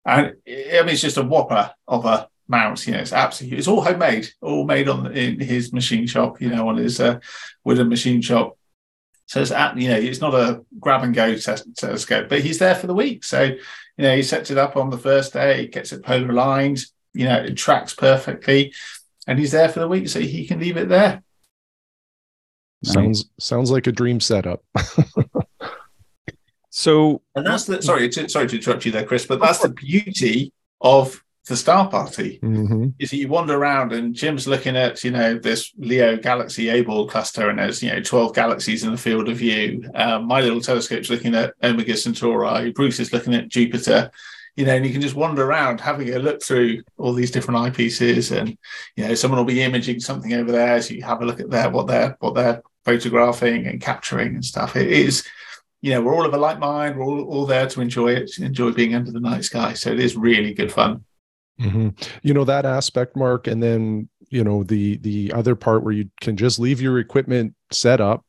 And 0.05 0.25
I 0.47 0.81
mean, 0.81 0.89
it's 0.89 1.01
just 1.01 1.17
a 1.17 1.23
whopper 1.23 1.73
of 1.87 2.05
a 2.05 2.29
mount. 2.47 2.85
You 2.87 2.93
know, 2.93 2.99
it's 2.99 3.13
absolutely 3.13 3.57
it's 3.57 3.67
all 3.67 3.81
homemade, 3.81 4.29
all 4.41 4.65
made 4.65 4.87
on 4.87 5.11
in 5.13 5.39
his 5.39 5.73
machine 5.73 6.07
shop. 6.07 6.41
You 6.41 6.49
know, 6.49 6.69
on 6.69 6.77
his 6.77 6.99
uh, 6.99 7.19
wooden 7.63 7.89
machine 7.89 8.21
shop. 8.21 8.57
So 9.27 9.41
it's 9.41 9.51
at, 9.51 9.75
you 9.77 9.89
know, 9.89 9.97
it's 9.97 10.21
not 10.21 10.35
a 10.35 10.63
grab 10.79 11.03
and 11.03 11.13
go 11.13 11.35
telescope, 11.35 12.29
but 12.29 12.41
he's 12.41 12.59
there 12.59 12.75
for 12.75 12.85
the 12.85 12.93
week. 12.93 13.23
So, 13.23 13.51
you 13.97 14.03
know, 14.03 14.15
he 14.15 14.23
sets 14.23 14.51
it 14.51 14.57
up 14.57 14.75
on 14.75 14.89
the 14.89 14.97
first 14.97 15.33
day, 15.33 15.67
gets 15.67 15.91
it 15.91 16.03
polar 16.03 16.29
aligned, 16.29 16.79
you 17.13 17.25
know, 17.25 17.37
it 17.37 17.55
tracks 17.55 17.93
perfectly, 17.93 18.73
and 19.27 19.39
he's 19.39 19.51
there 19.51 19.69
for 19.69 19.79
the 19.79 19.87
week, 19.87 20.09
so 20.09 20.19
he 20.19 20.45
can 20.45 20.59
leave 20.59 20.77
it 20.77 20.89
there. 20.89 21.23
Sounds 22.83 23.25
sounds 23.39 23.71
like 23.71 23.87
a 23.87 23.91
dream 23.91 24.19
setup. 24.19 24.63
so, 26.69 27.21
and 27.33 27.45
that's 27.45 27.65
the 27.65 27.81
sorry, 27.81 28.09
to, 28.09 28.29
sorry 28.29 28.47
to 28.47 28.55
interrupt 28.57 28.85
you 28.85 28.91
there, 28.91 29.05
Chris, 29.05 29.25
but 29.25 29.39
that's 29.39 29.59
the 29.59 29.69
beauty 29.69 30.51
of 30.81 31.23
the 31.47 31.55
star 31.55 31.87
party 31.89 32.39
mm-hmm. 32.41 32.89
is 32.97 33.11
that 33.11 33.17
you 33.17 33.27
wander 33.27 33.55
around 33.55 33.93
and 33.93 34.15
Jim's 34.15 34.47
looking 34.47 34.75
at 34.75 35.03
you 35.03 35.11
know 35.11 35.37
this 35.37 35.71
Leo 35.77 36.17
galaxy 36.17 36.69
Abell 36.69 37.07
cluster 37.07 37.49
and 37.49 37.59
there's 37.59 37.83
you 37.83 37.91
know 37.91 38.01
12 38.01 38.33
galaxies 38.33 38.83
in 38.83 38.91
the 38.91 38.97
field 38.97 39.29
of 39.29 39.37
view. 39.37 39.89
Um, 39.93 40.27
my 40.27 40.41
little 40.41 40.61
telescope's 40.61 41.09
looking 41.09 41.35
at 41.35 41.53
Omega 41.63 41.95
Centauri. 41.95 42.71
Bruce 42.71 42.99
is 42.99 43.13
looking 43.13 43.35
at 43.35 43.49
Jupiter. 43.49 44.11
You 44.55 44.65
know, 44.65 44.73
and 44.73 44.85
you 44.85 44.93
can 44.93 45.01
just 45.01 45.15
wander 45.15 45.43
around 45.45 45.81
having 45.81 46.13
a 46.13 46.19
look 46.19 46.41
through 46.41 46.81
all 46.97 47.11
these 47.11 47.29
different 47.29 47.59
eyepieces, 47.59 48.33
and 48.33 48.57
you 48.95 49.05
know, 49.05 49.13
someone 49.13 49.37
will 49.37 49.43
be 49.43 49.61
imaging 49.61 49.99
something 49.99 50.31
over 50.31 50.49
there, 50.49 50.81
so 50.81 50.93
you 50.93 51.03
have 51.03 51.21
a 51.21 51.25
look 51.25 51.41
at 51.41 51.49
their 51.49 51.69
what 51.69 51.87
they're 51.87 52.15
what 52.21 52.35
they're 52.35 52.63
photographing 52.85 53.67
and 53.67 53.81
capturing 53.81 54.29
and 54.29 54.45
stuff. 54.45 54.77
It 54.77 54.89
is 54.89 55.27
you 55.81 55.91
know, 55.91 56.01
we're 56.01 56.15
all 56.15 56.25
of 56.25 56.33
a 56.33 56.37
like 56.37 56.57
mind. 56.57 56.97
We're 56.97 57.05
all, 57.05 57.21
all 57.25 57.45
there 57.45 57.67
to 57.67 57.81
enjoy 57.81 58.13
it, 58.13 58.39
enjoy 58.39 58.71
being 58.71 58.95
under 58.95 59.11
the 59.11 59.19
night 59.19 59.43
sky. 59.43 59.73
So 59.73 59.91
it 59.91 59.99
is 59.99 60.15
really 60.15 60.53
good 60.53 60.71
fun. 60.71 61.03
Mm-hmm. 61.59 61.89
You 62.23 62.33
know 62.33 62.43
that 62.43 62.65
aspect, 62.65 63.15
Mark, 63.15 63.47
and 63.47 63.61
then 63.63 64.09
you 64.29 64.43
know 64.43 64.63
the 64.63 64.97
the 64.97 65.31
other 65.33 65.55
part 65.55 65.83
where 65.83 65.93
you 65.93 66.09
can 66.21 66.35
just 66.35 66.59
leave 66.59 66.81
your 66.81 66.99
equipment 66.99 67.53
set 67.71 68.01
up, 68.01 68.25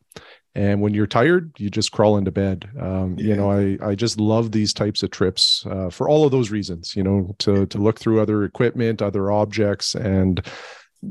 and 0.55 0.81
when 0.81 0.95
you're 0.95 1.07
tired, 1.07 1.53
you 1.59 1.69
just 1.69 1.93
crawl 1.93 2.17
into 2.17 2.31
bed. 2.31 2.69
Um, 2.81 3.17
yeah. 3.19 3.27
You 3.27 3.37
know, 3.37 3.51
I 3.51 3.79
I 3.83 3.95
just 3.95 4.21
love 4.21 4.53
these 4.53 4.73
types 4.73 5.03
of 5.03 5.11
trips 5.11 5.67
uh, 5.67 5.91
for 5.91 6.09
all 6.09 6.25
of 6.25 6.31
those 6.31 6.51
reasons. 6.51 6.95
You 6.95 7.03
know, 7.03 7.35
to 7.41 7.67
to 7.67 7.79
look 7.79 7.99
through 7.99 8.21
other 8.21 8.45
equipment, 8.45 9.03
other 9.03 9.33
objects, 9.33 9.95
and 9.95 10.41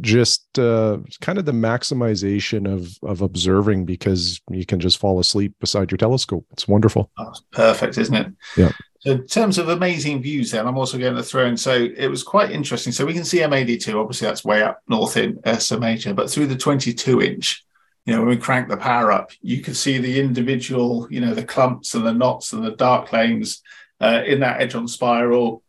just 0.02 0.58
uh, 0.58 0.98
kind 1.22 1.38
of 1.38 1.46
the 1.46 1.52
maximization 1.52 2.72
of 2.72 2.98
of 3.04 3.22
observing 3.22 3.86
because 3.86 4.42
you 4.50 4.66
can 4.66 4.80
just 4.80 4.98
fall 4.98 5.20
asleep 5.20 5.54
beside 5.60 5.92
your 5.92 5.98
telescope. 5.98 6.46
It's 6.52 6.68
wonderful. 6.68 7.12
Perfect, 7.52 7.98
isn't 7.98 8.16
it? 8.16 8.28
Yeah. 8.58 8.72
So 9.06 9.12
in 9.12 9.28
terms 9.28 9.60
of 9.60 9.70
amazing 9.70 10.24
views, 10.24 10.50
then 10.50 10.66
I'm 10.66 10.80
also 10.80 10.98
going 10.98 11.16
to 11.16 11.22
throw 11.22 11.46
in. 11.46 11.58
So 11.58 11.74
it 11.96 12.08
was 12.08 12.24
quite 12.24 12.50
interesting. 12.50 12.92
So 12.92 13.06
we 13.06 13.14
can 13.14 13.24
see 13.24 13.38
M82. 13.38 13.94
Obviously, 13.94 14.28
that's 14.28 14.44
way 14.44 14.64
up 14.64 14.82
north 14.88 15.16
in 15.16 15.40
Ursa 15.46 15.80
Major, 15.80 16.16
but 16.16 16.28
through 16.28 16.48
the 16.48 16.56
22 16.56 17.22
inch, 17.22 17.64
you 18.08 18.14
know, 18.14 18.22
when 18.22 18.30
we 18.30 18.38
crank 18.38 18.68
the 18.68 18.78
power 18.78 19.12
up, 19.12 19.30
you 19.42 19.62
could 19.62 19.78
see 19.78 20.00
the 20.00 20.20
individual, 20.20 21.08
you 21.12 21.22
know, 21.22 21.36
the 21.36 21.44
clumps 21.44 21.94
and 21.94 22.04
the 22.04 22.14
knots 22.14 22.52
and 22.54 22.64
the 22.64 22.72
dark 22.72 23.14
lanes 23.14 23.62
uh, 24.02 24.24
in 24.26 24.40
that 24.40 24.60
edge 24.60 24.74
on 24.74 24.88
spiral. 24.88 25.62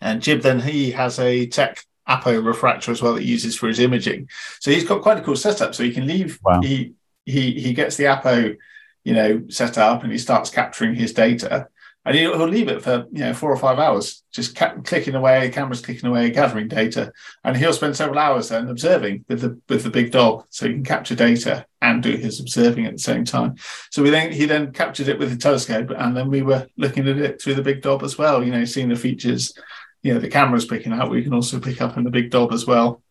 And 0.00 0.20
Jim 0.20 0.40
then 0.40 0.58
he 0.58 0.90
has 0.90 1.20
a 1.20 1.46
Tech 1.46 1.84
Apo 2.08 2.40
refractor 2.40 2.90
as 2.90 3.00
well 3.00 3.14
that 3.14 3.22
he 3.22 3.30
uses 3.30 3.56
for 3.56 3.68
his 3.68 3.78
imaging. 3.78 4.28
So 4.58 4.72
he's 4.72 4.86
got 4.86 5.02
quite 5.02 5.18
a 5.18 5.22
cool 5.22 5.36
setup. 5.36 5.76
So 5.76 5.84
he 5.84 5.92
can 5.92 6.08
leave. 6.08 6.40
Wow. 6.42 6.60
He 6.60 6.94
he 7.24 7.52
he 7.52 7.72
gets 7.72 7.96
the 7.96 8.08
Apo, 8.08 8.56
you 9.04 9.14
know, 9.14 9.44
set 9.48 9.78
up 9.78 10.02
and 10.02 10.10
he 10.10 10.18
starts 10.18 10.50
capturing 10.50 10.96
his 10.96 11.12
data 11.12 11.68
and 12.04 12.16
he'll, 12.16 12.36
he'll, 12.36 12.48
leave 12.48 12.68
it 12.68 12.82
for 12.82 13.06
you 13.12 13.20
know 13.20 13.34
four 13.34 13.50
or 13.50 13.56
five 13.56 13.78
hours, 13.78 14.22
just 14.30 14.54
ca- 14.54 14.76
clicking 14.84 15.14
away, 15.14 15.50
cameras 15.50 15.80
clicking 15.80 16.08
away, 16.08 16.30
gathering 16.30 16.68
data, 16.68 17.12
and 17.44 17.56
he'll 17.56 17.72
spend 17.72 17.96
several 17.96 18.18
hours 18.18 18.50
then 18.50 18.68
observing 18.68 19.24
with 19.28 19.40
the 19.40 19.58
with 19.68 19.84
the 19.84 19.90
big 19.90 20.12
Dob, 20.12 20.44
so 20.50 20.66
he 20.66 20.74
can 20.74 20.84
capture 20.84 21.14
data 21.14 21.66
and 21.80 22.02
do 22.02 22.16
his 22.16 22.40
observing 22.40 22.86
at 22.86 22.92
the 22.92 22.98
same 22.98 23.24
time. 23.24 23.56
So 23.90 24.02
we 24.02 24.10
then 24.10 24.32
he 24.32 24.44
then 24.44 24.72
captured 24.72 25.08
it 25.08 25.18
with 25.18 25.30
the 25.30 25.36
telescope, 25.36 25.90
and 25.96 26.16
then 26.16 26.30
we 26.30 26.42
were 26.42 26.66
looking 26.76 27.08
at 27.08 27.18
it 27.18 27.40
through 27.40 27.54
the 27.54 27.62
big 27.62 27.80
Dob 27.80 28.02
as 28.02 28.18
well. 28.18 28.44
You 28.44 28.52
know, 28.52 28.64
seeing 28.64 28.90
the 28.90 28.96
features, 28.96 29.54
you 30.02 30.12
know, 30.12 30.20
the 30.20 30.28
camera's 30.28 30.66
picking 30.66 30.92
out. 30.92 31.10
We 31.10 31.22
can 31.22 31.34
also 31.34 31.58
pick 31.58 31.80
up 31.80 31.96
in 31.96 32.04
the 32.04 32.10
big 32.10 32.30
Dob 32.30 32.52
as 32.52 32.66
well. 32.66 33.02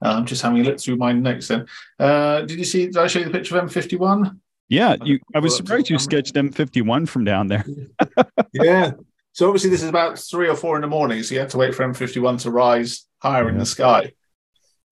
Um, 0.00 0.26
just 0.26 0.42
having 0.42 0.60
a 0.60 0.64
look 0.64 0.80
through 0.80 0.96
my 0.96 1.12
notes. 1.12 1.48
Then, 1.48 1.66
uh, 1.98 2.42
did 2.42 2.58
you 2.58 2.64
see? 2.64 2.86
Did 2.86 2.96
I 2.96 3.06
show 3.06 3.18
you 3.18 3.26
the 3.26 3.30
picture 3.30 3.56
of 3.58 3.70
M51? 3.70 4.38
Yeah, 4.68 4.96
you. 5.02 5.18
I 5.34 5.40
was 5.40 5.56
surprised 5.56 5.90
you 5.90 5.98
sketched 5.98 6.34
M51 6.34 7.08
from 7.08 7.24
down 7.24 7.48
there. 7.48 7.64
yeah. 8.52 8.92
So 9.32 9.46
obviously 9.48 9.70
this 9.70 9.82
is 9.82 9.88
about 9.88 10.18
three 10.18 10.48
or 10.48 10.56
four 10.56 10.76
in 10.76 10.82
the 10.82 10.88
morning, 10.88 11.22
so 11.22 11.34
you 11.34 11.40
have 11.40 11.50
to 11.50 11.58
wait 11.58 11.74
for 11.74 11.84
M51 11.84 12.42
to 12.42 12.50
rise 12.50 13.06
higher 13.18 13.44
yeah. 13.44 13.50
in 13.50 13.58
the 13.58 13.66
sky. 13.66 14.12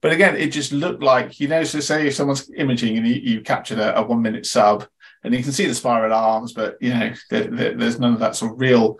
But 0.01 0.13
again, 0.13 0.37
it 0.37 0.49
just 0.49 0.73
looked 0.73 1.03
like 1.03 1.39
you 1.41 1.49
know. 1.49 1.65
So 1.65 1.81
say 1.81 2.09
if 2.09 2.15
someone's 2.15 2.51
imaging 2.57 2.99
and 2.99 3.07
you, 3.07 3.15
you 3.15 3.41
captured 3.41 3.79
a, 3.79 3.99
a 3.99 4.03
one 4.03 4.21
minute 4.21 4.47
sub, 4.47 4.87
and 5.23 5.33
you 5.33 5.43
can 5.43 5.53
see 5.53 5.67
the 5.67 5.75
spiral 5.75 6.13
arms, 6.13 6.53
but 6.53 6.77
you 6.81 6.93
know 6.93 7.13
there, 7.31 7.45
there, 7.45 7.75
there's 7.75 8.01
none 8.01 8.13
of 8.13 8.21
that 8.21 8.37
sort 8.37 8.53
of 8.53 8.61
real 8.61 8.99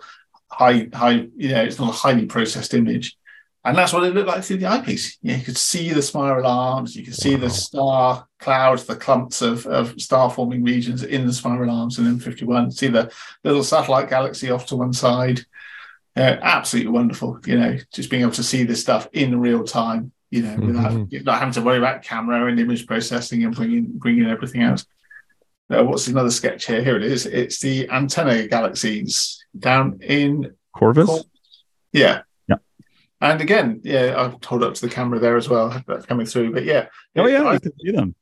high 0.49 0.87
high. 0.93 1.27
You 1.35 1.49
know, 1.49 1.63
it's 1.63 1.77
not 1.77 1.89
a 1.89 1.97
highly 1.97 2.25
processed 2.25 2.73
image. 2.73 3.17
And 3.65 3.77
that's 3.77 3.93
what 3.93 4.03
it 4.03 4.13
looked 4.13 4.27
like 4.27 4.43
through 4.43 4.57
the 4.57 4.65
eyepiece. 4.65 5.17
You, 5.21 5.35
you 5.35 5.43
could 5.43 5.57
see 5.57 5.91
the 5.91 6.01
spiral 6.01 6.45
arms, 6.45 6.95
you 6.95 7.03
could 7.03 7.15
see 7.15 7.35
wow. 7.35 7.41
the 7.41 7.49
star 7.49 8.27
clouds, 8.39 8.85
the 8.85 8.95
clumps 8.95 9.41
of, 9.41 9.65
of 9.67 9.99
star 10.01 10.29
forming 10.29 10.63
regions 10.63 11.03
in 11.03 11.25
the 11.25 11.33
spiral 11.33 11.71
arms 11.71 11.97
in 11.97 12.05
M51, 12.05 12.73
see 12.73 12.87
the 12.87 13.11
little 13.43 13.63
satellite 13.63 14.09
galaxy 14.09 14.51
off 14.51 14.65
to 14.67 14.75
one 14.75 14.91
side. 14.91 15.41
Uh, 16.15 16.37
absolutely 16.41 16.91
wonderful, 16.91 17.39
you 17.45 17.57
know, 17.57 17.77
just 17.91 18.09
being 18.09 18.21
able 18.21 18.31
to 18.33 18.43
see 18.43 18.63
this 18.63 18.81
stuff 18.81 19.07
in 19.13 19.39
real 19.39 19.63
time, 19.63 20.11
you 20.29 20.43
know, 20.43 20.49
mm-hmm. 20.49 20.67
without 20.67 21.23
not 21.23 21.39
having 21.39 21.53
to 21.53 21.61
worry 21.61 21.77
about 21.77 22.03
camera 22.03 22.45
and 22.45 22.59
image 22.59 22.85
processing 22.85 23.43
and 23.45 23.55
bringing 23.55 23.85
bringing 23.93 24.25
everything 24.25 24.61
out. 24.61 24.85
Uh, 25.69 25.83
what's 25.83 26.07
another 26.07 26.29
sketch 26.29 26.67
here? 26.67 26.83
Here 26.83 26.97
it 26.97 27.03
is. 27.03 27.25
It's 27.25 27.59
the 27.59 27.89
antenna 27.89 28.47
galaxies 28.47 29.43
down 29.57 30.01
in 30.03 30.53
Corvus. 30.75 31.07
Cor- 31.07 31.23
yeah, 31.93 32.21
and 33.23 33.41
again, 33.41 33.79
yeah, 33.83 34.15
I've 34.17 34.43
hold 34.43 34.63
up 34.63 34.73
to 34.73 34.81
the 34.81 34.93
camera 34.93 35.17
there 35.17 35.37
as 35.37 35.47
well. 35.47 35.81
That's 35.87 36.05
coming 36.05 36.25
through. 36.25 36.51
But 36.51 36.65
yeah. 36.65 36.87
Oh, 37.15 37.25
yeah, 37.25 37.47
I, 37.47 37.57
can 37.57 37.71
see 37.79 37.91
them. 37.91 38.15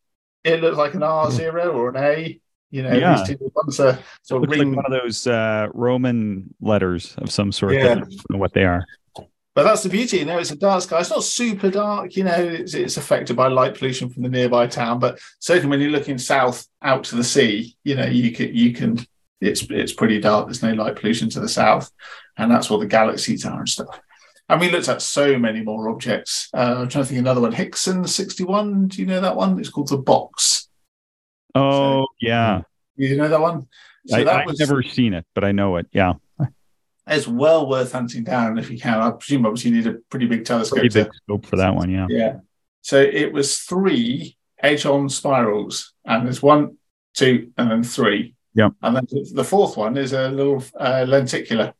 It 0.43 0.61
looks 0.61 0.77
like 0.77 0.93
an 0.93 1.01
R 1.01 1.31
zero 1.31 1.71
or 1.71 1.89
an 1.89 1.97
A. 1.97 2.39
You 2.69 2.83
know, 2.83 2.93
yeah. 2.93 3.17
these 3.17 3.37
two 3.37 3.51
ones 3.55 3.79
are 3.79 3.97
sort 4.21 4.43
of 4.43 4.49
ring... 4.51 4.73
like 4.73 4.83
one 4.83 4.93
of 4.93 5.01
those 5.01 5.25
uh, 5.25 5.67
Roman 5.73 6.53
letters 6.61 7.15
of 7.17 7.31
some 7.31 7.51
sort. 7.51 7.73
Yeah. 7.73 7.79
I 7.79 7.95
don't 7.95 8.29
know 8.29 8.37
what 8.37 8.53
they 8.53 8.63
are. 8.63 8.85
But 9.53 9.63
that's 9.63 9.83
the 9.83 9.89
beauty, 9.89 10.19
you 10.19 10.25
know, 10.25 10.37
it's 10.37 10.51
a 10.51 10.55
dark 10.55 10.81
sky. 10.81 11.01
It's 11.01 11.09
not 11.09 11.25
super 11.25 11.69
dark, 11.69 12.15
you 12.15 12.23
know, 12.23 12.37
it's, 12.37 12.73
it's, 12.73 12.95
affected 12.95 13.35
by 13.35 13.49
light 13.49 13.75
pollution 13.75 14.09
from 14.09 14.23
the 14.23 14.29
nearby 14.29 14.65
town. 14.67 14.99
But 14.99 15.19
certainly 15.39 15.69
when 15.69 15.81
you're 15.81 15.91
looking 15.91 16.17
south 16.17 16.65
out 16.81 17.03
to 17.05 17.17
the 17.17 17.23
sea, 17.23 17.75
you 17.83 17.95
know, 17.95 18.05
you 18.05 18.31
can, 18.31 18.55
you 18.55 18.71
can, 18.71 19.05
it's, 19.41 19.63
it's 19.63 19.91
pretty 19.91 20.21
dark. 20.21 20.47
There's 20.47 20.63
no 20.63 20.71
light 20.71 20.95
pollution 20.95 21.29
to 21.31 21.41
the 21.41 21.49
south. 21.49 21.91
And 22.37 22.49
that's 22.49 22.69
what 22.69 22.79
the 22.79 22.85
galaxies 22.85 23.45
are 23.45 23.59
and 23.59 23.67
stuff. 23.67 23.99
And 24.51 24.59
we 24.59 24.69
looked 24.69 24.89
at 24.89 25.01
so 25.01 25.39
many 25.39 25.61
more 25.61 25.87
objects. 25.87 26.49
Uh, 26.53 26.75
I'm 26.79 26.89
trying 26.89 27.05
to 27.05 27.07
think 27.07 27.19
another 27.19 27.39
one. 27.39 27.53
Hickson 27.53 28.05
61. 28.05 28.89
Do 28.89 29.01
you 29.01 29.07
know 29.07 29.21
that 29.21 29.37
one? 29.37 29.57
It's 29.57 29.69
called 29.69 29.87
the 29.87 29.97
box. 29.97 30.67
Oh, 31.55 32.01
so, 32.01 32.07
yeah. 32.19 32.63
You 32.97 33.15
know 33.15 33.29
that 33.29 33.39
one? 33.39 33.69
So 34.07 34.17
I, 34.17 34.41
have 34.41 34.59
never 34.59 34.83
seen 34.83 35.13
it, 35.13 35.25
but 35.33 35.45
I 35.45 35.53
know 35.53 35.77
it. 35.77 35.87
Yeah. 35.93 36.15
It's 37.07 37.29
well 37.29 37.69
worth 37.69 37.93
hunting 37.93 38.25
down 38.25 38.57
if 38.57 38.69
you 38.69 38.77
can. 38.77 38.99
I 38.99 39.11
presume 39.11 39.45
obviously 39.45 39.71
you 39.71 39.77
need 39.77 39.87
a 39.87 39.93
pretty 40.09 40.25
big 40.25 40.43
telescope. 40.43 40.79
Pretty 40.79 40.99
big 40.99 41.07
to, 41.07 41.17
scope 41.23 41.45
for 41.45 41.55
that 41.55 41.73
one, 41.73 41.89
yeah. 41.89 42.07
Yeah. 42.09 42.35
So 42.81 42.99
it 42.99 43.31
was 43.31 43.57
three 43.57 44.37
edge-on 44.61 45.07
spirals, 45.07 45.93
and 46.03 46.25
there's 46.25 46.43
one, 46.43 46.77
two, 47.13 47.53
and 47.57 47.71
then 47.71 47.83
three. 47.83 48.35
Yeah. 48.53 48.71
And 48.81 48.97
then 48.97 49.07
the 49.33 49.45
fourth 49.45 49.77
one 49.77 49.95
is 49.95 50.11
a 50.11 50.29
little 50.29 50.61
uh, 50.77 51.05
lenticular 51.07 51.73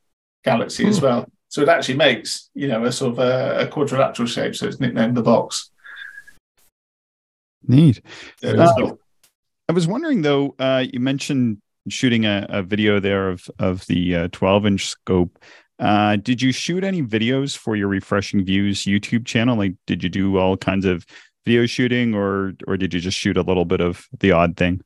galaxy 0.46 0.88
as 0.88 1.00
hmm. 1.00 1.06
well. 1.06 1.32
So 1.52 1.62
it 1.62 1.68
actually 1.68 1.98
makes, 1.98 2.50
you 2.54 2.70
know, 2.70 2.86
a 2.86 2.94
sort 2.94 3.12
of 3.12 3.20
a, 3.20 3.64
a 3.64 3.68
quadrilateral 3.68 4.26
shape. 4.26 4.56
So 4.56 4.68
it's 4.68 4.80
nicknamed 4.80 5.18
the 5.18 5.22
box. 5.22 5.70
Neat. 7.68 8.02
Uh, 8.42 8.94
I 9.68 9.74
was 9.74 9.86
wondering 9.86 10.22
though, 10.22 10.56
uh, 10.60 10.86
you 10.92 11.02
mentioned 11.02 11.58
shooting 11.90 12.26
a, 12.26 12.46
a, 12.48 12.64
video 12.64 13.02
there 13.02 13.28
of 13.30 13.50
of 13.60 13.86
the 13.88 14.16
uh, 14.16 14.28
12 14.32 14.66
inch 14.66 14.88
scope. 14.88 15.44
Uh, 15.78 16.16
did 16.16 16.42
you 16.42 16.54
shoot 16.54 16.86
any 16.86 17.02
videos 17.04 17.58
for 17.58 17.76
your 17.76 17.90
Refreshing 17.90 18.46
Views 18.46 18.84
YouTube 18.84 19.26
channel? 19.26 19.58
Like, 19.58 19.74
did 19.88 20.04
you 20.04 20.10
do 20.10 20.38
all 20.38 20.56
kinds 20.56 20.86
of 20.86 21.06
video 21.44 21.66
shooting, 21.66 22.16
or 22.16 22.54
or 22.66 22.78
did 22.78 22.94
you 22.94 23.02
just 23.02 23.18
shoot 23.18 23.36
a 23.36 23.42
little 23.42 23.66
bit 23.66 23.82
of 23.82 24.08
the 24.22 24.32
odd 24.32 24.56
thing? 24.56 24.80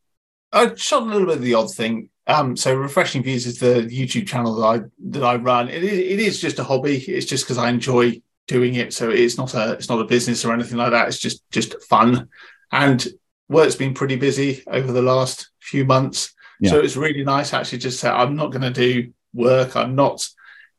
I 0.51 0.73
shot 0.73 1.04
a 1.04 1.06
little 1.06 1.28
bit 1.28 1.38
of 1.38 1.43
the 1.43 1.54
odd 1.54 1.71
thing. 1.71 2.10
Um, 2.27 2.57
so 2.57 2.73
refreshing 2.73 3.23
views 3.23 3.45
is 3.45 3.59
the 3.59 3.83
YouTube 3.83 4.27
channel 4.27 4.55
that 4.55 4.65
I 4.65 4.81
that 5.09 5.23
I 5.23 5.35
run. 5.35 5.69
It 5.69 5.83
is, 5.83 5.99
it 5.99 6.19
is 6.19 6.41
just 6.41 6.59
a 6.59 6.63
hobby. 6.63 6.97
It's 6.97 7.25
just 7.25 7.45
because 7.45 7.57
I 7.57 7.69
enjoy 7.69 8.21
doing 8.47 8.75
it. 8.75 8.93
So 8.93 9.09
it's 9.09 9.38
not 9.38 9.53
a 9.53 9.73
it's 9.73 9.89
not 9.89 10.01
a 10.01 10.05
business 10.05 10.43
or 10.43 10.53
anything 10.53 10.77
like 10.77 10.91
that. 10.91 11.07
It's 11.07 11.19
just 11.19 11.49
just 11.51 11.81
fun. 11.83 12.29
And 12.71 13.05
work's 13.47 13.75
been 13.75 13.93
pretty 13.93 14.15
busy 14.15 14.63
over 14.67 14.91
the 14.91 15.03
last 15.03 15.51
few 15.59 15.85
months. 15.85 16.33
Yeah. 16.59 16.71
So 16.71 16.79
it's 16.79 16.95
really 16.95 17.23
nice 17.23 17.53
actually 17.53 17.79
just 17.79 17.99
say 17.99 18.09
I'm 18.09 18.35
not 18.35 18.51
going 18.51 18.61
to 18.61 18.71
do 18.71 19.13
work. 19.33 19.75
I'm 19.75 19.93
not, 19.93 20.27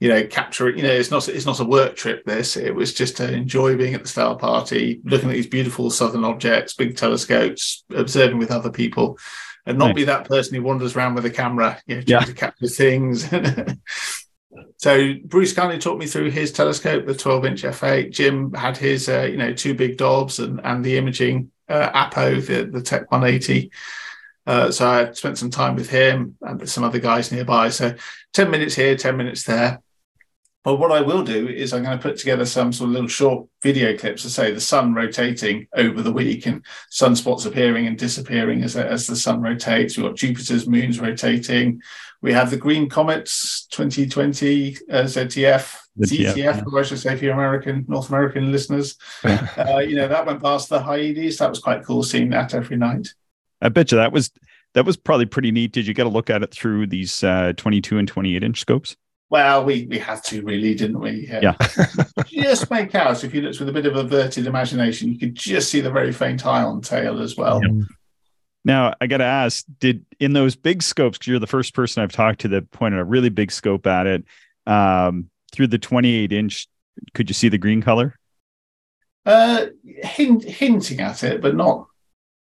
you 0.00 0.08
know, 0.08 0.26
capturing. 0.26 0.78
You 0.78 0.82
know, 0.82 0.92
it's 0.92 1.12
not 1.12 1.28
it's 1.28 1.46
not 1.46 1.60
a 1.60 1.64
work 1.64 1.94
trip. 1.94 2.24
This 2.24 2.56
it 2.56 2.74
was 2.74 2.92
just 2.92 3.18
to 3.18 3.32
enjoy 3.32 3.76
being 3.76 3.94
at 3.94 4.02
the 4.02 4.08
Star 4.08 4.36
Party, 4.36 5.00
looking 5.04 5.30
at 5.30 5.34
these 5.34 5.46
beautiful 5.46 5.90
southern 5.90 6.24
objects, 6.24 6.74
big 6.74 6.96
telescopes, 6.96 7.84
observing 7.94 8.38
with 8.38 8.50
other 8.50 8.70
people 8.70 9.16
and 9.66 9.78
not 9.78 9.88
nice. 9.88 9.94
be 9.96 10.04
that 10.04 10.28
person 10.28 10.54
who 10.54 10.62
wanders 10.62 10.96
around 10.96 11.14
with 11.14 11.26
a 11.26 11.30
camera, 11.30 11.80
you 11.86 11.96
know, 11.96 12.02
trying 12.02 12.20
yeah. 12.22 12.26
to 12.26 12.34
capture 12.34 12.68
things. 12.68 13.28
so 14.76 15.14
Bruce 15.24 15.52
kindly 15.52 15.78
talked 15.78 15.98
me 15.98 16.06
through 16.06 16.30
his 16.30 16.52
telescope, 16.52 17.06
the 17.06 17.14
12 17.14 17.44
inch 17.46 17.62
f8. 17.62 18.12
Jim 18.12 18.52
had 18.52 18.76
his, 18.76 19.08
uh, 19.08 19.22
you 19.22 19.36
know, 19.36 19.52
two 19.52 19.74
big 19.74 19.98
Dobs 19.98 20.38
and, 20.38 20.60
and 20.62 20.84
the 20.84 20.96
imaging 20.96 21.50
uh, 21.68 21.90
Apo, 21.92 22.40
the, 22.40 22.64
the 22.64 22.80
TEC 22.80 23.10
180. 23.10 23.70
Uh, 24.46 24.70
so 24.70 24.88
I 24.88 25.12
spent 25.12 25.38
some 25.38 25.50
time 25.50 25.74
with 25.74 25.90
him 25.90 26.36
and 26.40 26.68
some 26.68 26.84
other 26.84 27.00
guys 27.00 27.32
nearby. 27.32 27.68
So 27.70 27.94
10 28.32 28.50
minutes 28.50 28.76
here, 28.76 28.96
10 28.96 29.16
minutes 29.16 29.42
there. 29.42 29.82
But 30.66 30.80
what 30.80 30.90
I 30.90 31.00
will 31.00 31.22
do 31.22 31.46
is 31.46 31.72
I'm 31.72 31.84
going 31.84 31.96
to 31.96 32.02
put 32.02 32.18
together 32.18 32.44
some 32.44 32.72
sort 32.72 32.88
of 32.88 32.94
little 32.94 33.08
short 33.08 33.46
video 33.62 33.96
clips 33.96 34.22
to 34.22 34.30
say 34.30 34.50
the 34.50 34.60
sun 34.60 34.94
rotating 34.94 35.68
over 35.76 36.02
the 36.02 36.10
week 36.10 36.44
and 36.44 36.66
sunspots 36.90 37.46
appearing 37.46 37.86
and 37.86 37.96
disappearing 37.96 38.64
as, 38.64 38.76
as 38.76 39.06
the 39.06 39.14
sun 39.14 39.40
rotates. 39.40 39.96
We've 39.96 40.06
got 40.06 40.16
Jupiter's 40.16 40.66
moons 40.66 40.98
rotating. 40.98 41.80
We 42.20 42.32
have 42.32 42.50
the 42.50 42.56
Green 42.56 42.88
Comets 42.88 43.68
2020 43.70 44.78
uh, 44.90 45.02
ZTF, 45.04 45.76
ZTF, 46.00 46.36
yeah. 46.36 46.60
I 46.76 46.82
should 46.82 46.98
say 46.98 47.16
for 47.16 47.24
your 47.24 47.34
American, 47.34 47.84
North 47.86 48.08
American 48.08 48.50
listeners. 48.50 48.96
uh, 49.24 49.82
you 49.86 49.94
know, 49.94 50.08
that 50.08 50.26
went 50.26 50.42
past 50.42 50.68
the 50.68 50.80
Hyades. 50.80 51.36
That 51.36 51.48
was 51.50 51.60
quite 51.60 51.84
cool 51.84 52.02
seeing 52.02 52.30
that 52.30 52.54
every 52.54 52.76
night. 52.76 53.06
I 53.62 53.68
bet 53.68 53.92
you 53.92 53.98
that 53.98 54.10
was 54.10 54.32
that 54.74 54.84
was 54.84 54.96
probably 54.96 55.26
pretty 55.26 55.52
neat. 55.52 55.70
Did 55.70 55.86
you 55.86 55.94
get 55.94 56.06
a 56.06 56.10
look 56.10 56.28
at 56.28 56.42
it 56.42 56.50
through 56.50 56.88
these 56.88 57.22
uh, 57.22 57.52
22 57.56 57.98
and 57.98 58.08
28 58.08 58.42
inch 58.42 58.58
scopes? 58.58 58.96
Well, 59.28 59.64
we, 59.64 59.86
we 59.86 59.98
had 59.98 60.22
to 60.24 60.42
really, 60.42 60.74
didn't 60.74 61.00
we? 61.00 61.26
Yeah. 61.28 61.56
just 62.26 62.70
make 62.70 62.94
out 62.94 63.24
if 63.24 63.34
you 63.34 63.42
looked 63.42 63.58
with 63.58 63.68
a 63.68 63.72
bit 63.72 63.86
of 63.86 63.96
averted 63.96 64.46
imagination, 64.46 65.12
you 65.12 65.18
could 65.18 65.34
just 65.34 65.70
see 65.70 65.80
the 65.80 65.90
very 65.90 66.12
faint 66.12 66.46
ion 66.46 66.80
tail 66.80 67.20
as 67.20 67.36
well. 67.36 67.60
Yeah. 67.62 67.82
Now 68.64 68.94
I 69.00 69.06
got 69.06 69.18
to 69.18 69.24
ask: 69.24 69.64
Did 69.80 70.04
in 70.20 70.32
those 70.32 70.54
big 70.56 70.82
scopes? 70.82 71.18
Because 71.18 71.28
you're 71.28 71.38
the 71.38 71.46
first 71.46 71.74
person 71.74 72.02
I've 72.02 72.12
talked 72.12 72.40
to 72.40 72.48
that 72.48 72.70
pointed 72.70 73.00
a 73.00 73.04
really 73.04 73.28
big 73.28 73.50
scope 73.50 73.86
at 73.86 74.06
it 74.06 74.24
um, 74.66 75.30
through 75.52 75.68
the 75.68 75.78
28 75.78 76.32
inch. 76.32 76.68
Could 77.14 77.28
you 77.30 77.34
see 77.34 77.48
the 77.48 77.58
green 77.58 77.82
color? 77.82 78.16
Uh, 79.24 79.66
hint, 79.84 80.44
hinting 80.44 81.00
at 81.00 81.24
it, 81.24 81.42
but 81.42 81.56
not 81.56 81.86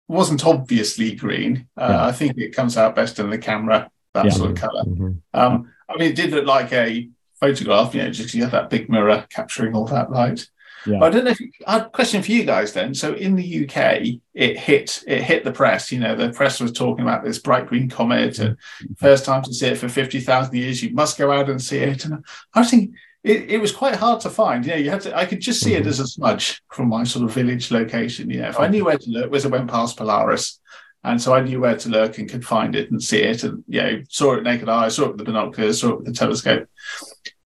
wasn't 0.09 0.45
obviously 0.45 1.15
green. 1.15 1.69
Uh, 1.77 1.89
yeah. 1.91 2.07
I 2.07 2.13
think 2.13 2.37
it 2.37 2.55
comes 2.55 2.77
out 2.77 2.95
best 2.95 3.19
in 3.19 3.31
the 3.31 3.39
camera 3.39 3.91
that 4.15 4.27
yeah. 4.27 4.31
sort 4.31 4.51
of 4.53 4.57
color. 4.57 4.85
Mm-hmm. 4.85 5.11
Um, 5.35 5.73
I 5.89 5.97
mean, 5.97 6.11
it 6.11 6.17
did 6.17 6.31
look 6.31 6.47
like 6.47 6.73
a 6.73 7.09
photograph, 7.41 7.95
you 7.95 8.03
know, 8.03 8.11
just 8.11 8.35
you 8.35 8.43
have 8.43 8.53
that 8.53 8.71
big 8.71 8.89
mirror 8.89 9.27
capturing 9.31 9.75
all 9.75 9.87
that 9.87 10.11
light. 10.11 10.47
Yeah. 10.87 11.03
I 11.03 11.11
don't 11.11 11.25
know 11.25 11.33
if 11.33 11.41
you, 11.41 11.51
I 11.67 11.73
had 11.73 11.83
a 11.83 11.91
question 11.91 12.23
for 12.23 12.31
you 12.31 12.45
guys 12.45 12.73
then. 12.73 12.95
So 12.95 13.15
in 13.15 13.35
the 13.35 13.65
UK, 13.65 14.21
it 14.35 14.57
hit 14.57 15.03
it 15.07 15.23
hit 15.23 15.45
the 15.45 15.53
press. 15.53 15.91
You 15.91 15.99
know, 15.99 16.15
the 16.15 16.31
press 16.31 16.61
was 16.61 16.73
talking 16.73 17.03
about 17.03 17.25
this 17.25 17.39
bright 17.39 17.67
green 17.67 17.89
comet, 17.89 18.39
and 18.39 18.57
mm-hmm. 18.57 18.95
first 18.95 19.25
time 19.25 19.43
to 19.43 19.53
see 19.53 19.67
it 19.67 19.79
for 19.79 19.89
fifty 19.89 20.21
thousand 20.21 20.55
years. 20.55 20.83
You 20.83 20.95
must 20.95 21.19
go 21.19 21.33
out 21.33 21.51
and 21.51 21.61
see 21.61 21.79
it. 21.79 22.05
And 22.05 22.25
I 22.55 22.61
was 22.61 22.71
thinking 22.71 22.95
it, 23.25 23.51
it 23.51 23.59
was 23.59 23.73
quite 23.73 23.97
hard 23.97 24.21
to 24.21 24.31
find. 24.31 24.65
You 24.65 24.73
know, 24.73 24.79
you 24.79 24.91
had 24.91 25.01
to. 25.03 25.17
I 25.17 25.27
could 25.27 25.41
just 25.41 25.61
see 25.61 25.73
mm-hmm. 25.73 25.83
it 25.83 25.89
as 25.89 25.99
a 25.99 26.07
smudge 26.07 26.63
from 26.71 26.89
my 26.89 27.03
sort 27.03 27.25
of 27.25 27.35
village 27.35 27.71
location. 27.73 28.31
You 28.31 28.43
know, 28.43 28.49
if 28.49 28.61
I 28.61 28.69
knew 28.69 28.85
where 28.85 28.99
to 28.99 29.11
look, 29.11 29.31
was 29.31 29.45
it 29.45 29.51
went 29.51 29.69
past 29.69 29.97
Polaris, 29.97 30.61
and 31.07 31.23
so 31.23 31.35
I 31.35 31.41
knew 31.41 31.61
where 31.61 31.77
to 31.77 31.89
look 31.89 32.19
and 32.19 32.29
could 32.29 32.45
find 32.45 32.75
it 32.75 32.91
and 32.91 33.03
see 33.03 33.23
it. 33.23 33.45
And, 33.45 33.63
you 33.69 33.81
know, 33.81 34.03
saw 34.09 34.35
it 34.35 34.43
naked 34.43 34.69
eye, 34.69 34.89
saw 34.89 35.05
it 35.05 35.09
with 35.11 35.19
the 35.19 35.25
binoculars, 35.25 35.81
saw 35.81 35.91
it 35.91 35.97
with 35.99 36.07
the 36.07 36.13
telescope. 36.13 36.69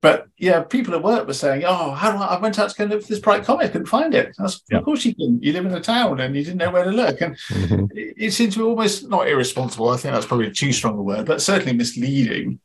But 0.00 0.26
yeah, 0.36 0.62
people 0.62 0.94
at 0.94 1.03
work 1.03 1.28
were 1.28 1.32
saying, 1.32 1.62
"Oh, 1.64 1.92
how 1.92 2.11
do 2.11 2.18
I, 2.18 2.34
I 2.34 2.40
went 2.40 2.59
out 2.59 2.70
to 2.70 2.76
go 2.76 2.84
look 2.86 3.03
for 3.03 3.09
this 3.09 3.20
bright 3.20 3.44
comet, 3.44 3.70
couldn't 3.70 3.86
find 3.86 4.14
it." 4.14 4.34
Was, 4.38 4.62
yeah. 4.68 4.78
Of 4.78 4.84
course 4.84 5.05
you 5.05 5.14
can. 5.14 5.40
You 5.40 5.53
live 5.53 5.64
in 5.64 5.74
a 5.74 5.80
town 5.80 6.18
and 6.18 6.34
you 6.34 6.42
didn't 6.42 6.59
know 6.59 6.72
where 6.72 6.84
to 6.84 6.90
look, 6.90 7.20
and 7.20 7.36
mm-hmm. 7.36 7.84
it, 7.96 8.14
it 8.16 8.30
seemed 8.32 8.53
to 8.55 8.59
be 8.59 8.64
almost 8.64 9.09
not 9.09 9.28
irresponsible. 9.28 9.90
I 9.90 9.96
think 9.98 10.12
that's 10.12 10.26
probably 10.26 10.50
too 10.50 10.72
strong 10.72 10.98
a 10.98 11.03
word, 11.03 11.26
but 11.26 11.40
certainly 11.40 11.74
misleading 11.74 12.59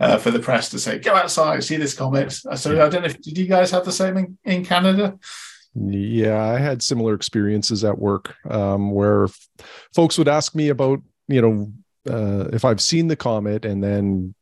uh, 0.00 0.18
for 0.18 0.32
the 0.32 0.40
press 0.40 0.68
to 0.70 0.80
say, 0.80 0.98
"Go 0.98 1.14
outside, 1.14 1.62
see 1.62 1.76
this 1.76 1.94
comet." 1.94 2.32
So 2.32 2.72
I 2.72 2.88
don't 2.88 3.02
know. 3.02 3.06
If, 3.06 3.22
did 3.22 3.38
you 3.38 3.46
guys 3.46 3.70
have 3.70 3.84
the 3.84 3.92
same 3.92 4.16
in, 4.16 4.38
in 4.42 4.64
Canada? 4.64 5.16
Yeah, 5.74 6.42
I 6.42 6.58
had 6.58 6.82
similar 6.82 7.14
experiences 7.14 7.84
at 7.84 7.98
work 7.98 8.34
um, 8.50 8.90
where 8.90 9.24
f- 9.24 9.48
folks 9.94 10.18
would 10.18 10.28
ask 10.28 10.54
me 10.54 10.68
about, 10.68 11.00
you 11.28 11.40
know, 11.40 11.72
uh, 12.08 12.48
if 12.52 12.64
I've 12.64 12.80
seen 12.80 13.08
the 13.08 13.16
comet, 13.16 13.64
and 13.64 13.84
then 13.84 14.34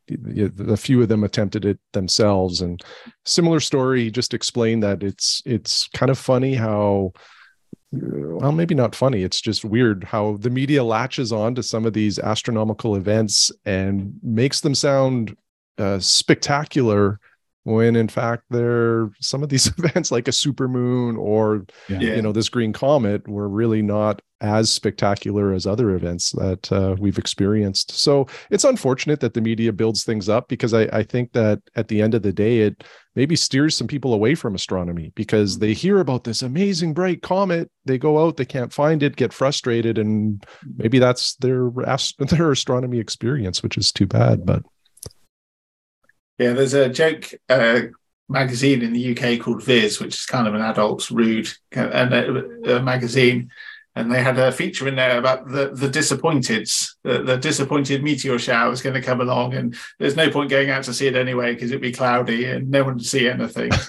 a 0.68 0.76
few 0.76 1.02
of 1.02 1.08
them 1.08 1.24
attempted 1.24 1.64
it 1.64 1.78
themselves. 1.92 2.60
And 2.60 2.82
similar 3.24 3.60
story, 3.60 4.10
just 4.10 4.32
explained 4.32 4.82
that 4.84 5.02
it's 5.02 5.42
it's 5.44 5.88
kind 5.88 6.10
of 6.10 6.18
funny 6.18 6.54
how 6.54 7.12
well, 7.90 8.52
maybe 8.52 8.74
not 8.74 8.94
funny. 8.94 9.22
It's 9.22 9.40
just 9.40 9.64
weird 9.64 10.04
how 10.04 10.36
the 10.38 10.50
media 10.50 10.84
latches 10.84 11.32
on 11.32 11.54
to 11.54 11.62
some 11.62 11.86
of 11.86 11.94
these 11.94 12.18
astronomical 12.18 12.96
events 12.96 13.50
and 13.64 14.12
makes 14.22 14.60
them 14.60 14.74
sound 14.74 15.36
uh, 15.78 15.98
spectacular 15.98 17.18
when 17.68 17.96
in 17.96 18.08
fact 18.08 18.44
they're 18.48 19.10
some 19.20 19.42
of 19.42 19.50
these 19.50 19.66
events 19.78 20.10
like 20.10 20.26
a 20.26 20.32
supermoon 20.32 21.18
or 21.18 21.66
Yeah. 21.88 21.98
Yeah. 22.00 22.14
you 22.16 22.22
know 22.22 22.32
this 22.32 22.48
green 22.48 22.72
comet 22.72 23.28
were 23.28 23.48
really 23.48 23.82
not 23.82 24.22
as 24.40 24.70
spectacular 24.70 25.52
as 25.52 25.66
other 25.66 25.90
events 25.96 26.30
that 26.32 26.70
uh, 26.72 26.94
we've 26.98 27.18
experienced 27.18 27.90
so 27.90 28.26
it's 28.50 28.64
unfortunate 28.64 29.20
that 29.20 29.34
the 29.34 29.40
media 29.40 29.72
builds 29.72 30.04
things 30.04 30.28
up 30.28 30.48
because 30.48 30.72
I, 30.72 30.82
I 30.92 31.02
think 31.02 31.32
that 31.32 31.60
at 31.74 31.88
the 31.88 32.00
end 32.00 32.14
of 32.14 32.22
the 32.22 32.32
day 32.32 32.60
it 32.60 32.84
maybe 33.16 33.34
steers 33.34 33.76
some 33.76 33.88
people 33.88 34.14
away 34.14 34.36
from 34.36 34.54
astronomy 34.54 35.12
because 35.16 35.58
they 35.58 35.72
hear 35.74 35.98
about 35.98 36.22
this 36.24 36.40
amazing 36.42 36.94
bright 36.94 37.20
comet 37.20 37.68
they 37.84 37.98
go 37.98 38.24
out 38.24 38.36
they 38.36 38.44
can't 38.44 38.72
find 38.72 39.02
it 39.02 39.16
get 39.16 39.32
frustrated 39.32 39.98
and 39.98 40.46
maybe 40.76 40.98
that's 41.00 41.34
their 41.36 41.70
their 42.30 42.50
astronomy 42.52 42.98
experience 43.00 43.62
which 43.62 43.76
is 43.76 43.90
too 43.92 44.06
bad 44.06 44.46
but 44.46 44.62
Yeah, 46.39 46.53
there's 46.53 46.74
a 46.74 46.89
joke 46.89 47.32
uh, 47.49 47.80
magazine 48.28 48.82
in 48.82 48.93
the 48.93 49.16
UK 49.16 49.41
called 49.41 49.62
Viz, 49.62 50.01
which 50.01 50.14
is 50.14 50.26
kind 50.26 50.47
of 50.47 50.55
an 50.55 50.61
adult's 50.61 51.11
rude 51.11 51.49
uh, 51.76 51.89
and 51.89 52.14
a, 52.14 52.76
a 52.76 52.82
magazine, 52.82 53.51
and 53.97 54.12
they 54.12 54.22
had 54.22 54.39
a 54.39 54.53
feature 54.53 54.86
in 54.86 54.97
there 54.97 55.18
about 55.18 55.49
the 55.49 55.70
the 55.74 55.89
disappointeds. 55.89 56.95
The, 57.03 57.22
the 57.22 57.36
disappointed 57.36 58.03
meteor 58.03 58.39
shower 58.39 58.72
is 58.72 58.82
going 58.82 58.95
to 58.95 59.03
come 59.03 59.20
along, 59.20 59.55
and 59.55 59.76
there's 59.99 60.16
no 60.16 60.30
point 60.30 60.51
going 60.51 60.70
out 60.70 60.84
to 60.84 60.95
see 60.95 61.09
it 61.09 61.16
anyway 61.16 61.55
because 61.55 61.70
it'd 61.70 61.82
be 61.82 61.93
cloudy 61.93 62.45
and 62.45 62.70
no 62.70 62.84
one 62.84 62.95
would 62.95 63.07
see 63.07 63.28
anything. 63.28 63.70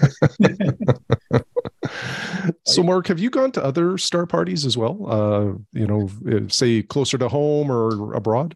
so 2.66 2.84
mark 2.84 3.08
have 3.08 3.20
you 3.20 3.30
gone 3.30 3.52
to 3.52 3.64
other 3.64 3.98
star 3.98 4.26
parties 4.26 4.66
as 4.66 4.78
well 4.78 5.08
uh 5.10 5.46
you 5.74 5.88
know 5.88 6.10
uh, 6.32 6.48
say 6.48 6.82
closer 6.82 7.18
to 7.18 7.28
home 7.28 7.72
or 7.72 8.14
abroad 8.14 8.56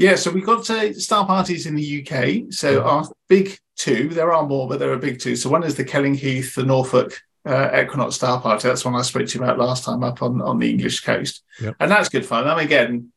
Yeah, 0.00 0.14
so 0.14 0.30
we've 0.30 0.46
got 0.46 0.64
to 0.64 0.94
star 0.94 1.26
parties 1.26 1.66
in 1.66 1.74
the 1.74 2.00
UK. 2.00 2.50
So 2.54 2.82
our 2.82 3.04
big 3.28 3.58
two, 3.76 4.08
there 4.08 4.32
are 4.32 4.46
more, 4.46 4.66
but 4.66 4.78
there 4.78 4.90
are 4.92 4.96
big 4.96 5.20
two. 5.20 5.36
So 5.36 5.50
one 5.50 5.62
is 5.62 5.74
the 5.74 5.84
Kelling 5.84 6.14
Heath, 6.14 6.54
the 6.54 6.62
Norfolk 6.62 7.20
uh, 7.44 7.68
Equinox 7.78 8.14
Star 8.14 8.40
Party. 8.40 8.66
That's 8.66 8.82
one 8.82 8.94
I 8.94 9.02
spoke 9.02 9.26
to 9.26 9.38
you 9.38 9.44
about 9.44 9.58
last 9.58 9.84
time 9.84 10.02
up 10.02 10.22
on, 10.22 10.40
on 10.40 10.58
the 10.58 10.70
English 10.70 11.00
coast. 11.00 11.42
Yep. 11.60 11.76
And 11.80 11.90
that's 11.90 12.08
good 12.08 12.24
fun. 12.24 12.48
And 12.48 12.60
again, 12.60 13.12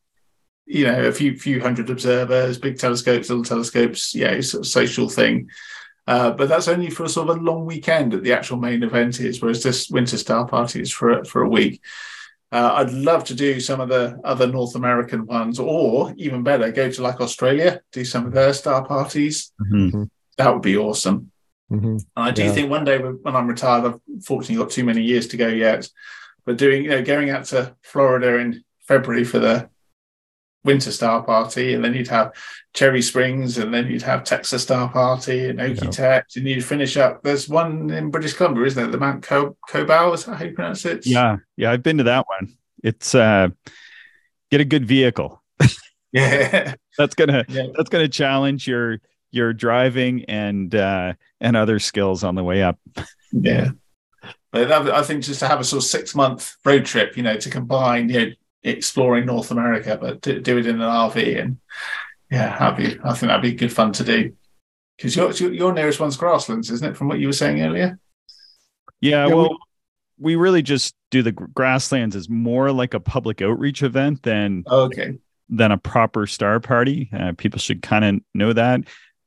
you 0.65 0.85
know, 0.85 1.05
a 1.05 1.13
few 1.13 1.37
few 1.37 1.61
hundred 1.61 1.89
observers, 1.89 2.57
big 2.57 2.77
telescopes, 2.77 3.29
little 3.29 3.45
telescopes, 3.45 4.13
yeah, 4.13 4.41
sort 4.41 4.65
of 4.65 4.67
social 4.67 5.07
thing. 5.07 5.49
Uh, 6.05 6.31
but 6.31 6.49
that's 6.49 6.67
only 6.67 6.89
for 6.89 7.05
a 7.05 7.09
sort 7.09 7.29
of 7.29 7.37
a 7.37 7.41
long 7.41 7.65
weekend 7.65 8.11
that 8.11 8.23
the 8.23 8.33
actual 8.33 8.57
main 8.57 8.83
event 8.83 9.21
is, 9.21 9.41
whereas 9.41 9.63
this 9.63 9.89
winter 9.89 10.17
star 10.17 10.45
party 10.45 10.81
is 10.81 10.91
for 10.91 11.23
for 11.23 11.43
a 11.43 11.49
week. 11.49 11.81
Uh, 12.53 12.71
I'd 12.75 12.91
love 12.91 13.23
to 13.25 13.33
do 13.33 13.59
some 13.59 13.81
of 13.81 13.89
the 13.89 14.19
other 14.23 14.45
North 14.45 14.75
American 14.75 15.25
ones, 15.25 15.57
or 15.59 16.13
even 16.17 16.43
better, 16.43 16.71
go 16.71 16.91
to 16.91 17.01
like 17.01 17.19
Australia, 17.19 17.81
do 17.91 18.05
some 18.05 18.27
of 18.27 18.33
their 18.33 18.53
star 18.53 18.85
parties. 18.85 19.51
Mhm. 19.59 20.07
That 20.37 20.53
would 20.53 20.61
be 20.61 20.77
awesome. 20.77 21.31
Mhm. 21.71 21.93
And 21.93 22.05
I 22.15 22.29
do 22.29 22.43
Yeah. 22.43 22.51
think 22.51 22.69
one 22.69 22.85
day 22.85 22.99
when 22.99 23.35
I'm 23.35 23.47
retired, 23.47 23.85
I've 23.85 24.23
fortunately 24.23 24.63
got 24.63 24.69
too 24.69 24.83
many 24.83 25.01
years 25.01 25.25
to 25.29 25.37
go 25.37 25.47
yet, 25.47 25.89
but 26.45 26.57
doing, 26.57 26.83
you 26.83 26.91
know, 26.91 27.01
going 27.01 27.31
out 27.31 27.45
to 27.45 27.75
Florida 27.81 28.37
in 28.37 28.63
February 28.87 29.23
for 29.23 29.39
the 29.39 29.67
winter 30.63 30.91
star 30.91 31.23
party, 31.23 31.73
and 31.73 31.83
then 31.83 31.93
you'd 31.93 32.07
have 32.07 32.33
Cherry 32.73 33.01
Springs, 33.01 33.57
and 33.57 33.73
then 33.73 33.87
you'd 33.87 34.01
have 34.01 34.23
Texas 34.23 34.63
Star 34.63 34.89
Party 34.89 35.49
and 35.49 35.59
Okie 35.59 35.83
Yeah. 35.83 35.89
Tex, 35.89 36.35
and 36.37 36.47
you'd 36.47 36.63
finish 36.65 36.97
up. 36.97 37.21
There's 37.23 37.47
one 37.49 37.89
in 37.91 38.09
British 38.11 38.33
Columbia, 38.33 38.65
isn't 38.65 38.81
there? 38.81 38.91
The 38.91 38.97
Mount 38.97 39.23
Co- 39.23 39.57
Kobau, 39.69 40.13
is 40.13 40.25
that 40.25 40.35
how 40.37 40.45
you 40.45 40.53
pronounce 40.53 40.85
it? 40.85 41.05
Yeah, 41.05 41.37
yeah, 41.57 41.71
I've 41.71 41.83
been 41.83 41.97
to 41.97 42.03
that 42.05 42.25
one. 42.27 42.53
It's 42.83 43.13
uh, 43.13 43.49
get 44.51 44.61
a 44.61 44.65
good 44.65 44.85
vehicle. 44.85 45.41
Yeah. 46.11 46.75
That's 46.95 47.15
gonna 47.15 47.43
Yeah. 47.49 47.67
that's 47.75 47.89
gonna 47.89 48.07
challenge 48.07 48.67
your 48.67 48.99
your 49.31 49.51
driving 49.51 50.25
and 50.25 50.73
uh, 50.75 51.13
and 51.41 51.57
other 51.57 51.79
skills 51.79 52.23
on 52.23 52.35
the 52.35 52.43
way 52.43 52.61
up. 52.61 52.77
Yeah. 53.31 53.71
But 54.51 54.71
I 54.71 55.01
think 55.01 55.23
just 55.23 55.39
to 55.39 55.47
have 55.47 55.59
a 55.59 55.63
sort 55.63 55.81
of 55.81 55.89
six 55.89 56.13
month 56.13 56.55
road 56.63 56.85
trip, 56.85 57.17
you 57.17 57.23
know, 57.23 57.35
to 57.37 57.49
combine, 57.49 58.09
you 58.09 58.19
know, 58.19 58.31
exploring 58.63 59.25
North 59.25 59.51
America, 59.51 59.97
but 59.99 60.21
do, 60.21 60.39
do 60.39 60.57
it 60.57 60.67
in 60.67 60.81
an 60.81 60.81
RV. 60.81 61.41
And 61.41 61.57
yeah, 62.31 62.71
be, 62.71 62.97
I 63.03 63.13
think 63.13 63.29
that'd 63.29 63.41
be 63.41 63.53
good 63.53 63.73
fun 63.73 63.91
to 63.93 64.03
do. 64.03 64.33
Because 64.97 65.15
your, 65.15 65.51
your, 65.51 65.73
nearest 65.73 65.99
one's 65.99 66.17
grasslands, 66.17 66.69
isn't 66.69 66.91
it? 66.91 66.97
From 66.97 67.07
what 67.07 67.19
you 67.19 67.27
were 67.27 67.33
saying 67.33 67.61
earlier? 67.61 67.99
Yeah, 69.01 69.27
Yeah, 69.27 69.33
well, 69.33 69.57
we, 70.19 70.35
really 70.35 70.61
just 70.61 70.95
do 71.09 71.23
the 71.23 71.31
grasslands 71.31 72.15
as 72.15 72.29
more 72.29 72.71
like 72.71 72.93
a 72.93 72.99
public 72.99 73.41
outreach 73.41 73.83
event 73.83 74.23
than 74.23 74.63
Okay. 74.69 75.17
than 75.49 75.71
a 75.71 75.77
proper 75.77 76.27
star 76.27 76.59
party. 76.59 77.09
Uh, 77.11 77.33
people 77.37 77.59
should 77.59 77.81
kind 77.81 78.05
of 78.05 78.21
know 78.33 78.53
that. 78.53 78.81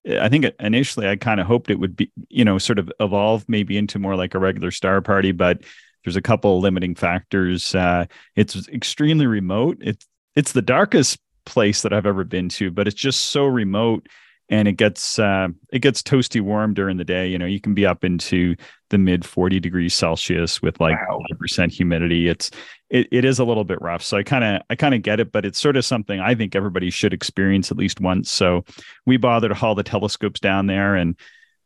I 0.08 0.28
think 0.28 0.46
initially 0.60 1.08
I 1.08 1.16
kind 1.16 1.40
of 1.40 1.48
hoped 1.48 1.68
it 1.68 1.80
would 1.80 1.96
be, 1.96 2.12
you 2.28 2.44
know, 2.44 2.58
sort 2.58 2.78
of 2.78 2.90
evolve 3.00 3.44
maybe 3.48 3.76
into 3.76 3.98
more 3.98 4.14
like 4.14 4.34
a 4.34 4.38
regular 4.38 4.70
star 4.70 5.00
party, 5.00 5.32
but 5.32 5.62
there's 6.06 6.16
a 6.16 6.22
couple 6.22 6.60
limiting 6.60 6.94
factors. 6.94 7.74
Uh, 7.74 8.06
it's 8.36 8.68
extremely 8.68 9.26
remote. 9.26 9.78
It's 9.80 10.06
it's 10.36 10.52
the 10.52 10.62
darkest 10.62 11.18
place 11.44 11.82
that 11.82 11.92
I've 11.92 12.06
ever 12.06 12.22
been 12.24 12.48
to, 12.50 12.70
but 12.70 12.86
it's 12.86 12.96
just 12.96 13.26
so 13.30 13.44
remote, 13.46 14.06
and 14.48 14.68
it 14.68 14.74
gets 14.74 15.18
uh, 15.18 15.48
it 15.72 15.80
gets 15.80 16.02
toasty 16.02 16.40
warm 16.40 16.74
during 16.74 16.96
the 16.96 17.04
day. 17.04 17.26
You 17.26 17.38
know, 17.38 17.46
you 17.46 17.60
can 17.60 17.74
be 17.74 17.84
up 17.84 18.04
into 18.04 18.54
the 18.90 18.98
mid 18.98 19.24
40 19.24 19.58
degrees 19.58 19.94
Celsius 19.94 20.62
with 20.62 20.78
like 20.80 20.96
Wow. 21.08 21.22
percent 21.40 21.72
humidity. 21.72 22.28
It's 22.28 22.52
it, 22.88 23.08
it 23.10 23.24
is 23.24 23.40
a 23.40 23.44
little 23.44 23.64
bit 23.64 23.82
rough. 23.82 24.04
So 24.04 24.16
I 24.16 24.22
kind 24.22 24.44
of 24.44 24.62
I 24.70 24.76
kind 24.76 24.94
of 24.94 25.02
get 25.02 25.18
it, 25.18 25.32
but 25.32 25.44
it's 25.44 25.60
sort 25.60 25.76
of 25.76 25.84
something 25.84 26.20
I 26.20 26.36
think 26.36 26.54
everybody 26.54 26.90
should 26.90 27.12
experience 27.12 27.72
at 27.72 27.76
least 27.76 28.00
once. 28.00 28.30
So 28.30 28.64
we 29.06 29.16
bother 29.16 29.48
to 29.48 29.54
haul 29.54 29.74
the 29.74 29.82
telescopes 29.82 30.38
down 30.38 30.66
there 30.68 30.94
and 30.94 31.16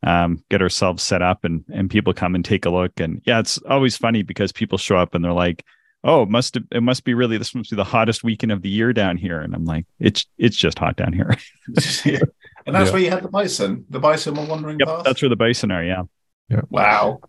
um, 0.03 0.42
get 0.51 0.62
ourselves 0.62 1.03
set 1.03 1.22
up, 1.22 1.44
and 1.44 1.64
and 1.72 1.90
people 1.90 2.12
come 2.14 2.34
and 2.34 2.44
take 2.44 2.64
a 2.64 2.70
look. 2.70 2.98
And 3.01 3.20
yeah, 3.24 3.38
it's 3.40 3.59
always 3.68 3.96
funny 3.96 4.22
because 4.22 4.53
people 4.53 4.78
show 4.78 4.96
up 4.96 5.14
and 5.14 5.24
they're 5.24 5.32
like, 5.32 5.64
"Oh, 6.05 6.22
it 6.22 6.28
must 6.30 6.57
it 6.72 6.82
must 6.82 7.05
be 7.05 7.14
really 7.14 7.36
this 7.38 7.55
must 7.55 7.70
be 7.70 7.76
the 7.76 7.84
hottest 7.84 8.24
weekend 8.24 8.53
of 8.53 8.62
the 8.62 8.68
year 8.70 8.92
down 8.92 9.16
here." 9.16 9.40
And 9.40 9.55
I'm 9.55 9.64
like, 9.64 9.86
"It's 9.98 10.26
it's 10.38 10.57
just 10.57 10.78
hot 10.78 10.96
down 10.96 11.12
here." 11.12 11.34
Yeah. 12.05 12.18
And 12.66 12.76
that's 12.76 12.88
Yeah. 12.88 12.92
where 12.92 13.03
you 13.03 13.11
had 13.11 13.22
the 13.22 13.28
bison. 13.28 13.84
The 13.88 13.98
bison 14.01 14.34
were 14.34 14.44
wandering 14.44 14.78
yep, 14.78 14.88
past. 14.88 15.05
that's 15.05 15.22
where 15.22 15.28
the 15.30 15.36
bison 15.36 15.70
are. 15.70 15.82
Yeah. 15.82 16.03
Yeah. 16.51 16.61
wow. 16.68 17.20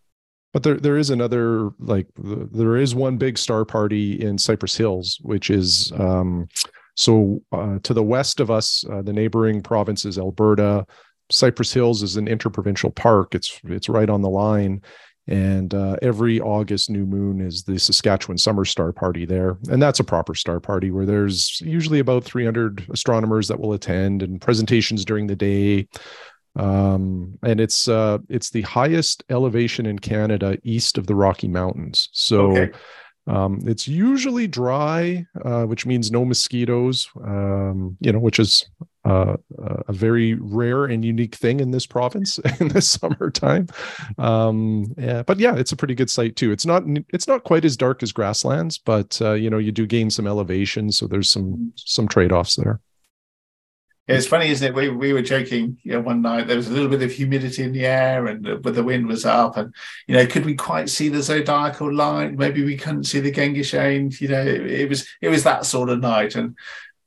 But 0.54 0.64
there, 0.64 0.76
there 0.76 0.98
is 0.98 1.10
another 1.10 1.70
like 1.80 2.08
there 2.18 2.76
is 2.76 2.94
one 2.94 3.18
big 3.18 3.38
star 3.38 3.64
party 3.64 4.22
in 4.22 4.38
Cypress 4.38 4.76
Hills, 4.76 5.20
which 5.22 5.50
is 5.50 5.94
um, 5.98 6.50
so 6.96 7.42
uh, 7.54 7.80
to 7.84 7.94
the 7.94 8.04
west 8.04 8.42
of 8.42 8.52
us, 8.52 8.84
uh, 8.92 9.02
the 9.02 9.14
neighboring 9.14 9.62
provinces 9.62 10.18
Alberta. 10.18 10.86
Cypress 11.32 11.74
Hills 11.74 12.04
is 12.04 12.18
an 12.18 12.28
interprovincial 12.28 12.92
park. 12.92 13.36
It's 13.36 13.60
it's 13.66 13.90
right 13.90 14.10
on 14.10 14.22
the 14.22 14.30
line, 14.30 14.82
and 15.28 15.74
uh, 15.74 15.98
every 16.02 16.40
August 16.40 16.90
new 16.90 17.06
moon 17.06 17.42
is 17.42 17.64
the 17.64 17.80
Saskatchewan 17.80 18.38
Summer 18.38 18.66
Star 18.66 18.92
Party 18.92 19.26
there, 19.26 19.58
and 19.70 19.82
that's 19.82 20.00
a 20.00 20.04
proper 20.04 20.36
star 20.36 20.60
party 20.60 20.92
where 20.92 21.06
there's 21.06 21.60
usually 21.62 22.00
about 22.00 22.24
300 22.24 22.86
astronomers 22.92 23.48
that 23.48 23.60
will 23.60 23.74
attend 23.74 24.22
and 24.22 24.42
presentations 24.42 25.06
during 25.06 25.28
the 25.28 25.36
day 25.36 25.88
um 26.58 27.38
and 27.44 27.62
it's 27.62 27.88
uh 27.88 28.18
it's 28.28 28.50
the 28.50 28.62
highest 28.64 29.24
elevation 29.30 29.86
in 29.86 29.98
canada 29.98 30.58
east 30.64 30.98
of 30.98 31.08
the 31.08 31.16
rocky 31.16 31.48
mountains 31.48 32.10
so 32.12 32.52
Okay. 32.52 32.72
Um 33.28 33.60
it's 33.66 33.88
usually 33.88 34.48
dry 34.48 35.26
uh 35.46 35.64
which 35.64 35.86
means 35.86 36.12
no 36.12 36.26
mosquitoes 36.26 37.08
um 37.24 37.96
you 38.00 38.12
know 38.12 38.20
which 38.20 38.40
is 38.40 38.66
uh 39.06 39.36
a 39.88 39.94
very 39.94 40.36
rare 40.36 40.86
and 40.86 41.04
unique 41.04 41.36
thing 41.36 41.60
in 41.60 41.72
this 41.72 41.86
province 41.86 42.40
in 42.60 42.68
the 42.70 42.82
summertime. 42.82 43.68
Um 44.18 44.94
yeah 44.98 45.24
but 45.24 45.40
yeah 45.40 45.56
it's 45.56 45.72
a 45.72 45.76
pretty 45.76 45.96
good 45.96 46.10
site 46.10 46.36
too. 46.36 46.52
It's 46.52 46.66
not 46.66 46.84
it's 47.10 47.28
not 47.28 47.44
quite 47.44 47.66
as 47.66 47.78
dark 47.78 48.04
as 48.04 48.12
grasslands 48.12 48.78
but 48.78 49.20
uh 49.22 49.34
you 49.34 49.50
know 49.50 49.58
you 49.58 49.72
do 49.72 49.88
gain 49.88 50.10
some 50.10 50.28
elevation 50.28 50.92
so 50.92 51.08
there's 51.08 51.30
some 51.30 51.74
some 51.76 52.08
trade-offs 52.08 52.56
there. 52.56 52.80
Yeah, 52.80 52.91
it's 54.16 54.28
funny, 54.28 54.50
isn't 54.50 54.68
it? 54.68 54.74
We 54.74 54.90
we 54.90 55.14
were 55.14 55.22
joking, 55.22 55.78
you 55.84 55.94
know, 55.94 56.02
one 56.02 56.22
night 56.22 56.48
there 56.48 56.58
was 56.58 56.68
a 56.68 56.72
little 56.72 56.90
bit 56.90 57.02
of 57.02 57.12
humidity 57.12 57.64
in 57.64 57.72
the 57.72 57.86
air, 57.86 58.28
and 58.28 58.48
uh, 58.48 58.56
but 58.56 58.76
the 58.76 58.84
wind 58.84 59.08
was 59.08 59.26
up, 59.26 59.58
and 59.58 59.74
you 60.08 60.16
know, 60.16 60.26
could 60.26 60.46
we 60.46 60.56
quite 60.56 60.90
see 60.90 61.10
the 61.10 61.22
zodiacal 61.22 61.94
line? 61.94 62.38
Maybe 62.38 62.64
we 62.64 62.78
couldn't 62.78 63.06
see 63.06 63.20
the 63.20 63.32
Gegenschein. 63.32 64.20
You 64.20 64.28
know, 64.30 64.42
it, 64.42 64.66
it 64.66 64.90
was 64.90 65.08
it 65.22 65.30
was 65.30 65.44
that 65.44 65.66
sort 65.66 65.90
of 65.90 66.00
night, 66.00 66.36
and 66.36 66.56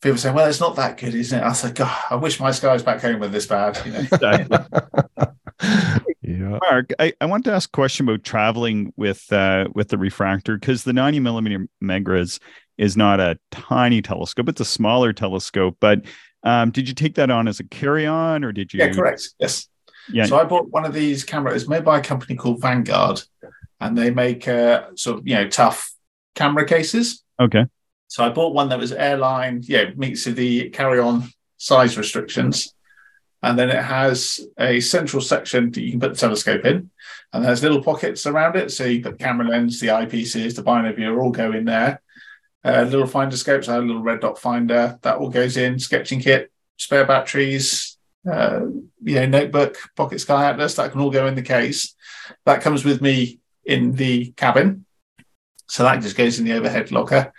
people 0.00 0.18
saying, 0.18 0.34
"Well, 0.34 0.48
it's 0.48 0.60
not 0.60 0.76
that 0.76 0.98
good, 0.98 1.14
isn't 1.14 1.38
it?" 1.38 1.44
I 1.44 1.52
said, 1.52 1.74
"God, 1.74 1.96
I 2.10 2.16
wish 2.16 2.38
my 2.38 2.50
skies 2.50 2.82
back 2.82 3.00
home 3.00 3.20
were 3.20 3.28
this 3.28 3.46
bad." 3.46 3.80
You 3.84 3.92
know, 3.92 4.06
yeah 6.22 6.58
Mark, 6.70 6.90
I, 6.98 7.12
I 7.20 7.26
want 7.26 7.44
to 7.46 7.52
ask 7.52 7.68
a 7.68 7.72
question 7.72 8.08
about 8.08 8.22
traveling 8.22 8.92
with 8.96 9.32
uh, 9.32 9.68
with 9.74 9.88
the 9.88 9.98
refractor 9.98 10.56
because 10.56 10.84
the 10.84 10.92
90 10.92 11.20
millimeter 11.20 11.66
Megrez 11.82 12.38
is 12.78 12.96
not 12.96 13.20
a 13.20 13.38
tiny 13.50 14.02
telescope; 14.02 14.48
it's 14.48 14.60
a 14.60 14.64
smaller 14.64 15.12
telescope. 15.12 15.76
But 15.80 16.04
um, 16.44 16.70
did 16.70 16.88
you 16.88 16.94
take 16.94 17.14
that 17.16 17.30
on 17.30 17.48
as 17.48 17.60
a 17.60 17.64
carry 17.64 18.06
on, 18.06 18.44
or 18.44 18.52
did 18.52 18.72
you? 18.72 18.80
yeah, 18.80 18.92
correct, 18.92 19.30
yes. 19.38 19.68
Yeah. 20.12 20.26
So 20.26 20.38
I 20.38 20.44
bought 20.44 20.70
one 20.70 20.84
of 20.84 20.92
these 20.92 21.24
cameras 21.24 21.66
made 21.66 21.84
by 21.84 21.98
a 21.98 22.02
company 22.02 22.36
called 22.36 22.60
Vanguard, 22.60 23.22
and 23.80 23.96
they 23.96 24.10
make 24.10 24.46
uh, 24.46 24.88
sort 24.94 25.18
of 25.18 25.26
you 25.26 25.34
know 25.34 25.48
tough 25.48 25.92
camera 26.34 26.66
cases. 26.66 27.24
Okay. 27.40 27.66
So 28.08 28.24
I 28.24 28.28
bought 28.28 28.54
one 28.54 28.68
that 28.68 28.78
was 28.78 28.92
airline, 28.92 29.62
yeah, 29.64 29.90
meets 29.96 30.24
the 30.24 30.70
carry-on 30.70 31.24
size 31.56 31.96
restrictions. 31.98 32.74
And 33.42 33.58
then 33.58 33.70
it 33.70 33.82
has 33.82 34.40
a 34.58 34.80
central 34.80 35.20
section 35.20 35.70
that 35.72 35.82
you 35.82 35.90
can 35.90 36.00
put 36.00 36.12
the 36.14 36.18
telescope 36.18 36.64
in. 36.64 36.90
And 37.32 37.44
there's 37.44 37.62
little 37.62 37.82
pockets 37.82 38.26
around 38.26 38.56
it. 38.56 38.70
So 38.70 38.84
you 38.84 39.02
put 39.02 39.18
camera 39.18 39.48
lens, 39.48 39.80
the 39.80 39.88
eyepieces, 39.88 40.54
the 40.54 40.62
binoviewer 40.62 41.20
all 41.20 41.30
go 41.30 41.52
in 41.52 41.64
there. 41.64 42.00
Uh, 42.64 42.82
little 42.82 43.06
finder 43.06 43.36
scopes, 43.36 43.68
I 43.68 43.74
have 43.74 43.82
a 43.82 43.86
little 43.86 44.02
red 44.02 44.20
dot 44.20 44.38
finder 44.38 44.98
that 45.02 45.16
all 45.16 45.28
goes 45.28 45.56
in, 45.56 45.78
sketching 45.78 46.20
kit, 46.20 46.50
spare 46.78 47.04
batteries, 47.04 47.98
uh, 48.30 48.60
you 49.02 49.14
know, 49.16 49.26
notebook, 49.26 49.76
pocket 49.96 50.20
sky 50.20 50.48
atlas, 50.48 50.74
that 50.76 50.92
can 50.92 51.00
all 51.00 51.10
go 51.10 51.26
in 51.26 51.34
the 51.34 51.42
case. 51.42 51.94
That 52.46 52.62
comes 52.62 52.84
with 52.84 53.02
me 53.02 53.40
in 53.64 53.92
the 53.92 54.32
cabin. 54.32 54.86
So 55.68 55.82
that 55.82 56.00
just 56.02 56.16
goes 56.16 56.38
in 56.38 56.46
the 56.46 56.54
overhead 56.54 56.90
locker. 56.90 57.32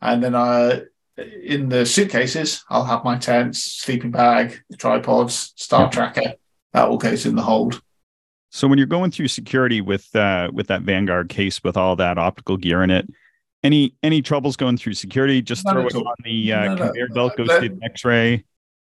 And 0.00 0.22
then 0.22 0.34
I, 0.34 0.82
in 1.44 1.68
the 1.68 1.84
suitcases, 1.84 2.64
I'll 2.70 2.84
have 2.84 3.04
my 3.04 3.18
tents, 3.18 3.62
sleeping 3.62 4.10
bag, 4.10 4.62
tripods, 4.78 5.52
star 5.56 5.90
tracker. 5.90 6.34
That 6.72 6.88
all 6.88 6.98
goes 6.98 7.26
in 7.26 7.34
the 7.34 7.42
hold. 7.42 7.82
So 8.50 8.66
when 8.66 8.78
you're 8.78 8.86
going 8.86 9.10
through 9.10 9.28
security 9.28 9.80
with 9.80 10.14
uh, 10.14 10.50
with 10.52 10.68
that 10.68 10.82
Vanguard 10.82 11.28
case 11.28 11.62
with 11.62 11.76
all 11.76 11.96
that 11.96 12.18
optical 12.18 12.56
gear 12.56 12.82
in 12.82 12.90
it, 12.90 13.08
any 13.62 13.94
any 14.02 14.22
troubles 14.22 14.56
going 14.56 14.76
through 14.76 14.94
security? 14.94 15.42
Just 15.42 15.64
None 15.64 15.74
throw 15.74 15.86
it 15.86 15.94
on 15.94 16.14
the 16.24 16.52
uh, 16.52 16.74
no, 16.74 16.76
conveyor 16.76 17.08
belt, 17.08 17.36
goes 17.36 17.48
no. 17.48 17.60
to 17.60 17.78
X-ray. 17.82 18.44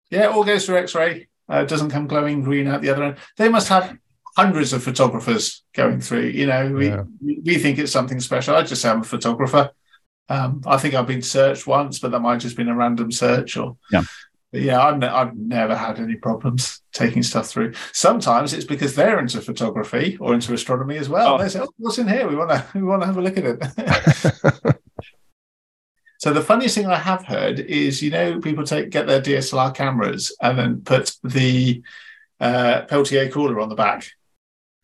Yeah, 0.09 0.27
all 0.27 0.43
goes 0.43 0.65
through 0.65 0.77
X-ray. 0.77 1.27
Uh, 1.49 1.57
it 1.57 1.67
doesn't 1.67 1.91
come 1.91 2.07
glowing 2.07 2.43
green 2.43 2.67
out 2.67 2.81
the 2.81 2.89
other 2.89 3.03
end. 3.03 3.17
They 3.37 3.49
must 3.49 3.69
have 3.69 3.97
hundreds 4.35 4.73
of 4.73 4.83
photographers 4.83 5.63
going 5.73 5.99
through. 6.01 6.27
You 6.27 6.45
know, 6.45 6.71
we 6.71 6.89
yeah. 6.89 7.03
we 7.21 7.57
think 7.57 7.79
it's 7.79 7.91
something 7.91 8.19
special. 8.19 8.55
I 8.55 8.63
just 8.63 8.81
say 8.81 8.89
I'm 8.89 9.01
a 9.01 9.05
photographer. 9.05 9.71
Um, 10.29 10.61
I 10.65 10.77
think 10.77 10.93
I've 10.93 11.07
been 11.07 11.21
searched 11.21 11.65
once, 11.65 11.99
but 11.99 12.11
that 12.11 12.19
might 12.19 12.33
have 12.33 12.41
just 12.41 12.57
been 12.57 12.67
a 12.67 12.75
random 12.75 13.11
search. 13.11 13.57
Or 13.57 13.77
yeah, 13.91 14.03
but 14.51 14.61
yeah, 14.61 14.81
I've, 14.81 14.97
ne- 14.97 15.07
I've 15.07 15.35
never 15.35 15.75
had 15.75 15.99
any 15.99 16.15
problems 16.15 16.81
taking 16.93 17.21
stuff 17.21 17.47
through. 17.47 17.73
Sometimes 17.91 18.53
it's 18.53 18.65
because 18.65 18.95
they're 18.95 19.19
into 19.19 19.41
photography 19.41 20.17
or 20.19 20.33
into 20.33 20.53
astronomy 20.53 20.97
as 20.97 21.09
well. 21.09 21.35
Oh. 21.35 21.37
They 21.37 21.49
say, 21.49 21.59
"Oh, 21.59 21.69
what's 21.77 21.97
in 21.97 22.07
here? 22.07 22.27
We 22.27 22.35
want 22.35 22.51
to 22.51 22.65
we 22.75 22.83
want 22.83 23.01
to 23.01 23.07
have 23.07 23.17
a 23.17 23.21
look 23.21 23.37
at 23.37 23.45
it." 23.45 24.79
so 26.19 26.33
the 26.33 26.41
funniest 26.41 26.75
thing 26.75 26.87
I 26.87 26.97
have 26.97 27.25
heard 27.25 27.59
is, 27.59 28.01
you 28.01 28.09
know, 28.09 28.39
people 28.39 28.63
take 28.63 28.89
get 28.89 29.05
their 29.05 29.21
DSLR 29.21 29.75
cameras 29.75 30.35
and 30.41 30.57
then 30.57 30.81
put 30.81 31.13
the 31.23 31.81
uh, 32.39 32.83
Peltier 32.83 33.29
cooler 33.29 33.59
on 33.59 33.67
the 33.69 33.75
back. 33.75 34.07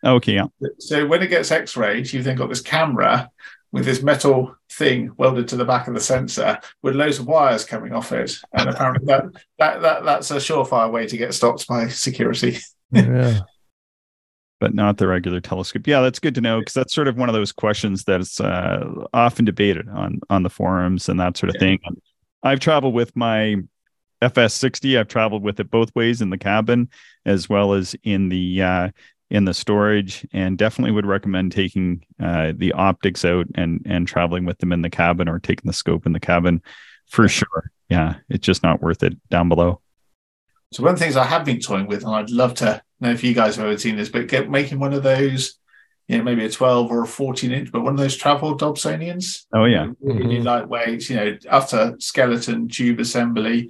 Okay, 0.03 0.33
yeah. 0.33 0.47
So 0.79 1.07
when 1.07 1.23
it 1.23 1.27
gets 1.27 1.49
X-rayed, 1.49 2.11
you've 2.11 2.25
then 2.25 2.35
got 2.35 2.49
this 2.49 2.59
camera 2.59 3.29
with 3.73 3.85
this 3.85 4.03
metal 4.03 4.55
thing 4.71 5.11
welded 5.17 5.47
to 5.49 5.57
the 5.57 5.65
back 5.65 5.87
of 5.87 5.95
the 5.95 5.99
sensor 5.99 6.59
with 6.83 6.95
loads 6.95 7.19
of 7.19 7.25
wires 7.25 7.65
coming 7.65 7.91
off 7.91 8.11
it. 8.13 8.37
And 8.53 8.69
apparently 8.69 9.05
that, 9.07 9.25
that, 9.57 9.81
that 9.81 10.05
that's 10.05 10.31
a 10.31 10.35
surefire 10.35 10.89
way 10.89 11.07
to 11.07 11.17
get 11.17 11.33
stopped 11.33 11.67
by 11.67 11.89
security. 11.89 12.59
yeah. 12.91 13.41
But 14.59 14.73
not 14.73 14.95
the 14.95 15.09
regular 15.09 15.41
telescope. 15.41 15.85
Yeah, 15.87 15.99
that's 15.99 16.19
good 16.19 16.35
to 16.35 16.41
know 16.41 16.59
because 16.59 16.73
that's 16.73 16.93
sort 16.93 17.09
of 17.09 17.17
one 17.17 17.27
of 17.27 17.35
those 17.35 17.51
questions 17.51 18.05
that's 18.05 18.39
uh, 18.39 18.85
often 19.13 19.43
debated 19.43 19.89
on 19.89 20.21
on 20.29 20.43
the 20.43 20.49
forums 20.49 21.09
and 21.09 21.19
that 21.19 21.35
sort 21.35 21.49
of 21.49 21.55
yeah. 21.55 21.59
thing. 21.59 21.79
I've 22.43 22.61
traveled 22.61 22.93
with 22.93 23.13
my 23.13 23.57
FS60. 24.21 24.97
I've 24.97 25.09
traveled 25.09 25.43
with 25.43 25.59
it 25.59 25.69
both 25.69 25.93
ways 25.95 26.21
in 26.21 26.29
the 26.29 26.37
cabin 26.37 26.89
as 27.25 27.49
well 27.49 27.73
as 27.73 27.93
in 28.03 28.29
the 28.29 28.61
uh, 28.61 28.89
in 29.29 29.45
the 29.45 29.53
storage 29.53 30.27
and 30.33 30.57
definitely 30.57 30.91
would 30.91 31.05
recommend 31.05 31.51
taking 31.51 32.05
uh, 32.21 32.53
the 32.55 32.71
optics 32.73 33.25
out 33.25 33.47
and 33.55 33.81
and 33.85 34.07
traveling 34.07 34.45
with 34.45 34.59
them 34.59 34.71
in 34.71 34.81
the 34.81 34.89
cabin 34.89 35.27
or 35.27 35.39
taking 35.39 35.67
the 35.67 35.73
scope 35.73 36.05
in 36.05 36.13
the 36.13 36.19
cabin 36.19 36.61
for 37.07 37.27
sure. 37.27 37.71
Yeah 37.89 38.15
it's 38.29 38.45
just 38.45 38.63
not 38.63 38.81
worth 38.81 39.03
it 39.03 39.13
down 39.29 39.49
below. 39.49 39.81
So 40.71 40.83
one 40.83 40.93
of 40.93 40.99
the 40.99 41.05
things 41.05 41.17
i 41.17 41.23
have 41.23 41.45
been 41.45 41.59
toying 41.59 41.85
with 41.85 42.03
and 42.03 42.15
i'd 42.15 42.31
love 42.31 42.55
to 42.55 42.81
know 42.99 43.11
if 43.11 43.23
you 43.23 43.33
guys 43.33 43.57
have 43.57 43.65
ever 43.65 43.77
seen 43.77 43.95
this 43.95 44.09
but 44.09 44.27
get 44.27 44.49
making 44.49 44.79
one 44.79 44.93
of 44.93 45.03
those 45.03 45.59
you 46.07 46.17
know 46.17 46.23
maybe 46.23 46.45
a 46.45 46.49
12 46.49 46.91
or 46.91 47.03
a 47.03 47.07
14 47.07 47.51
inch 47.51 47.71
but 47.71 47.81
one 47.81 47.93
of 47.93 47.99
those 47.99 48.17
travel 48.17 48.57
dobsonians. 48.57 49.45
Oh 49.53 49.65
yeah. 49.65 49.87
Really 50.01 50.35
mm-hmm. 50.35 50.43
lightweight 50.43 51.09
you 51.09 51.15
know 51.15 51.37
utter 51.49 51.95
skeleton 51.99 52.67
tube 52.67 52.99
assembly. 52.99 53.69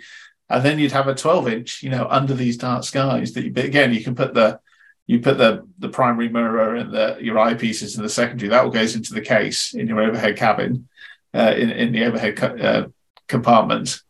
And 0.49 0.63
then 0.63 0.77
you'd 0.77 0.91
have 0.91 1.07
a 1.07 1.15
12 1.15 1.47
inch 1.47 1.83
you 1.83 1.89
know 1.89 2.07
under 2.09 2.33
these 2.33 2.57
dark 2.57 2.83
skies 2.83 3.33
that 3.33 3.43
you, 3.43 3.53
again 3.55 3.93
you 3.93 4.03
can 4.03 4.15
put 4.15 4.33
the 4.33 4.59
you 5.07 5.19
put 5.19 5.37
the 5.37 5.67
the 5.79 5.89
primary 5.89 6.29
mirror 6.29 6.75
and 6.75 6.93
the 6.93 7.17
your 7.19 7.35
eyepieces 7.35 7.97
in 7.97 8.03
the 8.03 8.09
secondary. 8.09 8.49
That 8.49 8.63
all 8.63 8.69
goes 8.69 8.95
into 8.95 9.13
the 9.13 9.21
case 9.21 9.73
in 9.73 9.87
your 9.87 10.01
overhead 10.01 10.37
cabin, 10.37 10.87
uh, 11.33 11.53
in 11.57 11.69
in 11.71 11.91
the 11.91 12.05
overhead 12.05 12.37
co- 12.37 12.57
uh, 12.57 12.87
compartment. 13.27 14.01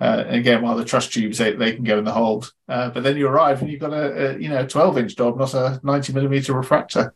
Uh, 0.00 0.24
again, 0.28 0.62
while 0.62 0.76
the 0.76 0.84
truss 0.84 1.08
tubes 1.08 1.38
they, 1.38 1.52
they 1.52 1.74
can 1.74 1.84
go 1.84 1.98
in 1.98 2.04
the 2.04 2.12
hold, 2.12 2.52
uh, 2.68 2.90
but 2.90 3.02
then 3.02 3.16
you 3.16 3.28
arrive 3.28 3.60
and 3.60 3.70
you've 3.70 3.80
got 3.80 3.92
a, 3.92 4.36
a 4.36 4.38
you 4.38 4.48
know 4.48 4.66
twelve 4.66 4.96
inch 4.96 5.16
Dob, 5.16 5.38
not 5.38 5.52
a 5.54 5.80
ninety 5.82 6.12
millimeter 6.12 6.54
refractor. 6.54 7.14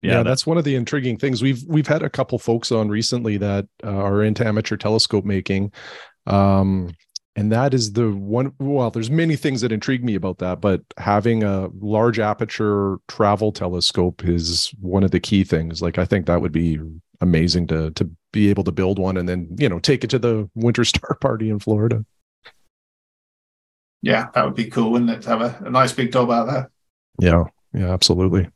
Yeah, 0.00 0.18
yeah, 0.18 0.22
that's 0.22 0.46
one 0.46 0.58
of 0.58 0.64
the 0.64 0.74
intriguing 0.74 1.18
things. 1.18 1.42
We've 1.42 1.62
we've 1.66 1.86
had 1.86 2.02
a 2.02 2.10
couple 2.10 2.38
folks 2.38 2.72
on 2.72 2.88
recently 2.88 3.36
that 3.38 3.66
uh, 3.84 3.90
are 3.90 4.22
into 4.22 4.46
amateur 4.46 4.76
telescope 4.76 5.24
making, 5.24 5.72
um, 6.26 6.92
and 7.34 7.50
that 7.50 7.72
is 7.72 7.92
the 7.92 8.10
one 8.10 8.52
well 8.58 8.90
there's 8.90 9.10
many 9.10 9.36
things 9.36 9.60
that 9.60 9.72
intrigue 9.72 10.04
me 10.04 10.14
about 10.14 10.38
that 10.38 10.60
but 10.60 10.82
having 10.98 11.42
a 11.42 11.68
large 11.80 12.18
aperture 12.18 12.98
travel 13.08 13.52
telescope 13.52 14.24
is 14.24 14.72
one 14.80 15.02
of 15.02 15.10
the 15.10 15.20
key 15.20 15.44
things. 15.44 15.80
Like 15.82 15.98
i 15.98 16.04
think 16.04 16.26
that 16.26 16.40
would 16.40 16.52
be 16.52 16.78
amazing 17.20 17.66
to 17.68 17.90
to 17.92 18.10
be 18.32 18.50
able 18.50 18.64
to 18.64 18.72
build 18.72 18.98
one 18.98 19.16
and 19.16 19.28
then 19.28 19.48
you 19.58 19.68
know 19.68 19.78
take 19.78 20.04
it 20.04 20.10
to 20.10 20.18
the 20.18 20.48
winter 20.54 20.84
star 20.84 21.16
party 21.20 21.50
in 21.50 21.58
florida. 21.58 22.04
Yeah 24.02 24.28
that 24.34 24.44
would 24.44 24.54
be 24.54 24.66
cool 24.66 24.92
wouldn't 24.92 25.10
it? 25.10 25.22
To 25.22 25.28
have 25.30 25.40
a, 25.40 25.62
a 25.66 25.70
nice 25.70 25.92
big 25.92 26.12
Dob 26.12 26.30
out 26.30 26.46
there. 26.46 26.70
Yeah 27.20 27.44
yeah 27.72 27.92
absolutely. 27.92 28.48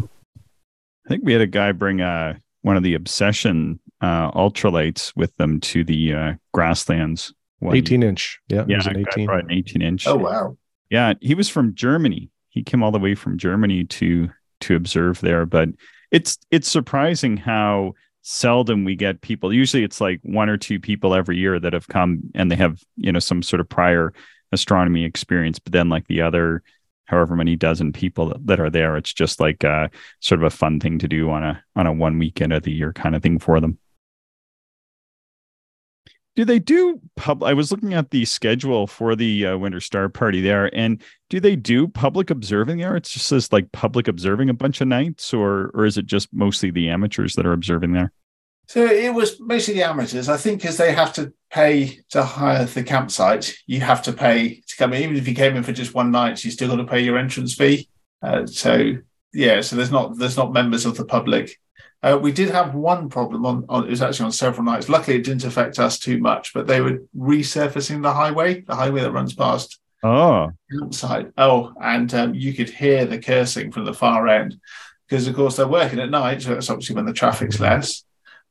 I 0.00 1.08
think 1.08 1.24
we 1.24 1.32
had 1.32 1.42
a 1.42 1.46
guy 1.46 1.72
bring 1.72 2.00
uh 2.00 2.34
one 2.62 2.76
of 2.76 2.82
the 2.82 2.94
obsession 2.94 3.80
uh 4.00 4.30
ultralights 4.32 5.14
with 5.16 5.36
them 5.36 5.60
to 5.60 5.84
the 5.84 6.14
uh 6.14 6.34
grasslands 6.54 7.34
18 7.62 8.02
inch. 8.02 8.40
Yeah. 8.48 8.64
Yeah. 8.68 8.80
An 8.86 9.04
18. 9.08 9.26
brought 9.26 9.44
an 9.44 9.52
18 9.52 9.82
inch. 9.82 10.06
Oh, 10.06 10.16
wow. 10.16 10.56
Yeah. 10.90 11.14
He 11.20 11.34
was 11.34 11.48
from 11.48 11.74
Germany. 11.74 12.30
He 12.50 12.62
came 12.62 12.82
all 12.82 12.92
the 12.92 12.98
way 12.98 13.14
from 13.14 13.38
Germany 13.38 13.84
to, 13.84 14.30
to 14.60 14.76
observe 14.76 15.20
there, 15.20 15.46
but 15.46 15.68
it's, 16.10 16.38
it's 16.50 16.68
surprising 16.68 17.36
how 17.36 17.94
seldom 18.22 18.84
we 18.84 18.94
get 18.94 19.20
people. 19.20 19.52
Usually 19.52 19.84
it's 19.84 20.00
like 20.00 20.20
one 20.22 20.48
or 20.48 20.56
two 20.56 20.80
people 20.80 21.14
every 21.14 21.36
year 21.36 21.58
that 21.60 21.72
have 21.72 21.88
come 21.88 22.30
and 22.34 22.50
they 22.50 22.56
have, 22.56 22.82
you 22.96 23.12
know, 23.12 23.18
some 23.18 23.42
sort 23.42 23.60
of 23.60 23.68
prior 23.68 24.12
astronomy 24.52 25.04
experience, 25.04 25.58
but 25.58 25.72
then 25.72 25.88
like 25.88 26.06
the 26.06 26.22
other, 26.22 26.62
however 27.04 27.36
many 27.36 27.56
dozen 27.56 27.92
people 27.92 28.34
that 28.44 28.60
are 28.60 28.70
there, 28.70 28.96
it's 28.96 29.12
just 29.12 29.40
like 29.40 29.64
uh, 29.64 29.88
sort 30.20 30.40
of 30.40 30.46
a 30.46 30.56
fun 30.56 30.80
thing 30.80 30.98
to 30.98 31.08
do 31.08 31.30
on 31.30 31.42
a, 31.42 31.62
on 31.76 31.86
a 31.86 31.92
one 31.92 32.18
weekend 32.18 32.52
of 32.52 32.62
the 32.62 32.72
year 32.72 32.92
kind 32.92 33.14
of 33.14 33.22
thing 33.22 33.38
for 33.38 33.60
them 33.60 33.78
do 36.38 36.44
they 36.44 36.60
do 36.60 37.00
pub 37.16 37.42
i 37.42 37.52
was 37.52 37.72
looking 37.72 37.94
at 37.94 38.10
the 38.10 38.24
schedule 38.24 38.86
for 38.86 39.16
the 39.16 39.44
uh, 39.44 39.58
winter 39.58 39.80
star 39.80 40.08
party 40.08 40.40
there 40.40 40.72
and 40.72 41.02
do 41.30 41.40
they 41.40 41.56
do 41.56 41.86
public 41.86 42.30
observing 42.30 42.78
there? 42.78 42.96
It's 42.96 43.10
just 43.10 43.26
says 43.26 43.52
like 43.52 43.70
public 43.72 44.08
observing 44.08 44.48
a 44.48 44.54
bunch 44.54 44.80
of 44.80 44.88
nights 44.88 45.34
or 45.34 45.70
or 45.74 45.84
is 45.84 45.98
it 45.98 46.06
just 46.06 46.32
mostly 46.32 46.70
the 46.70 46.88
amateurs 46.88 47.34
that 47.34 47.46
are 47.46 47.52
observing 47.52 47.92
there? 47.92 48.12
So 48.66 48.84
it 48.84 49.14
was 49.14 49.40
mostly 49.40 49.74
the 49.74 49.82
amateurs. 49.82 50.28
I 50.28 50.36
think 50.36 50.60
because 50.60 50.76
they 50.76 50.92
have 50.92 51.12
to 51.14 51.32
pay 51.50 52.00
to 52.10 52.22
hire 52.22 52.64
the 52.64 52.82
campsite 52.82 53.54
you 53.66 53.80
have 53.80 54.02
to 54.02 54.12
pay 54.12 54.62
to 54.66 54.76
come 54.76 54.92
in. 54.92 55.02
Even 55.02 55.16
if 55.16 55.28
you 55.28 55.34
came 55.34 55.56
in 55.56 55.62
for 55.62 55.72
just 55.72 55.94
one 55.94 56.10
night 56.10 56.44
you 56.44 56.50
still 56.50 56.68
got 56.68 56.76
to 56.76 56.84
pay 56.84 57.00
your 57.00 57.18
entrance 57.18 57.54
fee. 57.54 57.88
Uh, 58.22 58.46
so 58.46 58.94
yeah 59.32 59.60
so 59.60 59.76
there's 59.76 59.90
not 59.90 60.16
there's 60.16 60.36
not 60.36 60.52
members 60.52 60.86
of 60.86 60.96
the 60.96 61.04
public 61.04 61.58
uh, 62.02 62.18
we 62.20 62.30
did 62.30 62.50
have 62.50 62.74
one 62.74 63.08
problem 63.08 63.44
on, 63.44 63.64
on, 63.68 63.84
it 63.84 63.90
was 63.90 64.02
actually 64.02 64.26
on 64.26 64.32
several 64.32 64.64
nights. 64.64 64.88
Luckily, 64.88 65.16
it 65.16 65.24
didn't 65.24 65.44
affect 65.44 65.78
us 65.78 65.98
too 65.98 66.18
much, 66.18 66.54
but 66.54 66.66
they 66.66 66.80
were 66.80 67.02
resurfacing 67.16 68.02
the 68.02 68.12
highway, 68.12 68.60
the 68.60 68.76
highway 68.76 69.00
that 69.00 69.12
runs 69.12 69.34
past 69.34 69.80
oh 70.04 70.52
outside. 70.80 71.32
Oh, 71.36 71.72
and 71.80 72.12
um, 72.14 72.34
you 72.34 72.54
could 72.54 72.70
hear 72.70 73.04
the 73.04 73.18
cursing 73.18 73.72
from 73.72 73.84
the 73.84 73.94
far 73.94 74.28
end 74.28 74.60
because, 75.08 75.26
of 75.26 75.34
course, 75.34 75.56
they're 75.56 75.66
working 75.66 75.98
at 75.98 76.10
night. 76.10 76.42
So 76.42 76.54
that's 76.54 76.70
obviously 76.70 76.94
when 76.94 77.06
the 77.06 77.12
traffic's 77.12 77.56
mm-hmm. 77.56 77.64
less. 77.64 78.04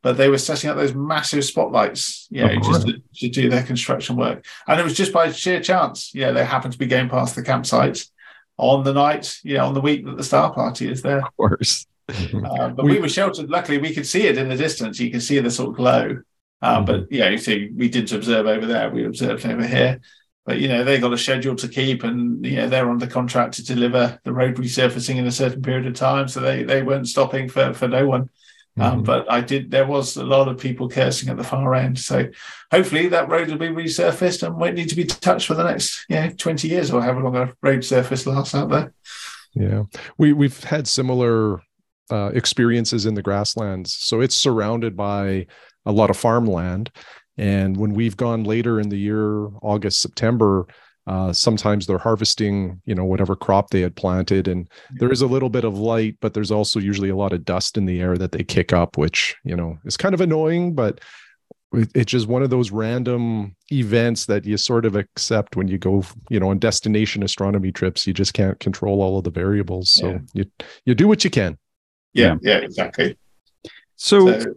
But 0.03 0.17
they 0.17 0.29
were 0.29 0.37
setting 0.37 0.69
up 0.69 0.75
those 0.75 0.93
massive 0.93 1.43
spotlights, 1.43 2.27
you 2.29 2.45
know, 2.45 2.55
just 2.57 2.85
to, 2.85 3.01
to, 3.15 3.29
do 3.29 3.49
their 3.49 3.63
construction 3.63 4.15
work. 4.15 4.45
And 4.67 4.79
it 4.79 4.83
was 4.83 4.93
just 4.93 5.11
by 5.11 5.31
sheer 5.31 5.59
chance, 5.59 6.13
you 6.13 6.21
know, 6.21 6.33
they 6.33 6.45
happened 6.45 6.73
to 6.73 6.79
be 6.79 6.85
going 6.85 7.09
past 7.09 7.35
the 7.35 7.41
campsite 7.41 8.05
on 8.57 8.83
the 8.83 8.93
night, 8.93 9.37
you 9.43 9.55
know, 9.55 9.65
on 9.65 9.73
the 9.73 9.81
week 9.81 10.05
that 10.05 10.15
the 10.15 10.23
star 10.23 10.53
party 10.53 10.87
is 10.89 11.01
there. 11.01 11.25
Of 11.25 11.35
course. 11.35 11.87
Uh, 12.09 12.69
but 12.69 12.85
we, 12.85 12.93
we, 12.93 12.99
were 12.99 13.09
sheltered. 13.09 13.49
Luckily, 13.49 13.77
we 13.77 13.93
could 13.93 14.07
see 14.07 14.27
it 14.27 14.37
in 14.37 14.49
the 14.49 14.55
distance. 14.55 14.99
You 14.99 15.11
can 15.11 15.19
see 15.19 15.39
the 15.39 15.51
sort 15.51 15.69
of 15.69 15.75
glow. 15.75 16.21
Uh, 16.61 16.77
mm-hmm. 16.77 16.85
But 16.85 17.11
yeah, 17.11 17.29
you 17.29 17.37
see, 17.37 17.69
we 17.75 17.89
didn't 17.89 18.11
observe 18.11 18.47
over 18.47 18.65
there. 18.65 18.89
We 18.89 19.05
observed 19.05 19.45
over 19.45 19.65
here. 19.65 19.99
But 20.45 20.59
you 20.59 20.69
know, 20.69 20.85
they 20.85 20.99
got 20.99 21.11
a 21.11 21.17
schedule 21.17 21.55
to 21.55 21.67
keep, 21.67 22.03
and 22.03 22.45
you 22.45 22.55
know, 22.55 22.69
they're 22.69 22.89
under 22.89 23.07
contract 23.07 23.55
to 23.55 23.65
deliver 23.65 24.17
the 24.23 24.31
road 24.31 24.55
resurfacing 24.55 25.17
in 25.17 25.27
a 25.27 25.31
certain 25.31 25.61
period 25.61 25.85
of 25.85 25.93
time. 25.95 26.29
So 26.29 26.39
they 26.39 26.63
they 26.63 26.83
weren't 26.83 27.09
stopping 27.09 27.49
for 27.49 27.73
for 27.73 27.87
no 27.87 28.07
one. 28.07 28.29
Um, 28.79 29.01
Mhm. 29.01 29.05
but 29.05 29.31
I 29.31 29.41
did. 29.41 29.71
There 29.71 29.87
was 29.87 30.17
a 30.17 30.23
lot 30.23 30.47
of 30.47 30.59
people 30.59 30.87
cursing 30.87 31.29
at 31.29 31.37
the 31.37 31.43
far 31.43 31.73
end. 31.73 31.97
So 31.99 32.27
hopefully 32.71 33.07
that 33.09 33.27
road 33.27 33.49
will 33.49 33.57
be 33.57 33.69
resurfaced 33.69 34.43
and 34.43 34.55
won't 34.55 34.75
need 34.75 34.89
to 34.89 34.95
be 34.95 35.03
touched 35.03 35.47
for 35.47 35.55
the 35.55 35.63
next 35.63 36.05
you 36.09 36.15
know, 36.15 36.29
20 36.29 36.67
years 36.67 36.91
or 36.91 37.01
however 37.01 37.23
long 37.23 37.35
a 37.35 37.53
road 37.61 37.83
surface 37.83 38.27
lasts 38.27 38.53
out 38.53 38.69
there. 38.69 38.93
Yeah, 39.53 39.83
we 40.17 40.31
we've 40.31 40.63
had 40.63 40.87
similar 40.87 41.61
uh, 42.11 42.31
experiences 42.33 43.05
in 43.05 43.13
the 43.15 43.21
grasslands. 43.21 43.93
So 43.93 44.21
it's 44.21 44.35
surrounded 44.35 44.95
by 44.95 45.47
a 45.85 45.91
lot 45.91 46.09
of 46.09 46.17
farmland, 46.17 46.91
and 47.37 47.77
when 47.77 47.93
we've 47.93 48.17
gone 48.17 48.43
later 48.43 48.79
in 48.79 48.89
the 48.89 48.97
year, 48.97 49.47
August, 49.61 50.01
September, 50.01 50.65
uh, 51.05 51.31
sometimes 51.31 51.85
they're 51.85 51.97
harvesting, 51.97 52.81
you 52.85 52.93
know, 52.93 53.05
whatever 53.05 53.35
crop 53.35 53.69
they 53.69 53.79
had 53.81 53.95
planted, 53.95 54.47
and 54.47 54.67
there 54.99 55.11
is 55.11 55.21
a 55.21 55.27
little 55.27 55.49
bit 55.49 55.63
of 55.63 55.77
light, 55.77 56.17
but 56.19 56.33
there's 56.33 56.51
also 56.51 56.79
usually 56.79 57.09
a 57.09 57.15
lot 57.15 57.31
of 57.31 57.45
dust 57.45 57.77
in 57.77 57.85
the 57.85 58.01
air 58.01 58.17
that 58.17 58.31
they 58.33 58.43
kick 58.43 58.73
up, 58.73 58.97
which 58.97 59.35
you 59.45 59.55
know 59.55 59.77
is 59.85 59.97
kind 59.97 60.13
of 60.13 60.21
annoying, 60.21 60.73
but. 60.75 60.99
It's 61.73 62.09
just 62.13 62.29
one 62.29 62.43
of 62.43 62.49
those 62.49 62.71
random 62.71 63.53
events 63.73 64.25
that 64.27 64.45
you 64.45 64.55
sort 64.55 64.85
of 64.85 64.95
accept 64.95 65.57
when 65.57 65.67
you 65.67 65.77
go, 65.77 66.01
you 66.29 66.39
know, 66.39 66.49
on 66.49 66.59
destination 66.59 67.23
astronomy 67.23 67.73
trips. 67.73 68.07
You 68.07 68.13
just 68.13 68.33
can't 68.33 68.57
control 68.61 69.01
all 69.01 69.17
of 69.17 69.25
the 69.25 69.29
variables, 69.29 69.91
so 69.91 70.11
Yeah. 70.11 70.19
you 70.33 70.45
you 70.85 70.95
do 70.95 71.09
what 71.09 71.25
you 71.25 71.29
can. 71.29 71.57
Yeah, 72.17 72.37
yeah, 72.41 72.57
exactly. 72.57 73.17
So, 73.95 74.39
So, 74.39 74.53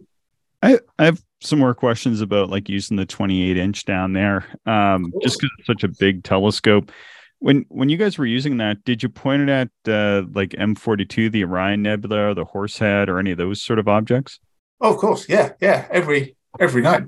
I, 0.63 0.79
I 0.99 1.05
have 1.05 1.23
some 1.41 1.59
more 1.59 1.75
questions 1.75 2.21
about 2.21 2.51
like 2.51 2.69
using 2.69 2.97
the 2.97 3.07
28 3.07 3.57
inch 3.57 3.85
down 3.85 4.13
there. 4.13 4.45
Um, 4.67 5.11
course. 5.11 5.25
just 5.25 5.41
because 5.41 5.51
it's 5.59 5.67
such 5.67 5.85
a 5.85 5.89
big 5.89 6.25
telescope. 6.25 6.93
When 7.39 7.65
when 7.69 7.89
you 7.89 7.97
guys 7.97 8.19
were 8.19 8.27
using 8.27 8.59
that, 8.59 8.85
did 8.85 9.03
you 9.03 9.09
point 9.09 9.49
it 9.49 9.49
at 9.49 9.69
uh, 9.91 10.27
like 10.35 10.51
M42, 10.51 11.33
the 11.33 11.45
Orion 11.45 11.83
Nebula, 11.83 12.29
or 12.29 12.35
the 12.35 12.45
Horsehead, 12.45 13.09
or 13.09 13.19
any 13.19 13.31
of 13.31 13.39
those 13.39 13.63
sort 13.63 13.79
of 13.79 13.89
objects? 13.89 14.39
oh, 14.81 14.95
of 14.95 14.99
course, 14.99 15.29
yeah, 15.29 15.53
yeah. 15.61 15.87
Every 15.91 16.37
every 16.59 16.83
night. 16.83 17.05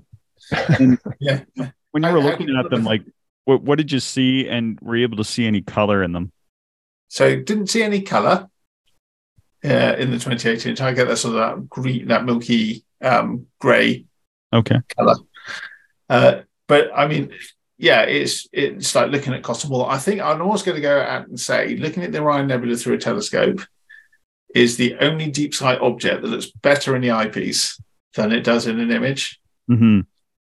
Yeah. 1.21 1.43
When 1.93 2.03
you 2.03 2.11
were 2.11 2.19
I 2.19 2.23
looking 2.23 2.47
can 2.47 2.57
at 2.57 2.71
them, 2.71 2.85
like 2.85 3.03
what 3.45 3.63
what 3.63 3.77
did 3.77 3.93
you 3.93 4.01
see, 4.01 4.49
and 4.49 4.79
were 4.81 4.97
you 4.97 5.03
able 5.03 5.19
to 5.19 5.25
see 5.25 5.47
any 5.47 5.61
color 5.61 6.03
in 6.03 6.13
them? 6.13 6.33
So 7.09 7.37
didn't 7.37 7.69
see 7.69 7.83
any 7.83 8.01
color 8.01 8.49
uh, 9.65 9.95
in 9.99 10.11
the 10.11 10.19
28 10.19 10.67
inch. 10.67 10.81
I 10.81 10.93
get 10.93 11.09
that 11.09 11.17
sort 11.19 11.37
of 11.37 11.41
that 11.41 11.69
green, 11.69 12.09
that 12.09 12.25
milky 12.25 12.85
um, 13.01 13.47
grey 13.61 14.05
Okay. 14.53 14.81
color. 14.97 15.15
Uh, 16.09 16.41
but 16.69 16.91
I 16.95 17.07
mean, 17.07 17.33
yeah, 17.79 18.03
it's 18.03 18.47
it's 18.53 18.95
like 18.95 19.11
looking 19.11 19.33
at 19.35 19.43
Cotton 19.43 19.71
Wall. 19.71 19.87
I 19.87 19.99
think 19.99 20.21
I'm 20.21 20.43
always 20.43 20.63
going 20.63 20.77
to 20.77 20.83
go 20.83 21.01
out 21.01 21.29
and 21.29 21.41
say, 21.41 21.77
looking 21.77 22.03
at 22.05 22.13
the 22.13 22.21
Orion 22.21 22.47
Nebula 22.47 22.77
through 22.77 22.95
a 22.95 22.99
telescope 22.99 23.61
is 24.55 24.77
the 24.77 24.97
only 25.01 25.31
deep 25.31 25.55
sight 25.55 25.81
object 25.81 26.21
that 26.21 26.29
looks 26.29 26.51
better 26.51 26.95
in 26.95 27.01
the 27.01 27.11
eyepiece 27.11 27.81
than 28.15 28.31
it 28.33 28.45
does 28.45 28.67
in 28.67 28.79
an 28.79 28.91
image. 28.91 29.41
hmm 29.67 30.01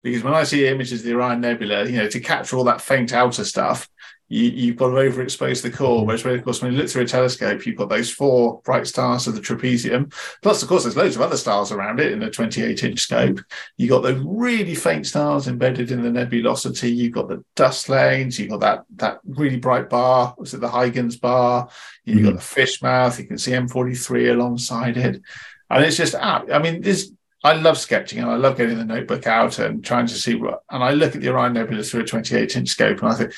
Because 0.02 0.24
when 0.24 0.32
I 0.32 0.44
see 0.44 0.66
images 0.66 1.00
of 1.00 1.06
the 1.06 1.14
Orion 1.14 1.42
Nebula, 1.42 1.84
you 1.84 1.98
know, 1.98 2.08
to 2.08 2.20
capture 2.20 2.56
all 2.56 2.64
that 2.64 2.80
faint 2.80 3.12
outer 3.12 3.44
stuff, 3.44 3.89
you, 4.30 4.44
you've 4.44 4.76
got 4.76 4.90
to 4.90 4.94
overexpose 4.94 5.60
the 5.60 5.70
core. 5.70 6.06
Whereas, 6.06 6.24
when, 6.24 6.38
of 6.38 6.44
course, 6.44 6.62
when 6.62 6.72
you 6.72 6.78
look 6.78 6.88
through 6.88 7.02
a 7.02 7.06
telescope, 7.06 7.66
you've 7.66 7.76
got 7.76 7.88
those 7.88 8.10
four 8.10 8.62
bright 8.64 8.86
stars 8.86 9.26
of 9.26 9.34
the 9.34 9.40
trapezium. 9.40 10.14
Plus, 10.40 10.62
of 10.62 10.68
course, 10.68 10.84
there's 10.84 10.96
loads 10.96 11.16
of 11.16 11.22
other 11.22 11.36
stars 11.36 11.72
around 11.72 11.98
it 11.98 12.12
in 12.12 12.22
a 12.22 12.30
28 12.30 12.84
inch 12.84 13.00
scope. 13.00 13.40
You've 13.76 13.90
got 13.90 14.02
those 14.02 14.22
really 14.24 14.76
faint 14.76 15.08
stars 15.08 15.48
embedded 15.48 15.90
in 15.90 16.02
the 16.02 16.10
nebulosity. 16.10 16.94
You've 16.94 17.12
got 17.12 17.28
the 17.28 17.44
dust 17.56 17.88
lanes. 17.88 18.38
You've 18.38 18.50
got 18.50 18.60
that, 18.60 18.84
that 18.96 19.18
really 19.26 19.56
bright 19.56 19.90
bar. 19.90 20.34
Was 20.38 20.54
it 20.54 20.60
the 20.60 20.70
Huygens 20.70 21.16
bar? 21.16 21.68
You've 22.04 22.22
got 22.22 22.28
mm-hmm. 22.28 22.36
the 22.36 22.42
fish 22.42 22.80
mouth. 22.80 23.18
You 23.18 23.26
can 23.26 23.36
see 23.36 23.50
M43 23.50 24.30
alongside 24.32 24.96
it. 24.96 25.20
And 25.68 25.84
it's 25.84 25.96
just, 25.96 26.14
I 26.14 26.58
mean, 26.60 26.82
this 26.82 27.12
I 27.42 27.54
love 27.54 27.78
sketching 27.78 28.18
and 28.18 28.30
I 28.30 28.36
love 28.36 28.58
getting 28.58 28.76
the 28.76 28.84
notebook 28.84 29.26
out 29.26 29.58
and 29.58 29.82
trying 29.82 30.06
to 30.06 30.14
see 30.14 30.34
what. 30.34 30.62
And 30.70 30.84
I 30.84 30.90
look 30.90 31.14
at 31.14 31.22
the 31.22 31.30
Orion 31.30 31.54
Nebula 31.54 31.82
through 31.82 32.02
a 32.02 32.06
28 32.06 32.56
inch 32.56 32.68
scope 32.68 32.98
and 32.98 33.08
I 33.08 33.14
think 33.14 33.32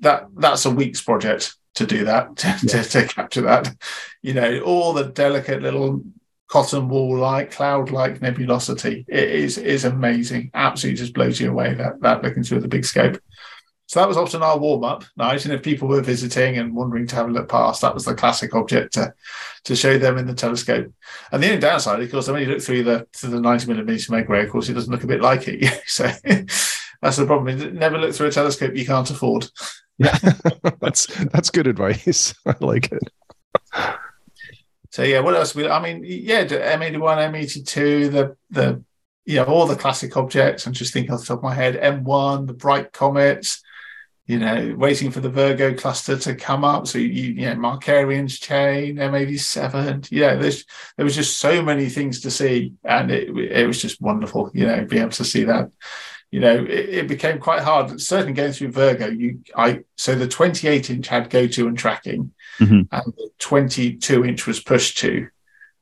that 0.00 0.26
that's 0.36 0.64
a 0.64 0.70
week's 0.70 1.00
project 1.00 1.54
to 1.74 1.86
do 1.86 2.04
that, 2.04 2.36
to, 2.36 2.66
to, 2.68 2.82
to 2.84 3.06
capture 3.06 3.42
that. 3.42 3.74
You 4.22 4.34
know, 4.34 4.60
all 4.60 4.92
the 4.92 5.04
delicate 5.04 5.62
little 5.62 6.02
cotton 6.48 6.88
wool 6.88 7.18
like, 7.18 7.50
cloud 7.50 7.90
like 7.90 8.20
nebulosity. 8.20 9.04
It 9.08 9.30
is 9.30 9.58
is 9.58 9.84
amazing. 9.84 10.50
Absolutely 10.54 10.98
just 10.98 11.14
blows 11.14 11.40
you 11.40 11.50
away 11.50 11.74
that, 11.74 12.00
that 12.00 12.22
looking 12.22 12.42
through 12.42 12.60
the 12.60 12.68
big 12.68 12.84
scope. 12.84 13.20
So 13.86 14.00
that 14.00 14.08
was 14.08 14.18
often 14.18 14.42
our 14.42 14.58
warm 14.58 14.84
up 14.84 15.04
night. 15.16 15.46
And 15.46 15.54
if 15.54 15.62
people 15.62 15.88
were 15.88 16.02
visiting 16.02 16.58
and 16.58 16.74
wondering 16.74 17.06
to 17.06 17.16
have 17.16 17.28
a 17.28 17.32
look 17.32 17.48
past, 17.48 17.80
that 17.80 17.94
was 17.94 18.04
the 18.04 18.14
classic 18.14 18.54
object 18.54 18.92
to, 18.94 19.14
to 19.64 19.74
show 19.74 19.96
them 19.96 20.18
in 20.18 20.26
the 20.26 20.34
telescope. 20.34 20.92
And 21.32 21.42
the 21.42 21.48
only 21.48 21.60
downside, 21.60 22.02
of 22.02 22.10
course, 22.10 22.28
when 22.28 22.42
you 22.42 22.48
look 22.48 22.60
through 22.60 22.84
the 22.84 23.06
through 23.14 23.30
the 23.30 23.40
90 23.40 23.66
millimeter 23.66 24.12
Megrez, 24.12 24.44
of 24.44 24.50
course, 24.50 24.68
it 24.68 24.74
doesn't 24.74 24.92
look 24.92 25.04
a 25.04 25.08
bit 25.08 25.22
like 25.22 25.48
it. 25.48 25.82
so 25.86 26.04
that's 27.02 27.16
the 27.16 27.24
problem. 27.24 27.78
Never 27.78 27.96
look 27.96 28.14
through 28.14 28.28
a 28.28 28.32
telescope 28.32 28.76
you 28.76 28.84
can't 28.84 29.10
afford. 29.10 29.48
Yeah, 29.98 30.16
that's 30.80 31.06
that's 31.32 31.50
good 31.50 31.66
advice. 31.66 32.34
I 32.46 32.54
like 32.60 32.92
it. 32.92 33.02
So 34.90 35.02
yeah, 35.02 35.20
what 35.20 35.34
else? 35.34 35.54
We, 35.54 35.68
I 35.68 35.80
mean, 35.80 36.02
yeah, 36.04 36.44
M81, 36.44 37.32
M82, 37.32 38.10
the 38.10 38.36
the 38.50 38.82
you 39.26 39.36
know 39.36 39.44
all 39.44 39.66
the 39.66 39.76
classic 39.76 40.16
objects. 40.16 40.66
I'm 40.66 40.72
just 40.72 40.92
thinking 40.92 41.12
off 41.12 41.20
the 41.20 41.26
top 41.26 41.38
of 41.38 41.44
my 41.44 41.54
head. 41.54 41.80
M1, 41.80 42.46
the 42.46 42.54
bright 42.54 42.92
comets. 42.92 43.62
You 44.26 44.38
know, 44.38 44.74
waiting 44.76 45.10
for 45.10 45.20
the 45.20 45.30
Virgo 45.30 45.72
cluster 45.72 46.18
to 46.18 46.34
come 46.34 46.62
up. 46.62 46.86
So 46.86 46.98
you, 46.98 47.32
you 47.32 47.46
know, 47.46 47.54
Markarian's 47.54 48.38
chain, 48.38 48.96
M87. 48.96 50.08
Yeah, 50.10 50.34
there's 50.34 50.66
there 50.96 51.04
was 51.04 51.14
just 51.14 51.38
so 51.38 51.62
many 51.62 51.88
things 51.88 52.20
to 52.20 52.30
see, 52.30 52.74
and 52.84 53.10
it 53.10 53.30
it 53.36 53.66
was 53.66 53.80
just 53.80 54.02
wonderful. 54.02 54.50
You 54.52 54.66
know, 54.66 54.84
being 54.84 55.02
able 55.02 55.12
to 55.12 55.24
see 55.24 55.44
that. 55.44 55.70
You 56.30 56.40
know, 56.40 56.56
it, 56.56 56.88
it 57.00 57.08
became 57.08 57.38
quite 57.38 57.62
hard. 57.62 58.00
Certainly 58.00 58.34
going 58.34 58.52
through 58.52 58.72
Virgo, 58.72 59.06
you 59.08 59.40
I 59.56 59.80
so 59.96 60.14
the 60.14 60.28
28 60.28 60.90
inch 60.90 61.08
had 61.08 61.30
go 61.30 61.46
to 61.46 61.66
and 61.68 61.78
tracking 61.78 62.32
Mhm. 62.60 62.86
and 62.90 63.12
the 63.16 63.30
22 63.38 64.24
inch 64.24 64.46
was 64.46 64.60
pushed 64.60 64.98
to. 64.98 65.28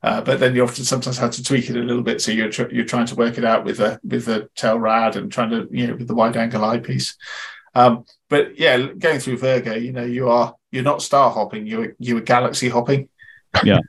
Uh, 0.02 0.20
but 0.20 0.38
then 0.38 0.54
you 0.54 0.62
often 0.62 0.84
sometimes 0.84 1.18
have 1.18 1.32
to 1.32 1.42
tweak 1.42 1.68
it 1.68 1.74
a 1.76 1.80
little 1.82 2.02
bit, 2.02 2.20
so 2.20 2.30
you're 2.30 2.50
tr- 2.50 2.70
you're 2.70 2.84
trying 2.84 3.06
to 3.06 3.16
work 3.16 3.38
it 3.38 3.44
out 3.44 3.64
with 3.64 3.80
a 3.80 3.98
with 4.04 4.26
the 4.26 4.48
Telrad 4.56 5.16
and 5.16 5.32
trying 5.32 5.50
to 5.50 5.66
you 5.70 5.88
know 5.88 5.94
with 5.96 6.06
the 6.06 6.14
wide 6.14 6.36
angle 6.36 6.64
eyepiece. 6.64 7.16
Um, 7.74 8.04
but 8.30 8.58
yeah, 8.58 8.76
going 8.98 9.18
through 9.18 9.38
Virgo, 9.38 9.74
you 9.74 9.92
know 9.92 10.04
you 10.04 10.28
are 10.28 10.54
you're 10.70 10.84
not 10.84 11.02
star 11.02 11.30
hopping, 11.30 11.66
you're 11.66 11.94
you're 11.98 12.20
galaxy 12.20 12.68
hopping. 12.68 13.08
Yeah. 13.64 13.78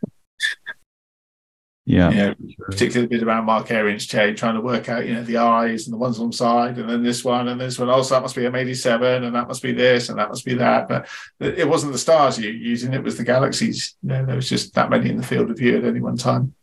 You 2.12 2.18
know, 2.18 2.36
particularly 2.66 3.06
a 3.06 3.10
bit 3.10 3.26
around 3.26 3.48
Markarian's 3.48 4.06
chain, 4.06 4.36
trying 4.36 4.56
to 4.56 4.62
work 4.62 4.90
out 4.90 5.06
you 5.06 5.14
know 5.14 5.24
the 5.24 5.38
eyes 5.38 5.88
and 5.88 5.94
the 5.94 5.98
ones 5.98 6.18
alongside, 6.18 6.78
and 6.78 6.90
then 6.90 7.02
this 7.02 7.24
one 7.24 7.48
and 7.48 7.62
this 7.62 7.80
one. 7.80 7.88
Oh, 7.88 7.94
also, 7.94 8.16
that 8.16 8.24
must 8.24 8.36
be 8.36 8.42
M87, 8.42 9.24
and 9.24 9.34
that 9.34 9.48
must 9.48 9.64
be 9.64 9.72
this, 9.72 10.10
and 10.10 10.20
that 10.20 10.28
must 10.28 10.44
be 10.44 10.56
that. 10.56 10.90
But 10.90 11.08
it 11.40 11.68
wasn't 11.68 11.94
the 11.94 11.98
stars 11.98 12.38
you 12.38 12.50
using; 12.50 12.94
it 12.94 13.04
was 13.04 13.18
the 13.18 13.24
galaxies. 13.24 13.96
You 14.04 14.10
know, 14.10 14.26
there 14.26 14.36
was 14.36 14.50
just 14.50 14.74
that 14.74 14.90
many 14.90 15.10
in 15.10 15.16
the 15.16 15.24
field 15.24 15.50
of 15.50 15.58
view 15.58 15.78
at 15.78 15.86
any 15.86 16.02
one 16.02 16.18
time. 16.18 16.54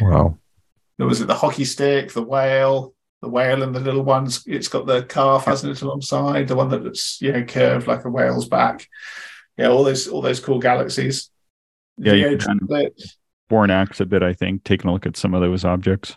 Wow. 0.00 0.38
There 0.96 1.06
was 1.06 1.20
it 1.20 1.26
the 1.26 1.34
hockey 1.34 1.66
stick, 1.66 2.12
the 2.12 2.22
whale, 2.22 2.94
the 3.20 3.28
whale 3.28 3.62
and 3.62 3.74
the 3.74 3.80
little 3.80 4.04
ones. 4.04 4.42
It's 4.46 4.68
got 4.68 4.86
the 4.86 5.02
calf, 5.02 5.44
hasn't 5.44 5.76
it, 5.76 5.82
alongside 5.82 6.48
the 6.48 6.56
one 6.56 6.70
that's 6.70 7.20
you 7.20 7.32
know 7.32 7.44
curved 7.44 7.86
like 7.86 8.06
a 8.06 8.10
whale's 8.10 8.48
back. 8.48 8.88
Yeah, 9.58 9.68
all 9.68 9.84
those 9.84 10.08
all 10.08 10.22
those 10.22 10.40
cool 10.40 10.60
galaxies. 10.60 11.30
Yeah, 11.98 12.14
you 12.14 12.38
Geo 13.50 13.60
can 13.60 13.68
kind 13.68 13.80
of- 13.80 13.88
triplet. 13.88 13.90
Fornax 13.90 14.00
a 14.00 14.06
bit, 14.06 14.22
I 14.22 14.32
think, 14.32 14.64
taking 14.64 14.88
a 14.88 14.92
look 14.92 15.06
at 15.06 15.16
some 15.16 15.34
of 15.34 15.40
those 15.40 15.64
objects. 15.64 16.16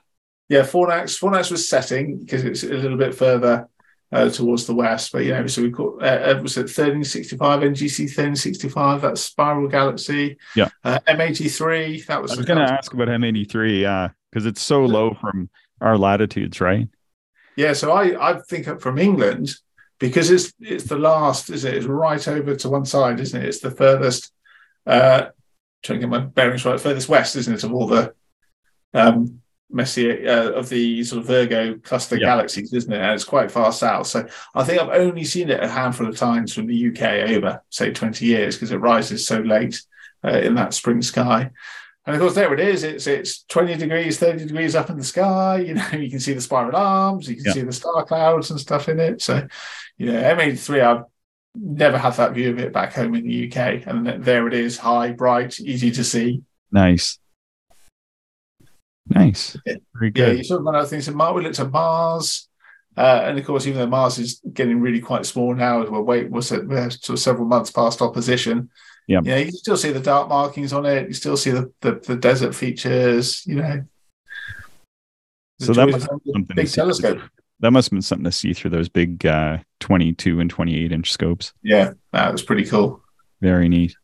Yeah, 0.49 0.61
Fornax. 0.61 1.19
Fornax 1.19 1.51
was 1.51 1.67
setting 1.67 2.19
because 2.19 2.43
it's 2.43 2.63
a 2.63 2.67
little 2.67 2.97
bit 2.97 3.15
further 3.15 3.67
uh, 4.11 4.29
towards 4.29 4.65
the 4.67 4.75
west. 4.75 5.11
But 5.11 5.25
you 5.25 5.31
know, 5.31 5.47
so 5.47 5.63
we 5.63 5.71
caught 5.71 6.03
uh, 6.03 6.39
was 6.41 6.57
it 6.57 6.63
1365 6.63 7.61
NGC 7.61 7.99
1365? 8.01 9.01
That's 9.01 9.21
Spiral 9.21 9.67
Galaxy. 9.67 10.37
Yeah. 10.55 10.69
Uh, 10.83 10.99
M83. 11.07 12.05
That 12.05 12.21
was. 12.21 12.31
I 12.31 12.37
was 12.37 12.45
going 12.45 12.59
to 12.59 12.71
ask 12.71 12.93
about 12.93 13.07
M83, 13.07 13.81
yeah, 13.81 14.09
because 14.31 14.45
it's 14.45 14.61
so 14.61 14.85
low 14.85 15.15
from 15.19 15.49
our 15.81 15.97
latitudes, 15.97 16.61
right? 16.61 16.87
Yeah, 17.55 17.73
so 17.73 17.91
I 17.91 18.31
I 18.31 18.39
think 18.39 18.81
from 18.81 18.97
England 18.97 19.55
because 19.99 20.29
it's 20.29 20.53
it's 20.59 20.85
the 20.85 20.97
last, 20.97 21.49
is 21.49 21.65
it? 21.65 21.75
It's 21.75 21.85
right 21.85 22.27
over 22.27 22.55
to 22.55 22.69
one 22.69 22.85
side, 22.85 23.19
isn't 23.19 23.41
it? 23.41 23.47
It's 23.47 23.59
the 23.59 23.71
furthest. 23.71 24.31
Uh, 24.85 25.27
trying 25.83 25.99
to 25.99 26.07
get 26.07 26.09
my 26.09 26.19
bearings 26.19 26.65
right, 26.65 26.79
furthest 26.79 27.09
west, 27.09 27.35
isn't 27.35 27.53
it, 27.53 27.63
of 27.63 27.73
all 27.73 27.87
the 27.87 28.13
um 28.93 29.39
Messier 29.71 30.29
uh, 30.29 30.51
of 30.51 30.69
the 30.69 31.03
sort 31.03 31.21
of 31.21 31.27
Virgo 31.27 31.75
cluster 31.79 32.15
Yeah. 32.15 32.27
galaxies, 32.27 32.71
isn't 32.73 32.93
it? 32.93 33.01
And 33.01 33.13
it's 33.13 33.23
quite 33.23 33.49
far 33.49 33.71
south. 33.71 34.05
So 34.05 34.27
I 34.53 34.63
think 34.63 34.79
I've 34.79 34.89
only 35.01 35.23
seen 35.23 35.49
it 35.49 35.63
a 35.63 35.67
handful 35.67 36.07
of 36.07 36.15
times 36.15 36.53
from 36.53 36.67
the 36.67 36.89
UK 36.89 37.31
over, 37.35 37.59
say, 37.71 37.91
20 37.91 38.23
years, 38.25 38.55
because 38.55 38.71
it 38.71 38.77
rises 38.77 39.25
so 39.25 39.39
late 39.39 39.81
uh, 40.23 40.37
in 40.37 40.53
that 40.55 40.75
spring 40.75 41.01
sky. 41.01 41.49
And 42.05 42.15
of 42.15 42.21
course, 42.21 42.35
there 42.35 42.53
it 42.53 42.59
is. 42.59 42.83
It's 42.83 43.07
it's 43.07 43.43
20 43.45 43.75
degrees, 43.77 44.19
30 44.19 44.45
degrees 44.45 44.75
up 44.75 44.91
in 44.91 44.97
the 44.97 45.03
sky. 45.03 45.59
You 45.59 45.73
know, 45.75 45.87
you 45.93 46.09
can 46.11 46.19
see 46.19 46.33
the 46.33 46.41
spiral 46.41 46.75
arms, 46.75 47.27
you 47.27 47.35
can 47.37 47.45
Yeah. 47.45 47.53
see 47.53 47.61
the 47.61 47.71
star 47.71 48.05
clouds 48.05 48.51
and 48.51 48.59
stuff 48.59 48.89
in 48.89 48.99
it. 48.99 49.23
So, 49.23 49.47
you 49.97 50.11
know, 50.11 50.21
M83, 50.21 50.81
I've 50.83 51.03
never 51.55 51.97
had 51.97 52.13
that 52.13 52.33
view 52.33 52.49
of 52.49 52.59
it 52.59 52.73
back 52.73 52.93
home 52.93 53.15
in 53.15 53.27
the 53.27 53.47
UK. 53.47 53.85
And 53.87 54.23
there 54.23 54.47
it 54.47 54.53
is, 54.53 54.77
high, 54.77 55.11
bright, 55.11 55.59
easy 55.59 55.91
to 55.91 56.03
see. 56.03 56.41
Nice. 56.71 57.19
Nice. 59.07 59.57
Yeah. 59.65 59.75
Very 59.93 60.07
Yeah, 60.15 60.25
good. 60.27 60.37
you 60.37 60.43
sort 60.43 60.59
of 60.61 60.65
run 60.65 60.75
out 60.75 60.83
of 60.83 60.89
things. 60.89 61.07
And 61.07 61.17
Mars, 61.17 61.35
we 61.35 61.43
looked 61.43 61.59
at 61.59 61.69
Mars. 61.71 62.47
Uh, 62.95 63.21
and 63.25 63.39
of 63.39 63.45
course, 63.45 63.65
even 63.65 63.79
though 63.79 63.87
Mars 63.87 64.19
is 64.19 64.39
getting 64.53 64.79
really 64.79 64.99
quite 64.99 65.25
small 65.25 65.53
now, 65.55 65.83
we're 65.89 66.01
wait, 66.01 66.29
we're, 66.29 66.41
se- 66.41 66.59
we're 66.59 66.89
sort 66.91 67.17
of 67.17 67.19
several 67.19 67.47
months 67.47 67.71
past 67.71 68.01
opposition. 68.01 68.69
Yeah. 69.07 69.19
Yeah, 69.23 69.37
you 69.37 69.51
still 69.51 69.77
see 69.77 69.91
the 69.91 69.99
dark 69.99 70.29
markings 70.29 70.71
on 70.73 70.85
it. 70.85 71.07
You 71.07 71.13
still 71.13 71.35
see 71.35 71.51
the, 71.51 71.71
the, 71.81 71.95
the 71.95 72.15
desert 72.15 72.55
features, 72.55 73.45
you 73.45 73.55
know. 73.55 73.83
So 75.59 75.73
that 75.73 75.87
was 75.87 76.03
something 76.03 76.43
big 76.55 76.69
telescope. 76.71 77.19
That 77.59 77.71
must 77.71 77.87
have 77.87 77.91
been 77.91 78.01
something 78.01 78.25
to 78.25 78.31
see 78.31 78.53
through 78.53 78.71
those 78.71 78.89
big 78.89 79.25
uh, 79.25 79.57
22 79.79 80.39
and 80.39 80.49
28 80.49 80.91
inch 80.91 81.11
scopes. 81.11 81.53
Yeah, 81.63 81.91
that 82.11 82.31
was 82.31 82.43
pretty 82.43 82.65
cool. 82.65 83.01
Very 83.41 83.69
neat. 83.69 83.95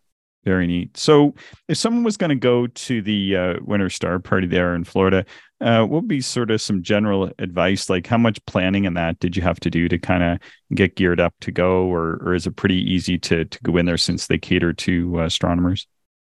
Very 0.45 0.67
neat. 0.67 0.95
So, 0.95 1.35
if 1.67 1.77
someone 1.77 2.03
was 2.03 2.15
going 2.15 2.29
to 2.29 2.35
go 2.35 2.67
to 2.67 3.01
the 3.01 3.35
uh, 3.35 3.53
Winter 3.61 3.89
Star 3.89 4.19
Party 4.19 4.47
there 4.47 4.73
in 4.73 4.85
Florida, 4.85 5.25
uh, 5.59 5.81
what 5.81 6.03
would 6.03 6.07
be 6.07 6.21
sort 6.21 6.49
of 6.49 6.61
some 6.61 6.81
general 6.81 7.29
advice? 7.39 7.89
Like, 7.89 8.07
how 8.07 8.17
much 8.17 8.43
planning 8.45 8.85
in 8.85 8.93
that 8.93 9.19
did 9.19 9.35
you 9.35 9.43
have 9.43 9.59
to 9.59 9.69
do 9.69 9.89
to 9.89 9.97
kind 9.99 10.23
of 10.23 10.39
get 10.73 10.95
geared 10.95 11.19
up 11.19 11.33
to 11.41 11.51
go, 11.51 11.83
or 11.93 12.21
or 12.23 12.33
is 12.33 12.47
it 12.47 12.55
pretty 12.55 12.77
easy 12.77 13.17
to 13.19 13.43
to 13.43 13.59
go 13.63 13.75
in 13.75 13.85
there 13.85 13.97
since 13.97 14.27
they 14.27 14.37
cater 14.37 14.71
to 14.71 15.19
uh, 15.19 15.25
astronomers? 15.25 15.87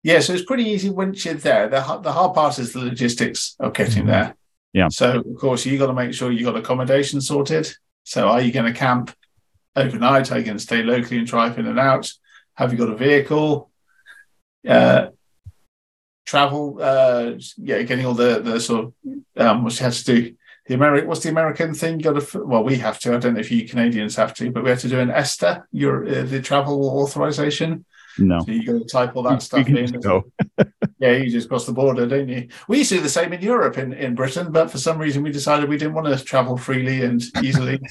Yeah, 0.04 0.20
so 0.20 0.34
it's 0.34 0.44
pretty 0.44 0.64
easy 0.64 0.88
once 0.88 1.24
you're 1.24 1.34
there. 1.34 1.68
The, 1.68 1.80
the 2.00 2.12
hard 2.12 2.32
part 2.34 2.60
is 2.60 2.72
the 2.72 2.78
logistics 2.78 3.56
of 3.58 3.72
getting 3.74 4.04
Mhm. 4.04 4.06
there. 4.06 4.36
Yeah. 4.76 4.88
So, 4.88 5.20
of 5.20 5.36
course, 5.36 5.64
you 5.64 5.78
got 5.78 5.86
to 5.86 5.94
make 5.94 6.12
sure 6.12 6.30
you 6.30 6.44
got 6.44 6.54
accommodation 6.54 7.22
sorted. 7.22 7.66
So, 8.04 8.28
are 8.28 8.42
you 8.42 8.52
going 8.52 8.70
to 8.70 8.78
camp 8.78 9.10
overnight? 9.74 10.30
Are 10.30 10.38
you 10.38 10.44
going 10.44 10.58
to 10.58 10.62
stay 10.62 10.82
locally 10.82 11.16
and 11.16 11.26
drive 11.26 11.58
in 11.58 11.66
and 11.66 11.78
out? 11.78 12.12
Have 12.56 12.72
you 12.72 12.78
got 12.78 12.90
a 12.90 12.94
vehicle? 12.94 13.70
Uh, 14.68 15.06
travel, 16.26 16.76
uh, 16.78 17.32
yeah, 17.56 17.80
getting 17.82 18.04
all 18.04 18.12
the 18.12 18.40
the 18.40 18.60
sort 18.60 18.84
of 18.84 18.94
um, 19.38 19.64
what 19.64 19.80
you 19.80 19.84
have 19.84 19.96
to 19.96 20.04
do. 20.04 20.34
The 20.66 20.74
American, 20.74 21.08
what's 21.08 21.22
the 21.22 21.30
American 21.30 21.72
thing? 21.72 21.96
Got 21.96 22.20
to, 22.20 22.44
well, 22.44 22.62
we 22.62 22.76
have 22.76 22.98
to. 22.98 23.14
I 23.14 23.18
don't 23.18 23.32
know 23.32 23.40
if 23.40 23.50
you 23.50 23.66
Canadians 23.66 24.16
have 24.16 24.34
to, 24.34 24.50
but 24.50 24.62
we 24.62 24.68
have 24.68 24.80
to 24.80 24.90
do 24.90 25.00
an 25.00 25.10
ESTA, 25.10 25.64
your 25.72 26.06
uh, 26.06 26.22
the 26.24 26.42
travel 26.42 27.00
authorization. 27.00 27.86
No. 28.18 28.40
So 28.40 28.50
you 28.52 28.64
got 28.64 28.78
to 28.78 28.84
type 28.84 29.16
all 29.16 29.22
You- 29.24 29.30
that 29.30 29.42
stuff 29.42 29.68
you 29.68 29.76
in. 29.76 30.00
go. 30.00 30.24
Yeah, 30.98 31.12
you 31.12 31.30
just 31.30 31.50
cross 31.50 31.66
the 31.66 31.72
border, 31.74 32.06
don't 32.06 32.26
you? 32.26 32.48
We 32.68 32.78
used 32.78 32.88
to 32.88 32.96
do 32.96 33.02
the 33.02 33.10
same 33.10 33.30
in 33.34 33.42
Europe, 33.42 33.76
in, 33.76 33.92
in 33.92 34.14
Britain, 34.14 34.50
but 34.50 34.70
for 34.70 34.78
some 34.78 34.96
reason 34.98 35.22
we 35.22 35.30
decided 35.30 35.68
we 35.68 35.76
didn't 35.76 35.92
want 35.92 36.06
to 36.06 36.24
travel 36.24 36.56
freely 36.56 37.02
and 37.02 37.22
easily. 37.42 37.78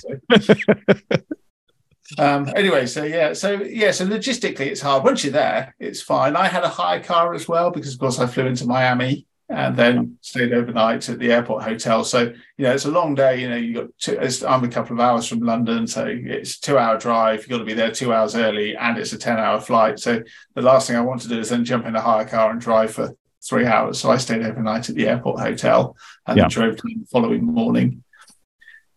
So. 2.07 2.23
um, 2.23 2.47
anyway, 2.55 2.85
so 2.85 3.03
yeah, 3.03 3.33
so 3.33 3.53
yeah, 3.63 3.89
so 3.91 4.05
logistically 4.05 4.67
it's 4.67 4.81
hard. 4.81 5.03
Once 5.03 5.23
you're 5.23 5.33
there, 5.33 5.75
it's 5.79 6.01
fine. 6.03 6.35
I 6.35 6.47
had 6.47 6.63
a 6.63 6.69
hire 6.69 7.01
car 7.01 7.33
as 7.33 7.47
well 7.47 7.71
because, 7.71 7.93
of 7.93 7.99
course, 7.99 8.19
I 8.19 8.27
flew 8.27 8.45
into 8.45 8.65
Miami 8.67 9.25
and 9.47 9.75
then 9.75 10.17
stayed 10.21 10.53
overnight 10.53 11.07
at 11.07 11.19
the 11.19 11.31
airport 11.31 11.63
hotel. 11.63 12.03
So 12.03 12.33
you 12.57 12.65
know, 12.65 12.71
it's 12.73 12.85
a 12.85 12.91
long 12.91 13.13
day. 13.13 13.41
You 13.41 13.49
know, 13.49 13.55
you 13.55 13.73
got 13.73 13.87
two, 13.99 14.19
I'm 14.47 14.63
a 14.63 14.69
couple 14.69 14.93
of 14.95 14.99
hours 14.99 15.27
from 15.27 15.39
London, 15.41 15.85
so 15.87 16.05
it's 16.07 16.57
a 16.57 16.61
two-hour 16.61 16.97
drive. 16.97 17.41
You've 17.41 17.49
got 17.49 17.57
to 17.59 17.63
be 17.65 17.73
there 17.73 17.91
two 17.91 18.13
hours 18.13 18.35
early, 18.35 18.75
and 18.75 18.97
it's 18.97 19.13
a 19.13 19.17
ten-hour 19.17 19.61
flight. 19.61 19.99
So 19.99 20.23
the 20.55 20.61
last 20.61 20.87
thing 20.87 20.95
I 20.95 21.01
want 21.01 21.21
to 21.21 21.27
do 21.27 21.39
is 21.39 21.49
then 21.49 21.63
jump 21.65 21.85
in 21.85 21.95
a 21.95 22.01
hire 22.01 22.25
car 22.25 22.51
and 22.51 22.59
drive 22.59 22.91
for 22.91 23.15
three 23.47 23.67
hours. 23.67 23.99
So 23.99 24.09
I 24.09 24.17
stayed 24.17 24.41
overnight 24.43 24.89
at 24.89 24.95
the 24.95 25.07
airport 25.07 25.39
hotel 25.39 25.95
and 26.25 26.37
Yeah. 26.37 26.47
drove 26.47 26.77
to 26.77 26.81
the 26.83 27.05
following 27.11 27.45
morning. 27.45 28.03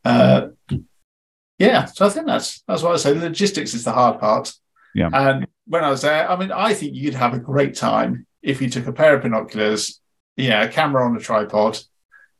Uh, 0.04 0.48
yeah, 1.58 1.84
so 1.86 2.06
I 2.06 2.08
think 2.08 2.26
that's 2.26 2.62
that's 2.66 2.82
what 2.82 2.94
I 2.94 2.96
say. 2.96 3.12
Logistics 3.12 3.74
is 3.74 3.84
the 3.84 3.92
hard 3.92 4.20
part. 4.20 4.54
Yeah. 4.94 5.10
And 5.12 5.46
when 5.66 5.84
I 5.84 5.90
was 5.90 6.02
there, 6.02 6.30
I 6.30 6.36
mean, 6.36 6.52
I 6.52 6.72
think 6.72 6.94
you'd 6.94 7.14
have 7.14 7.34
a 7.34 7.38
great 7.38 7.74
time 7.74 8.26
if 8.42 8.62
you 8.62 8.70
took 8.70 8.86
a 8.86 8.92
pair 8.92 9.14
of 9.16 9.22
binoculars, 9.22 10.00
yeah, 10.38 10.62
a 10.62 10.68
camera 10.68 11.04
on 11.04 11.16
a 11.16 11.20
tripod, 11.20 11.78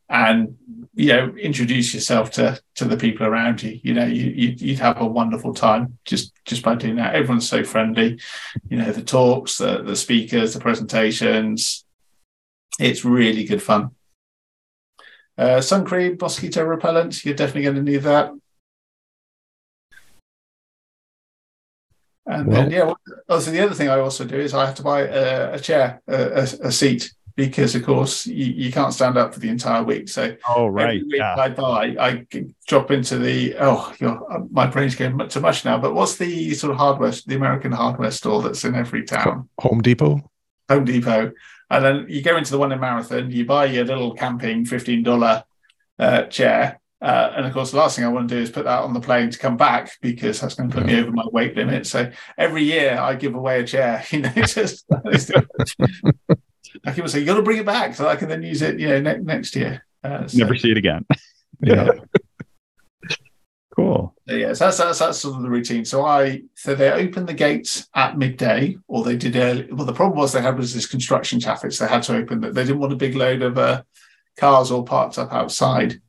and 0.09 0.57
you 0.95 1.09
know, 1.09 1.35
introduce 1.37 1.93
yourself 1.93 2.31
to 2.33 2.61
to 2.77 2.85
the 2.85 2.97
people 2.97 3.27
around 3.27 3.63
you. 3.63 3.81
You 3.83 3.95
know, 3.95 4.07
you 4.07 4.55
you'd, 4.57 4.79
have 4.79 5.01
a 5.01 5.07
wonderful 5.07 5.53
time 5.53 5.99
just 6.05 6.33
just 6.45 6.63
by 6.63 6.77
doing 6.77 6.97
that. 6.97 7.15
Everyone's 7.15 7.49
so 7.49 7.65
friendly. 7.65 8.21
You 8.69 8.79
know, 8.79 8.93
the 8.93 9.03
talks, 9.03 9.59
the 9.59 9.83
the 9.83 9.97
speakers, 9.97 10.55
the 10.55 10.61
presentations. 10.61 11.85
It's 12.79 13.05
really 13.05 13.45
good 13.45 13.63
fun. 13.63 13.91
Uh, 15.37 15.61
sun 15.61 15.85
cream, 15.85 16.17
mosquito 16.21 16.65
repellent. 16.65 17.25
You're 17.25 17.35
definitely 17.35 17.63
going 17.63 17.77
to 17.77 17.83
need 17.83 18.03
that. 18.03 18.33
And 22.27 22.53
then, 22.53 22.71
yeah, 22.71 22.93
also 23.29 23.51
the 23.51 23.61
other 23.61 23.75
thing 23.75 23.89
I 23.89 24.01
also 24.01 24.25
do 24.25 24.37
is 24.37 24.53
I 24.53 24.67
have 24.67 24.75
to 24.75 24.83
buy 24.83 25.01
a, 25.01 25.55
a 25.55 25.59
chair, 25.59 26.03
a, 26.07 26.15
a, 26.15 26.43
a 26.43 26.73
seat, 26.73 27.11
because 27.39 27.76
of 27.76 27.84
course 27.84 28.26
you, 28.26 28.47
you 28.47 28.72
can't 28.72 28.93
stand 28.93 29.16
up 29.16 29.32
for 29.32 29.39
the 29.39 29.49
entire 29.49 29.84
week. 29.84 30.09
So 30.09 30.36
Oh, 30.49 30.66
right. 30.66 30.86
every 30.97 31.05
week 31.05 31.14
Yeah. 31.18 31.36
I 31.39 31.49
buy, 31.49 31.95
I 32.01 32.26
drop 32.66 32.91
into 32.91 33.16
the 33.16 33.55
oh, 33.61 33.95
my 34.51 34.66
brain's 34.66 34.97
going 34.97 35.16
much 35.16 35.32
too 35.34 35.41
much 35.41 35.64
now. 35.64 35.78
But 35.78 35.95
what's 35.95 36.16
the 36.16 36.53
sort 36.55 36.72
of 36.72 36.78
hardware, 36.78 37.12
the 37.26 37.36
American 37.36 37.70
hardware 37.70 38.11
store 38.11 38.43
that's 38.43 38.64
in 38.64 38.74
every 38.74 39.05
town? 39.05 39.49
Home 39.61 39.80
Depot. 39.80 40.20
Home 40.68 40.84
Depot, 40.84 41.30
and 41.70 41.84
then 41.84 42.07
you 42.09 42.22
go 42.22 42.36
into 42.36 42.51
the 42.51 42.59
one 42.59 42.72
in 42.72 42.80
Marathon, 42.80 43.30
you 43.30 43.47
buy 43.47 43.66
your 43.66 43.84
little 43.84 44.14
camping 44.14 44.64
fifteen 44.64 45.05
dollar 45.05 45.45
uh, 46.01 46.24
chair, 46.24 46.80
uh, 47.01 47.32
and 47.36 47.47
of 47.47 47.53
course 47.55 47.70
the 47.70 47.76
last 47.76 47.95
thing 47.95 48.05
I 48.05 48.09
want 48.09 48.28
to 48.28 48.34
do 48.34 48.43
is 48.43 48.51
put 48.51 48.64
that 48.64 48.80
on 48.82 48.95
the 48.95 49.01
plane 49.01 49.30
to 49.30 49.39
come 49.39 49.57
back 49.57 49.93
because 50.03 50.41
that's 50.41 50.57
going 50.57 50.70
to 50.70 50.76
put 50.76 50.86
me 50.86 50.99
over 51.01 51.12
my 51.12 51.24
weight 51.30 51.57
limit. 51.57 51.86
So 51.86 52.11
every 52.36 52.64
year 52.64 52.99
I 52.99 53.14
give 53.14 53.36
away 53.36 53.61
a 53.61 53.64
chair, 53.64 54.05
you 54.11 54.22
know, 54.22 54.32
just 54.34 54.84
I 56.85 56.93
keep 56.93 57.09
saying 57.09 57.23
you 57.25 57.31
got 57.31 57.37
to 57.37 57.43
bring 57.43 57.59
it 57.59 57.66
back 57.66 57.95
so 57.95 58.09
I 58.09 58.16
can 58.16 58.29
then 58.29 58.43
use 58.43 58.62
it, 58.62 58.79
you 58.79 58.89
know, 58.89 59.01
ne- 59.01 59.19
next 59.19 59.55
year. 59.57 59.85
Uh, 60.03 60.27
so- 60.27 60.39
Never 60.39 60.55
see 60.57 60.71
it 60.71 60.77
again. 60.79 61.05
Yeah. 61.61 61.89
Cool. 63.75 64.14
So, 64.29 64.35
yes, 64.35 64.59
that's, 64.59 64.79
that's 64.79 64.99
that's 64.99 65.19
sort 65.19 65.37
of 65.37 65.43
the 65.43 65.51
routine. 65.51 65.85
So 65.85 66.05
I 66.05 66.43
so 66.55 66.75
they 66.75 66.91
opened 66.91 67.29
the 67.29 67.35
gates 67.35 67.89
at 67.95 68.19
midday, 68.19 68.77
or 68.89 69.05
they 69.05 69.16
did 69.16 69.37
early. 69.37 69.69
Well, 69.73 69.87
the 69.87 69.93
problem 69.93 70.19
was 70.19 70.33
they 70.33 70.41
had 70.43 70.57
was 70.57 70.75
this 70.75 70.87
construction 70.87 71.39
traffic, 71.39 71.73
so 71.73 71.85
they 71.85 71.91
had 71.91 72.03
to 72.05 72.16
open 72.16 72.41
that. 72.41 72.55
They 72.55 72.64
didn't 72.64 72.81
want 72.81 72.93
a 72.93 72.97
big 72.97 73.14
load 73.14 73.43
of 73.43 73.57
uh, 73.57 73.83
cars 74.37 74.71
all 74.71 74.83
parked 74.83 75.19
up 75.19 75.33
outside 75.33 76.01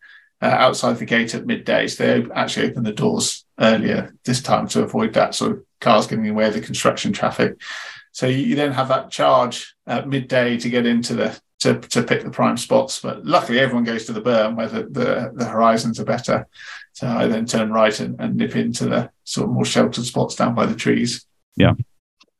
uh, 0.42 0.46
outside 0.46 0.98
the 0.98 1.06
gate 1.06 1.36
at 1.36 1.46
midday. 1.46 1.88
So 1.88 2.04
they 2.22 2.32
actually 2.34 2.70
opened 2.70 2.86
the 2.88 2.94
doors 2.94 3.46
earlier 3.60 4.16
this 4.24 4.42
time 4.42 4.68
to 4.70 4.84
avoid 4.84 5.14
that 5.14 5.36
sort 5.36 5.52
of 5.52 5.64
cars 5.80 6.08
getting 6.08 6.26
in 6.26 6.32
the 6.34 6.38
way 6.38 6.48
of 6.48 6.54
the 6.54 6.62
construction 6.62 7.14
traffic. 7.14 7.62
So 8.20 8.28
you, 8.28 8.40
you 8.40 8.56
then 8.58 8.74
have 8.74 8.90
that 8.90 9.10
charge 9.10 9.74
at 9.88 10.10
midday 10.10 10.58
to 10.58 10.70
get 10.70 10.86
into 10.86 11.14
the 11.16 11.40
to, 11.62 11.80
to 11.80 12.04
pick 12.04 12.22
the 12.22 12.30
prime 12.30 12.58
spots. 12.58 13.00
But 13.00 13.26
luckily, 13.26 13.60
everyone 13.62 13.86
goes 13.86 14.08
to 14.08 14.12
the 14.12 14.22
berm 14.22 14.58
where 14.58 14.68
the, 14.68 14.84
the, 14.84 15.32
the 15.34 15.46
horizons 15.46 16.02
are 16.02 16.04
better. 16.04 16.46
So 16.92 17.08
I 17.08 17.28
then 17.28 17.46
turn 17.46 17.72
right 17.72 17.98
and, 17.98 18.20
and 18.20 18.36
nip 18.36 18.58
into 18.58 18.88
the 18.88 19.10
sort 19.24 19.48
of 19.48 19.54
more 19.54 19.64
sheltered 19.64 20.04
spots 20.04 20.36
down 20.36 20.54
by 20.54 20.66
the 20.66 20.76
trees. 20.76 21.26
Yeah. 21.56 21.76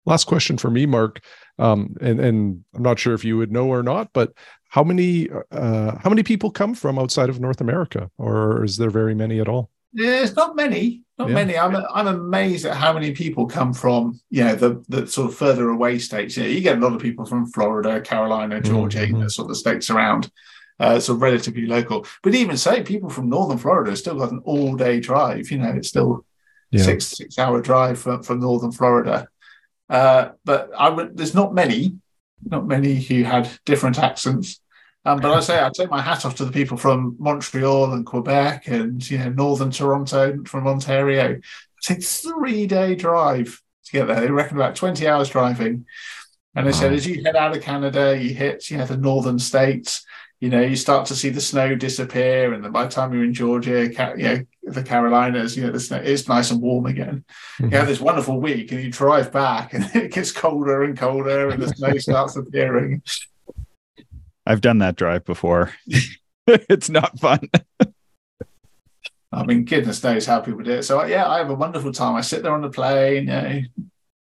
Last 0.06 0.26
question 0.26 0.58
for 0.58 0.70
me, 0.70 0.86
Mark. 0.86 1.24
Um, 1.58 1.96
and 2.02 2.20
and 2.20 2.66
I'm 2.76 2.84
not 2.84 3.00
sure 3.00 3.14
if 3.14 3.24
you 3.24 3.38
would 3.38 3.54
know 3.54 3.68
or 3.68 3.82
not, 3.82 4.12
but 4.12 4.34
how 4.68 4.84
many 4.84 5.30
uh, 5.50 5.98
how 5.98 6.10
many 6.10 6.24
people 6.24 6.52
come 6.52 6.76
from 6.76 7.00
outside 7.00 7.30
of 7.30 7.40
North 7.40 7.62
America, 7.62 8.12
or 8.18 8.66
is 8.66 8.76
there 8.76 8.90
very 8.90 9.16
many 9.16 9.40
at 9.40 9.48
all? 9.48 9.70
There's 9.94 10.36
not 10.36 10.56
many, 10.56 11.04
not 11.18 11.30
Yeah. 11.30 11.36
many. 11.36 11.58
I'm 11.58 11.76
I'm 11.76 12.08
amazed 12.08 12.66
at 12.66 12.78
how 12.78 12.94
many 12.94 13.12
people 13.12 13.48
come 13.48 13.74
from 13.74 14.20
you 14.30 14.44
know 14.44 14.56
the 14.56 14.84
the 14.88 15.08
sort 15.08 15.30
of 15.32 15.36
further 15.38 15.70
away 15.70 15.98
states. 16.00 16.38
You, 16.38 16.44
know, 16.44 16.50
you 16.50 16.62
get 16.62 16.78
a 16.78 16.82
lot 16.82 16.94
of 16.94 17.02
people 17.02 17.26
from 17.26 17.48
Florida, 17.52 18.00
Carolina, 18.02 18.62
Georgia, 18.62 19.08
you 19.08 19.14
know, 19.18 19.28
sort 19.28 19.50
of 19.50 19.58
states 19.58 19.90
around. 19.90 20.32
Uh, 20.82 20.98
sort 20.98 21.18
of 21.18 21.22
relatively 21.22 21.66
local, 21.66 22.06
but 22.24 22.34
even 22.34 22.56
say 22.56 22.82
people 22.82 23.10
from 23.10 23.28
northern 23.28 23.58
Florida 23.58 23.94
still 23.98 24.16
got 24.16 24.32
an 24.32 24.40
all-day 24.46 25.02
drive. 25.02 25.52
You 25.52 25.58
know, 25.58 25.72
it's 25.72 25.90
still 25.90 26.24
Yeah. 26.72 26.84
six 26.84 27.06
six 27.08 27.38
hour 27.38 27.62
drive 27.62 28.00
from, 28.00 28.24
from 28.24 28.40
northern 28.40 28.72
Florida. 28.72 29.28
Uh, 29.90 30.30
but 30.46 30.70
I 30.78 30.88
would 30.88 31.18
there's 31.18 31.36
not 31.36 31.54
many, 31.54 31.98
not 32.46 32.66
many 32.66 32.96
who 33.02 33.24
had 33.24 33.50
different 33.66 34.00
accents. 34.00 34.62
Um, 35.06 35.20
but 35.20 35.32
I 35.32 35.40
say 35.40 35.64
I 35.64 35.70
take 35.74 35.90
my 35.90 36.02
hat 36.02 36.26
off 36.26 36.36
to 36.36 36.46
the 36.46 36.52
people 36.52 36.78
from 36.78 37.16
Montreal 37.20 37.94
and 37.94 38.06
Quebec 38.06 38.68
and 38.68 39.10
you 39.10 39.18
know 39.18 39.30
northern 39.30 39.72
Toronto 39.72 40.44
from 40.46 40.68
Ontario. 40.68 41.40
It's 41.78 41.90
a 41.90 41.96
three 41.96 42.68
day 42.68 42.96
drive 42.96 43.62
to 43.86 43.92
get 43.92 44.08
there. 44.08 44.20
They 44.20 44.30
reckon 44.30 44.58
about 44.58 44.76
twenty 44.76 45.08
hours 45.08 45.30
driving. 45.30 45.86
And 46.56 46.68
they 46.68 46.72
said 46.74 46.94
as 46.94 47.08
you 47.08 47.24
head 47.24 47.36
out 47.36 47.56
of 47.56 47.64
Canada, 47.64 48.18
you 48.20 48.34
hit 48.34 48.70
you 48.70 48.78
know 48.78 48.86
the 48.86 48.98
northern 48.98 49.40
states. 49.40 50.06
You 50.42 50.50
know, 50.50 50.62
you 50.62 50.78
start 50.78 51.06
to 51.08 51.16
see 51.16 51.30
the 51.30 51.42
snow 51.42 51.76
disappear, 51.76 52.54
and 52.54 52.64
then 52.64 52.72
by 52.72 52.86
the 52.86 52.90
time 52.90 53.14
you're 53.14 53.26
in 53.26 53.34
Georgia, 53.34 53.88
you 53.88 54.24
know 54.24 54.46
the 54.64 54.84
Carolinas, 54.84 55.56
you 55.56 55.64
know 55.64 55.72
the 55.72 55.80
snow 55.80 55.98
it's 55.98 56.28
nice 56.28 56.52
and 56.52 56.62
warm 56.62 56.86
again 56.86 57.24
you 57.60 57.70
have 57.70 57.88
this 57.88 58.00
wonderful 58.00 58.40
week 58.40 58.72
and 58.72 58.82
you 58.84 58.92
drive 58.92 59.32
back 59.32 59.74
and 59.74 59.90
it 59.96 60.12
gets 60.12 60.32
colder 60.32 60.84
and 60.84 60.98
colder 60.98 61.50
and 61.50 61.62
the 61.62 61.70
snow 61.70 61.98
starts 61.98 62.36
appearing. 62.36 63.02
I've 64.50 64.62
done 64.62 64.80
that 64.80 64.96
drive 64.96 65.26
before. 65.26 65.72
it's 66.48 66.90
not 66.90 67.20
fun. 67.20 67.48
I 69.32 69.46
mean, 69.46 69.64
goodness 69.64 70.04
knows 70.04 70.26
how 70.26 70.40
people 70.40 70.64
do 70.64 70.72
it. 70.72 70.84
So 70.84 71.04
yeah, 71.06 71.30
I 71.30 71.38
have 71.38 71.52
a 71.52 71.54
wonderful 71.56 71.92
time. 71.94 72.16
I 72.16 72.22
sit 72.22 72.42
there 72.42 72.52
on 72.52 72.64
the 72.64 72.70
plane, 72.72 73.28
you 73.28 73.32
know, 73.32 73.62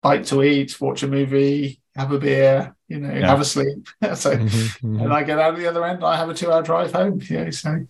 bite 0.03 0.25
to 0.25 0.43
eat, 0.43 0.79
watch 0.79 1.01
a 1.01 1.07
movie, 1.07 1.81
have 1.95 2.11
a 2.11 2.19
beer, 2.19 2.75
you 2.87 2.99
know, 2.99 3.11
Yeah. 3.11 3.25
have 3.27 3.41
a 3.41 3.45
sleep. 3.45 3.87
so, 4.13 4.35
Mhm, 4.37 4.79
mhm. 4.81 5.03
and 5.03 5.11
I 5.11 5.23
get 5.23 5.39
out 5.39 5.55
of 5.55 5.59
the 5.59 5.67
other 5.67 5.83
end. 5.83 6.03
I 6.03 6.15
have 6.15 6.29
a 6.29 6.35
two-hour 6.35 6.61
drive 6.61 6.91
home. 6.93 7.19
Yeah, 7.27 7.49
so 7.49 7.85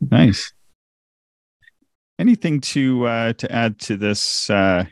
Nice. 0.00 0.50
Anything 2.18 2.62
to 2.62 3.06
uh, 3.06 3.32
to 3.34 3.52
add 3.52 3.78
to 3.80 3.98
this 3.98 4.48
uh, 4.48 4.86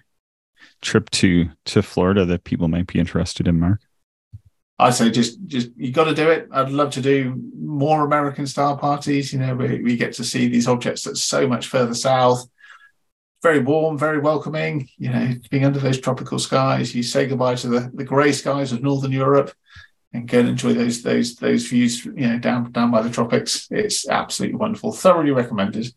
trip 0.82 1.08
to 1.12 1.48
to 1.64 1.82
Florida 1.82 2.26
that 2.26 2.44
people 2.44 2.68
might 2.68 2.86
be 2.86 2.98
interested 2.98 3.48
in, 3.48 3.58
Mark? 3.58 3.80
I 4.78 4.90
say 4.90 5.10
just 5.10 5.38
just 5.46 5.70
you 5.76 5.92
got 5.92 6.04
to 6.04 6.14
do 6.14 6.30
it. 6.30 6.48
I'd 6.50 6.70
love 6.70 6.90
to 6.92 7.00
do 7.00 7.40
more 7.56 8.04
American 8.04 8.46
style 8.46 8.76
parties. 8.76 9.32
You 9.32 9.38
know, 9.38 9.54
we, 9.54 9.82
we 9.82 9.96
get 9.96 10.14
to 10.14 10.24
see 10.24 10.48
these 10.48 10.66
objects 10.66 11.02
that's 11.02 11.22
so 11.22 11.46
much 11.46 11.68
further 11.68 11.94
south. 11.94 12.48
Very 13.42 13.60
warm, 13.60 13.98
very 13.98 14.18
welcoming. 14.18 14.88
You 14.98 15.10
know, 15.10 15.34
being 15.50 15.64
under 15.64 15.78
those 15.78 16.00
tropical 16.00 16.38
skies, 16.38 16.94
you 16.94 17.02
say 17.02 17.26
goodbye 17.26 17.54
to 17.56 17.68
the, 17.68 17.90
the 17.94 18.04
grey 18.04 18.32
skies 18.32 18.72
of 18.72 18.82
northern 18.82 19.12
Europe, 19.12 19.52
and 20.12 20.26
go 20.26 20.40
and 20.40 20.48
enjoy 20.48 20.72
those 20.72 21.02
those 21.02 21.36
those 21.36 21.66
views. 21.66 22.04
You 22.04 22.12
know, 22.12 22.38
down 22.38 22.72
down 22.72 22.90
by 22.90 23.02
the 23.02 23.10
tropics. 23.10 23.68
It's 23.70 24.08
absolutely 24.08 24.56
wonderful. 24.56 24.92
Thoroughly 24.92 25.30
recommended. 25.30 25.92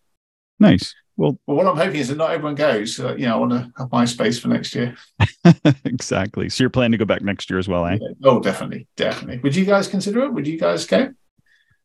Nice. 0.60 0.94
Well, 1.18 1.40
But 1.48 1.56
what 1.56 1.68
I'm 1.68 1.76
hoping 1.76 2.00
is 2.00 2.10
that 2.10 2.18
not 2.18 2.32
everyone 2.32 2.56
goes. 2.56 2.96
So, 2.96 3.16
you 3.16 3.26
know, 3.26 3.34
I 3.34 3.38
want 3.38 3.52
to 3.52 3.72
have 3.78 3.92
my 3.92 4.06
space 4.06 4.38
for 4.40 4.48
next 4.50 4.74
year. 4.76 4.96
exactly. 5.84 6.48
So 6.50 6.64
you're 6.64 6.70
planning 6.70 6.92
to 6.94 6.98
go 6.98 7.06
back 7.06 7.24
next 7.24 7.50
year 7.50 7.58
as 7.58 7.68
well, 7.68 7.86
eh? 7.88 7.98
Oh, 8.24 8.40
definitely, 8.40 8.88
definitely. 8.96 9.40
Would 9.40 9.56
you 9.56 9.66
guys 9.66 9.88
consider 9.88 10.22
it? 10.22 10.34
Would 10.34 10.48
you 10.48 10.60
guys 10.60 10.86
go? 10.86 11.10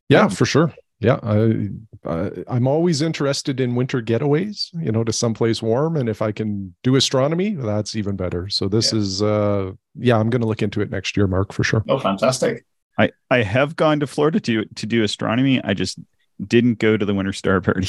Yeah, 0.09 0.28
for 0.28 0.45
sure. 0.45 0.74
Yeah, 1.01 1.18
I, 1.22 1.68
I, 2.07 2.30
I'm 2.47 2.68
always 2.68 3.03
interested 3.03 3.59
in 3.59 3.74
winter 3.74 4.01
getaways. 4.03 4.68
You 4.78 4.93
know, 4.93 5.03
to 5.03 5.12
someplace 5.12 5.62
warm, 5.62 5.97
and 5.97 6.09
if 6.09 6.22
I 6.22 6.30
can 6.30 6.74
do 6.85 6.95
astronomy, 6.95 7.55
that's 7.55 7.97
even 7.97 8.14
better. 8.16 8.49
So 8.51 8.68
this 8.68 8.93
Yeah. 8.93 8.99
is, 9.01 9.22
uh, 9.22 9.72
yeah, 9.97 10.18
I'm 10.18 10.30
going 10.30 10.43
to 10.43 10.47
look 10.47 10.62
into 10.62 10.80
it 10.80 10.91
next 10.91 11.16
year, 11.16 11.26
Mark, 11.26 11.53
for 11.53 11.64
sure. 11.64 11.83
Oh, 11.89 11.99
fantastic. 11.99 12.64
I 12.99 13.11
I 13.30 13.43
have 13.43 13.74
gone 13.74 13.99
to 14.01 14.07
Florida 14.07 14.39
to 14.41 14.64
to 14.66 14.87
do 14.87 15.03
astronomy. 15.03 15.61
I 15.64 15.72
just 15.74 15.99
didn't 16.47 16.78
go 16.78 16.97
to 16.99 17.05
the 17.07 17.14
Winter 17.14 17.33
Star 17.33 17.61
Party. 17.62 17.89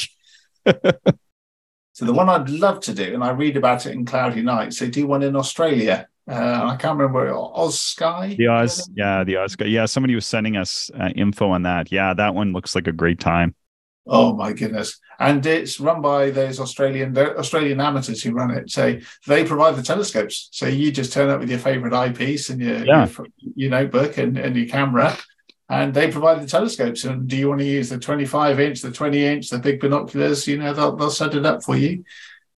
So 1.94 2.04
the 2.04 2.12
one 2.12 2.28
I'd 2.28 2.50
love 2.50 2.80
to 2.80 2.92
do, 2.92 3.14
and 3.14 3.22
I 3.24 3.30
read 3.30 3.56
about 3.56 3.86
it 3.86 3.92
in 3.92 4.04
Cloudy 4.04 4.42
Nights, 4.42 4.80
they 4.80 4.90
do 4.90 5.06
one 5.06 5.22
in 5.22 5.36
Australia. 5.36 6.08
Uh, 6.28 6.70
I 6.72 6.76
can't 6.76 6.98
remember 6.98 7.32
Oz 7.32 7.78
Sky. 7.78 8.34
The 8.36 8.48
Oz, 8.48 8.90
yeah, 8.94 9.22
the 9.24 9.36
Oz. 9.36 9.52
Sky. 9.52 9.66
Yeah, 9.66 9.86
somebody 9.86 10.14
was 10.14 10.26
sending 10.26 10.56
us 10.56 10.90
uh, 10.98 11.10
info 11.14 11.50
on 11.50 11.62
that. 11.62 11.92
Yeah, 11.92 12.12
that 12.14 12.34
one 12.34 12.52
looks 12.52 12.74
like 12.74 12.88
a 12.88 12.92
great 12.92 13.20
time. 13.20 13.54
Oh 14.06 14.34
my 14.34 14.52
goodness! 14.52 14.98
And 15.18 15.46
it's 15.46 15.78
run 15.80 16.02
by 16.02 16.30
those 16.30 16.60
Australian 16.60 17.16
Australian 17.16 17.80
amateurs 17.80 18.22
who 18.22 18.32
run 18.32 18.50
it. 18.50 18.70
So 18.70 18.98
they 19.26 19.44
provide 19.44 19.76
the 19.76 19.82
telescopes. 19.82 20.48
So 20.50 20.66
you 20.66 20.90
just 20.92 21.12
turn 21.12 21.30
up 21.30 21.40
with 21.40 21.48
your 21.48 21.58
favorite 21.58 21.94
eyepiece 21.94 22.50
and 22.50 22.60
your 22.60 22.84
Yeah. 22.84 23.06
your, 23.06 23.26
your 23.54 23.70
notebook 23.70 24.18
and, 24.18 24.36
and 24.36 24.56
your 24.56 24.66
camera, 24.66 25.16
and 25.68 25.94
they 25.94 26.10
provide 26.10 26.42
the 26.42 26.46
telescopes. 26.46 27.04
And 27.04 27.26
do 27.28 27.36
you 27.36 27.48
want 27.48 27.60
to 27.60 27.66
use 27.66 27.88
the 27.88 27.98
25 27.98 28.60
inch, 28.60 28.82
the 28.82 28.90
20 28.92 29.24
inch, 29.24 29.50
the 29.50 29.58
big 29.58 29.80
binoculars? 29.80 30.46
You 30.46 30.58
know 30.58 30.72
they'll 30.74 30.96
they'll 30.96 31.10
set 31.10 31.34
it 31.34 31.46
up 31.46 31.62
for 31.62 31.76
you. 31.76 32.04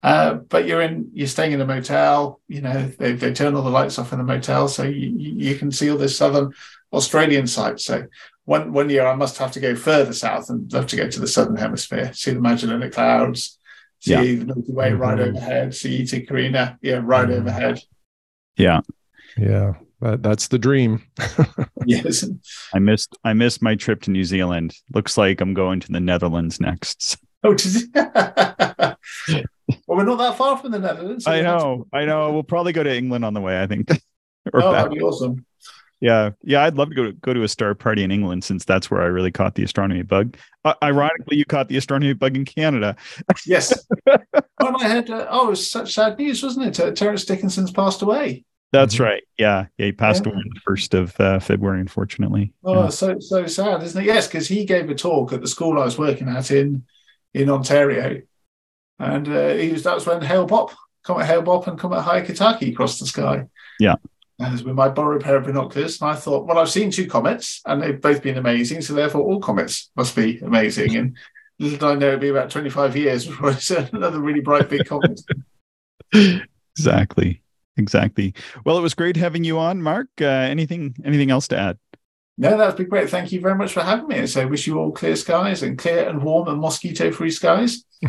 Uh, 0.02 0.34
but 0.34 0.66
you're 0.66 0.82
in 0.82 1.10
you're 1.14 1.26
staying 1.26 1.52
in 1.52 1.60
a 1.60 1.66
motel. 1.66 2.40
You 2.48 2.60
know 2.62 2.86
they 2.98 3.12
they 3.12 3.32
turn 3.32 3.54
all 3.54 3.62
the 3.62 3.70
lights 3.70 3.98
off 3.98 4.12
in 4.12 4.18
the 4.18 4.24
motel, 4.24 4.68
so 4.68 4.82
you 4.84 5.08
you 5.16 5.50
you 5.50 5.54
can 5.56 5.70
see 5.72 5.90
all 5.90 5.98
this 5.98 6.16
southern 6.16 6.52
Australian 6.92 7.46
sites. 7.46 7.84
So 7.84 8.06
one 8.44 8.72
one 8.72 8.90
year 8.90 9.06
I 9.06 9.14
must 9.16 9.38
have 9.38 9.52
to 9.52 9.60
go 9.60 9.74
further 9.74 10.12
south 10.12 10.50
and 10.50 10.72
love 10.72 10.86
to 10.88 10.96
go 10.96 11.08
to 11.08 11.20
the 11.20 11.26
southern 11.26 11.56
hemisphere, 11.56 12.12
see 12.12 12.32
the 12.32 12.40
Magellanic 12.40 12.92
Clouds, 12.92 13.58
see 14.00 14.12
Yeah. 14.12 14.22
the 14.22 14.44
Milky 14.44 14.72
Way 14.72 14.92
right 14.92 15.18
Mhm. 15.18 15.28
overhead, 15.28 15.74
see 15.74 16.02
Eta 16.02 16.20
Carina, 16.20 16.78
yeah, 16.82 17.00
right 17.02 17.28
Mhm. 17.28 17.38
overhead. 17.38 17.80
Yeah, 18.56 18.80
Yeah, 19.36 19.74
that, 20.00 20.22
that's 20.22 20.48
the 20.48 20.58
dream. 20.58 21.02
Yes. 21.88 22.24
I 22.74 22.80
missed 22.80 23.16
I 23.22 23.32
missed 23.32 23.62
my 23.62 23.76
trip 23.76 24.02
to 24.02 24.10
New 24.10 24.24
Zealand. 24.24 24.74
Looks 24.92 25.16
like 25.16 25.40
I'm 25.40 25.54
going 25.54 25.78
to 25.80 25.92
the 25.92 26.00
Netherlands 26.00 26.60
next. 26.60 27.16
Oh, 27.44 27.54
does 27.54 27.86
well, 27.94 28.96
we're 29.86 30.04
not 30.04 30.18
that 30.18 30.36
far 30.36 30.56
from 30.58 30.72
the 30.72 30.78
Netherlands. 30.80 31.24
so 31.24 31.30
I 31.30 31.42
we'll 31.42 31.44
to- 31.44 31.64
know, 31.64 31.86
I 31.92 32.04
know. 32.04 32.32
We'll 32.32 32.42
probably 32.42 32.72
go 32.72 32.82
to 32.82 32.92
England 32.94 33.24
on 33.24 33.34
the 33.34 33.40
way. 33.40 33.62
I 33.62 33.66
think. 33.68 33.88
or 34.52 34.62
Oh, 34.64 34.72
back. 34.72 34.84
that'd 34.84 34.98
be 34.98 35.00
awesome. 35.04 35.44
Yeah, 36.00 36.30
yeah. 36.42 36.62
I'd 36.64 36.74
love 36.76 36.88
to 36.90 36.94
go 36.96 37.04
to 37.04 37.12
go 37.12 37.32
to 37.32 37.42
a 37.44 37.48
star 37.48 37.74
party 37.74 38.02
in 38.02 38.10
England 38.10 38.42
since 38.44 38.64
that's 38.64 38.90
where 38.90 39.00
I 39.02 39.06
really 39.06 39.30
caught 39.30 39.54
the 39.54 39.62
astronomy 39.62 40.02
bug. 40.02 40.36
Uh, 40.64 40.74
ironically, 40.82 41.36
you 41.36 41.44
caught 41.44 41.68
the 41.68 41.76
astronomy 41.76 42.12
bug 42.14 42.36
in 42.36 42.44
Canada. 42.44 42.96
Yes. 43.46 43.86
when 44.04 44.18
I 44.60 44.88
heard, 44.88 45.08
uh, 45.10 45.26
oh, 45.30 45.46
it 45.46 45.50
was 45.50 45.70
such 45.70 45.94
sad 45.94 46.18
news, 46.18 46.42
wasn't 46.42 46.66
it? 46.66 46.74
Ter- 46.74 46.92
Terence 46.92 47.24
Dickinson's 47.24 47.70
passed 47.70 48.02
away. 48.02 48.44
That's 48.72 48.96
Mhm. 48.96 49.00
right. 49.00 49.22
Yeah, 49.38 49.66
yeah. 49.78 49.86
He 49.86 49.92
passed 49.92 50.24
Yeah. 50.26 50.32
away 50.32 50.38
on 50.40 50.50
the 50.54 50.60
first 50.60 50.92
of 50.94 51.18
uh, 51.20 51.38
February, 51.38 51.80
unfortunately. 51.80 52.52
Oh, 52.64 52.84
Yeah. 52.84 52.88
so 52.90 53.18
so 53.20 53.46
sad, 53.46 53.82
isn't 53.82 54.02
it? 54.02 54.06
Yes, 54.06 54.26
because 54.26 54.48
he 54.48 54.64
gave 54.64 54.90
a 54.90 54.94
talk 54.94 55.32
at 55.32 55.40
the 55.40 55.46
school 55.48 55.78
I 55.80 55.84
was 55.84 55.98
working 55.98 56.28
at 56.28 56.50
in 56.50 56.84
in 57.34 57.48
Ontario, 57.50 58.22
and 58.98 59.28
uh, 59.28 59.50
he 59.54 59.72
was 59.72 59.82
that 59.84 59.94
was 59.94 60.06
when 60.06 60.20
Hale 60.22 60.46
Bopp, 60.46 60.72
Comet 61.04 61.26
Hale 61.26 61.42
Bopp, 61.42 61.66
and 61.68 61.78
Comet 61.78 62.02
Hyakutake 62.02 62.74
crossed 62.74 63.00
the 63.00 63.06
sky. 63.06 63.44
Yeah. 63.78 63.94
And 64.38 64.48
it 64.48 64.52
was 64.52 64.64
with 64.64 64.74
my 64.74 64.88
borrowed 64.90 65.22
pair 65.22 65.36
of 65.36 65.44
binoculars, 65.44 65.98
and 66.00 66.10
I 66.10 66.14
thought, 66.14 66.46
well, 66.46 66.58
I've 66.58 66.68
seen 66.68 66.90
two 66.90 67.06
comets, 67.06 67.62
and 67.64 67.80
they've 67.82 67.98
both 68.00 68.22
been 68.22 68.36
amazing, 68.36 68.82
so 68.82 68.92
therefore 68.92 69.22
all 69.22 69.40
comets 69.40 69.90
must 69.96 70.14
be 70.14 70.38
amazing. 70.40 70.94
And 70.96 71.16
little 71.58 71.78
did 71.78 71.86
I 71.86 71.94
know 71.94 72.08
it'd 72.08 72.20
be 72.20 72.28
about 72.28 72.50
twenty 72.50 72.68
five 72.68 72.94
years 72.96 73.24
before 73.26 73.50
I 73.50 73.54
saw 73.54 73.86
another 73.92 74.20
really 74.20 74.40
bright 74.40 74.68
big 74.68 74.84
comet. 74.86 75.20
Exactly. 76.78 77.42
Exactly. 77.76 78.34
Well, 78.64 78.78
it 78.78 78.82
was 78.82 78.94
great 78.94 79.16
having 79.16 79.44
you 79.44 79.58
on, 79.58 79.82
Mark. 79.82 80.08
Uh, 80.20 80.24
anything 80.24 80.94
anything 81.04 81.30
else 81.30 81.48
to 81.48 81.58
add? 81.58 81.78
No, 82.38 82.56
that's 82.56 82.76
been 82.76 82.88
great. 82.88 83.08
Thank 83.08 83.32
you 83.32 83.40
very 83.40 83.54
much 83.54 83.72
for 83.72 83.80
having 83.80 84.08
me. 84.08 84.26
So, 84.26 84.42
I 84.42 84.44
wish 84.44 84.66
you 84.66 84.78
all 84.78 84.92
clear 84.92 85.16
skies 85.16 85.62
and 85.62 85.78
clear 85.78 86.08
and 86.08 86.22
warm 86.22 86.48
and 86.48 86.60
mosquito 86.60 87.10
free 87.10 87.30
skies. 87.30 87.84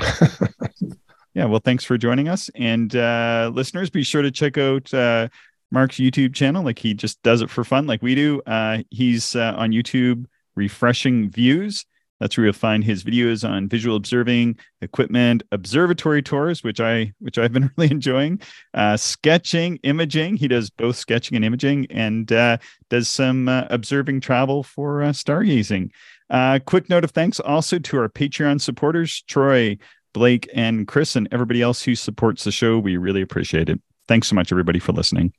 Yeah, 1.37 1.45
well, 1.45 1.61
thanks 1.63 1.83
for 1.83 1.99
joining 1.99 2.29
us. 2.29 2.49
And 2.55 2.95
uh, 2.95 3.51
listeners, 3.53 3.91
be 3.91 4.01
sure 4.01 4.23
to 4.23 4.31
check 4.31 4.57
out 4.57 4.91
uh, 4.91 5.27
Mark's 5.69 5.97
YouTube 5.97 6.33
channel. 6.33 6.63
Like 6.63 6.79
he 6.79 6.95
just 6.95 7.21
does 7.21 7.43
it 7.43 7.51
for 7.51 7.63
fun, 7.63 7.85
like 7.85 8.01
we 8.01 8.15
do. 8.15 8.41
Uh, 8.47 8.79
he's 8.89 9.35
uh, 9.35 9.53
on 9.55 9.69
YouTube, 9.69 10.25
Refreshing 10.55 11.29
Views. 11.29 11.85
That's 12.19 12.37
where 12.37 12.45
you'll 12.45 12.53
find 12.53 12.83
his 12.83 13.03
videos 13.03 13.47
on 13.47 13.67
visual 13.67 13.95
observing, 13.95 14.57
equipment, 14.81 15.43
observatory 15.51 16.21
tours, 16.21 16.63
which 16.63 16.79
I 16.79 17.13
which 17.19 17.37
I've 17.37 17.53
been 17.53 17.71
really 17.77 17.91
enjoying. 17.91 18.41
Uh, 18.73 18.97
sketching, 18.97 19.77
imaging. 19.83 20.37
He 20.37 20.47
does 20.47 20.69
both 20.69 20.95
sketching 20.95 21.35
and 21.35 21.45
imaging, 21.45 21.87
and 21.89 22.31
uh, 22.31 22.57
does 22.89 23.07
some 23.09 23.47
uh, 23.47 23.65
observing 23.69 24.21
travel 24.21 24.63
for 24.63 25.03
uh, 25.03 25.09
stargazing. 25.09 25.91
Uh, 26.29 26.59
quick 26.65 26.89
note 26.89 27.03
of 27.03 27.11
thanks 27.11 27.39
also 27.39 27.79
to 27.79 27.97
our 27.97 28.09
Patreon 28.09 28.59
supporters, 28.59 29.21
Troy, 29.27 29.77
Blake, 30.13 30.49
and 30.53 30.87
Chris, 30.87 31.15
and 31.15 31.27
everybody 31.31 31.61
else 31.61 31.83
who 31.83 31.95
supports 31.95 32.43
the 32.43 32.51
show. 32.51 32.79
We 32.79 32.97
really 32.97 33.21
appreciate 33.21 33.69
it. 33.69 33.79
Thanks 34.07 34.27
so 34.27 34.35
much, 34.35 34.51
everybody, 34.51 34.79
for 34.79 34.91
listening. 34.91 35.33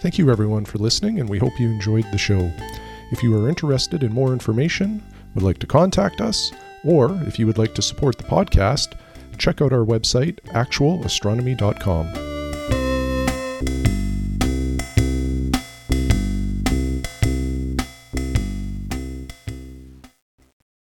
Thank 0.00 0.18
you, 0.18 0.30
everyone, 0.30 0.64
for 0.64 0.78
listening, 0.78 1.20
and 1.20 1.28
we 1.28 1.38
hope 1.38 1.60
you 1.60 1.70
enjoyed 1.70 2.04
the 2.10 2.18
show. 2.18 2.50
If 3.12 3.22
you 3.22 3.36
are 3.36 3.48
interested 3.48 4.02
in 4.02 4.12
more 4.12 4.32
information, 4.32 5.02
would 5.34 5.44
like 5.44 5.58
to 5.58 5.66
contact 5.66 6.20
us, 6.20 6.50
or 6.82 7.20
if 7.26 7.38
you 7.38 7.46
would 7.46 7.58
like 7.58 7.74
to 7.74 7.82
support 7.82 8.16
the 8.16 8.24
podcast, 8.24 8.94
check 9.38 9.60
out 9.60 9.72
our 9.72 9.84
website, 9.84 10.40
actualastronomy.com. 10.46 12.31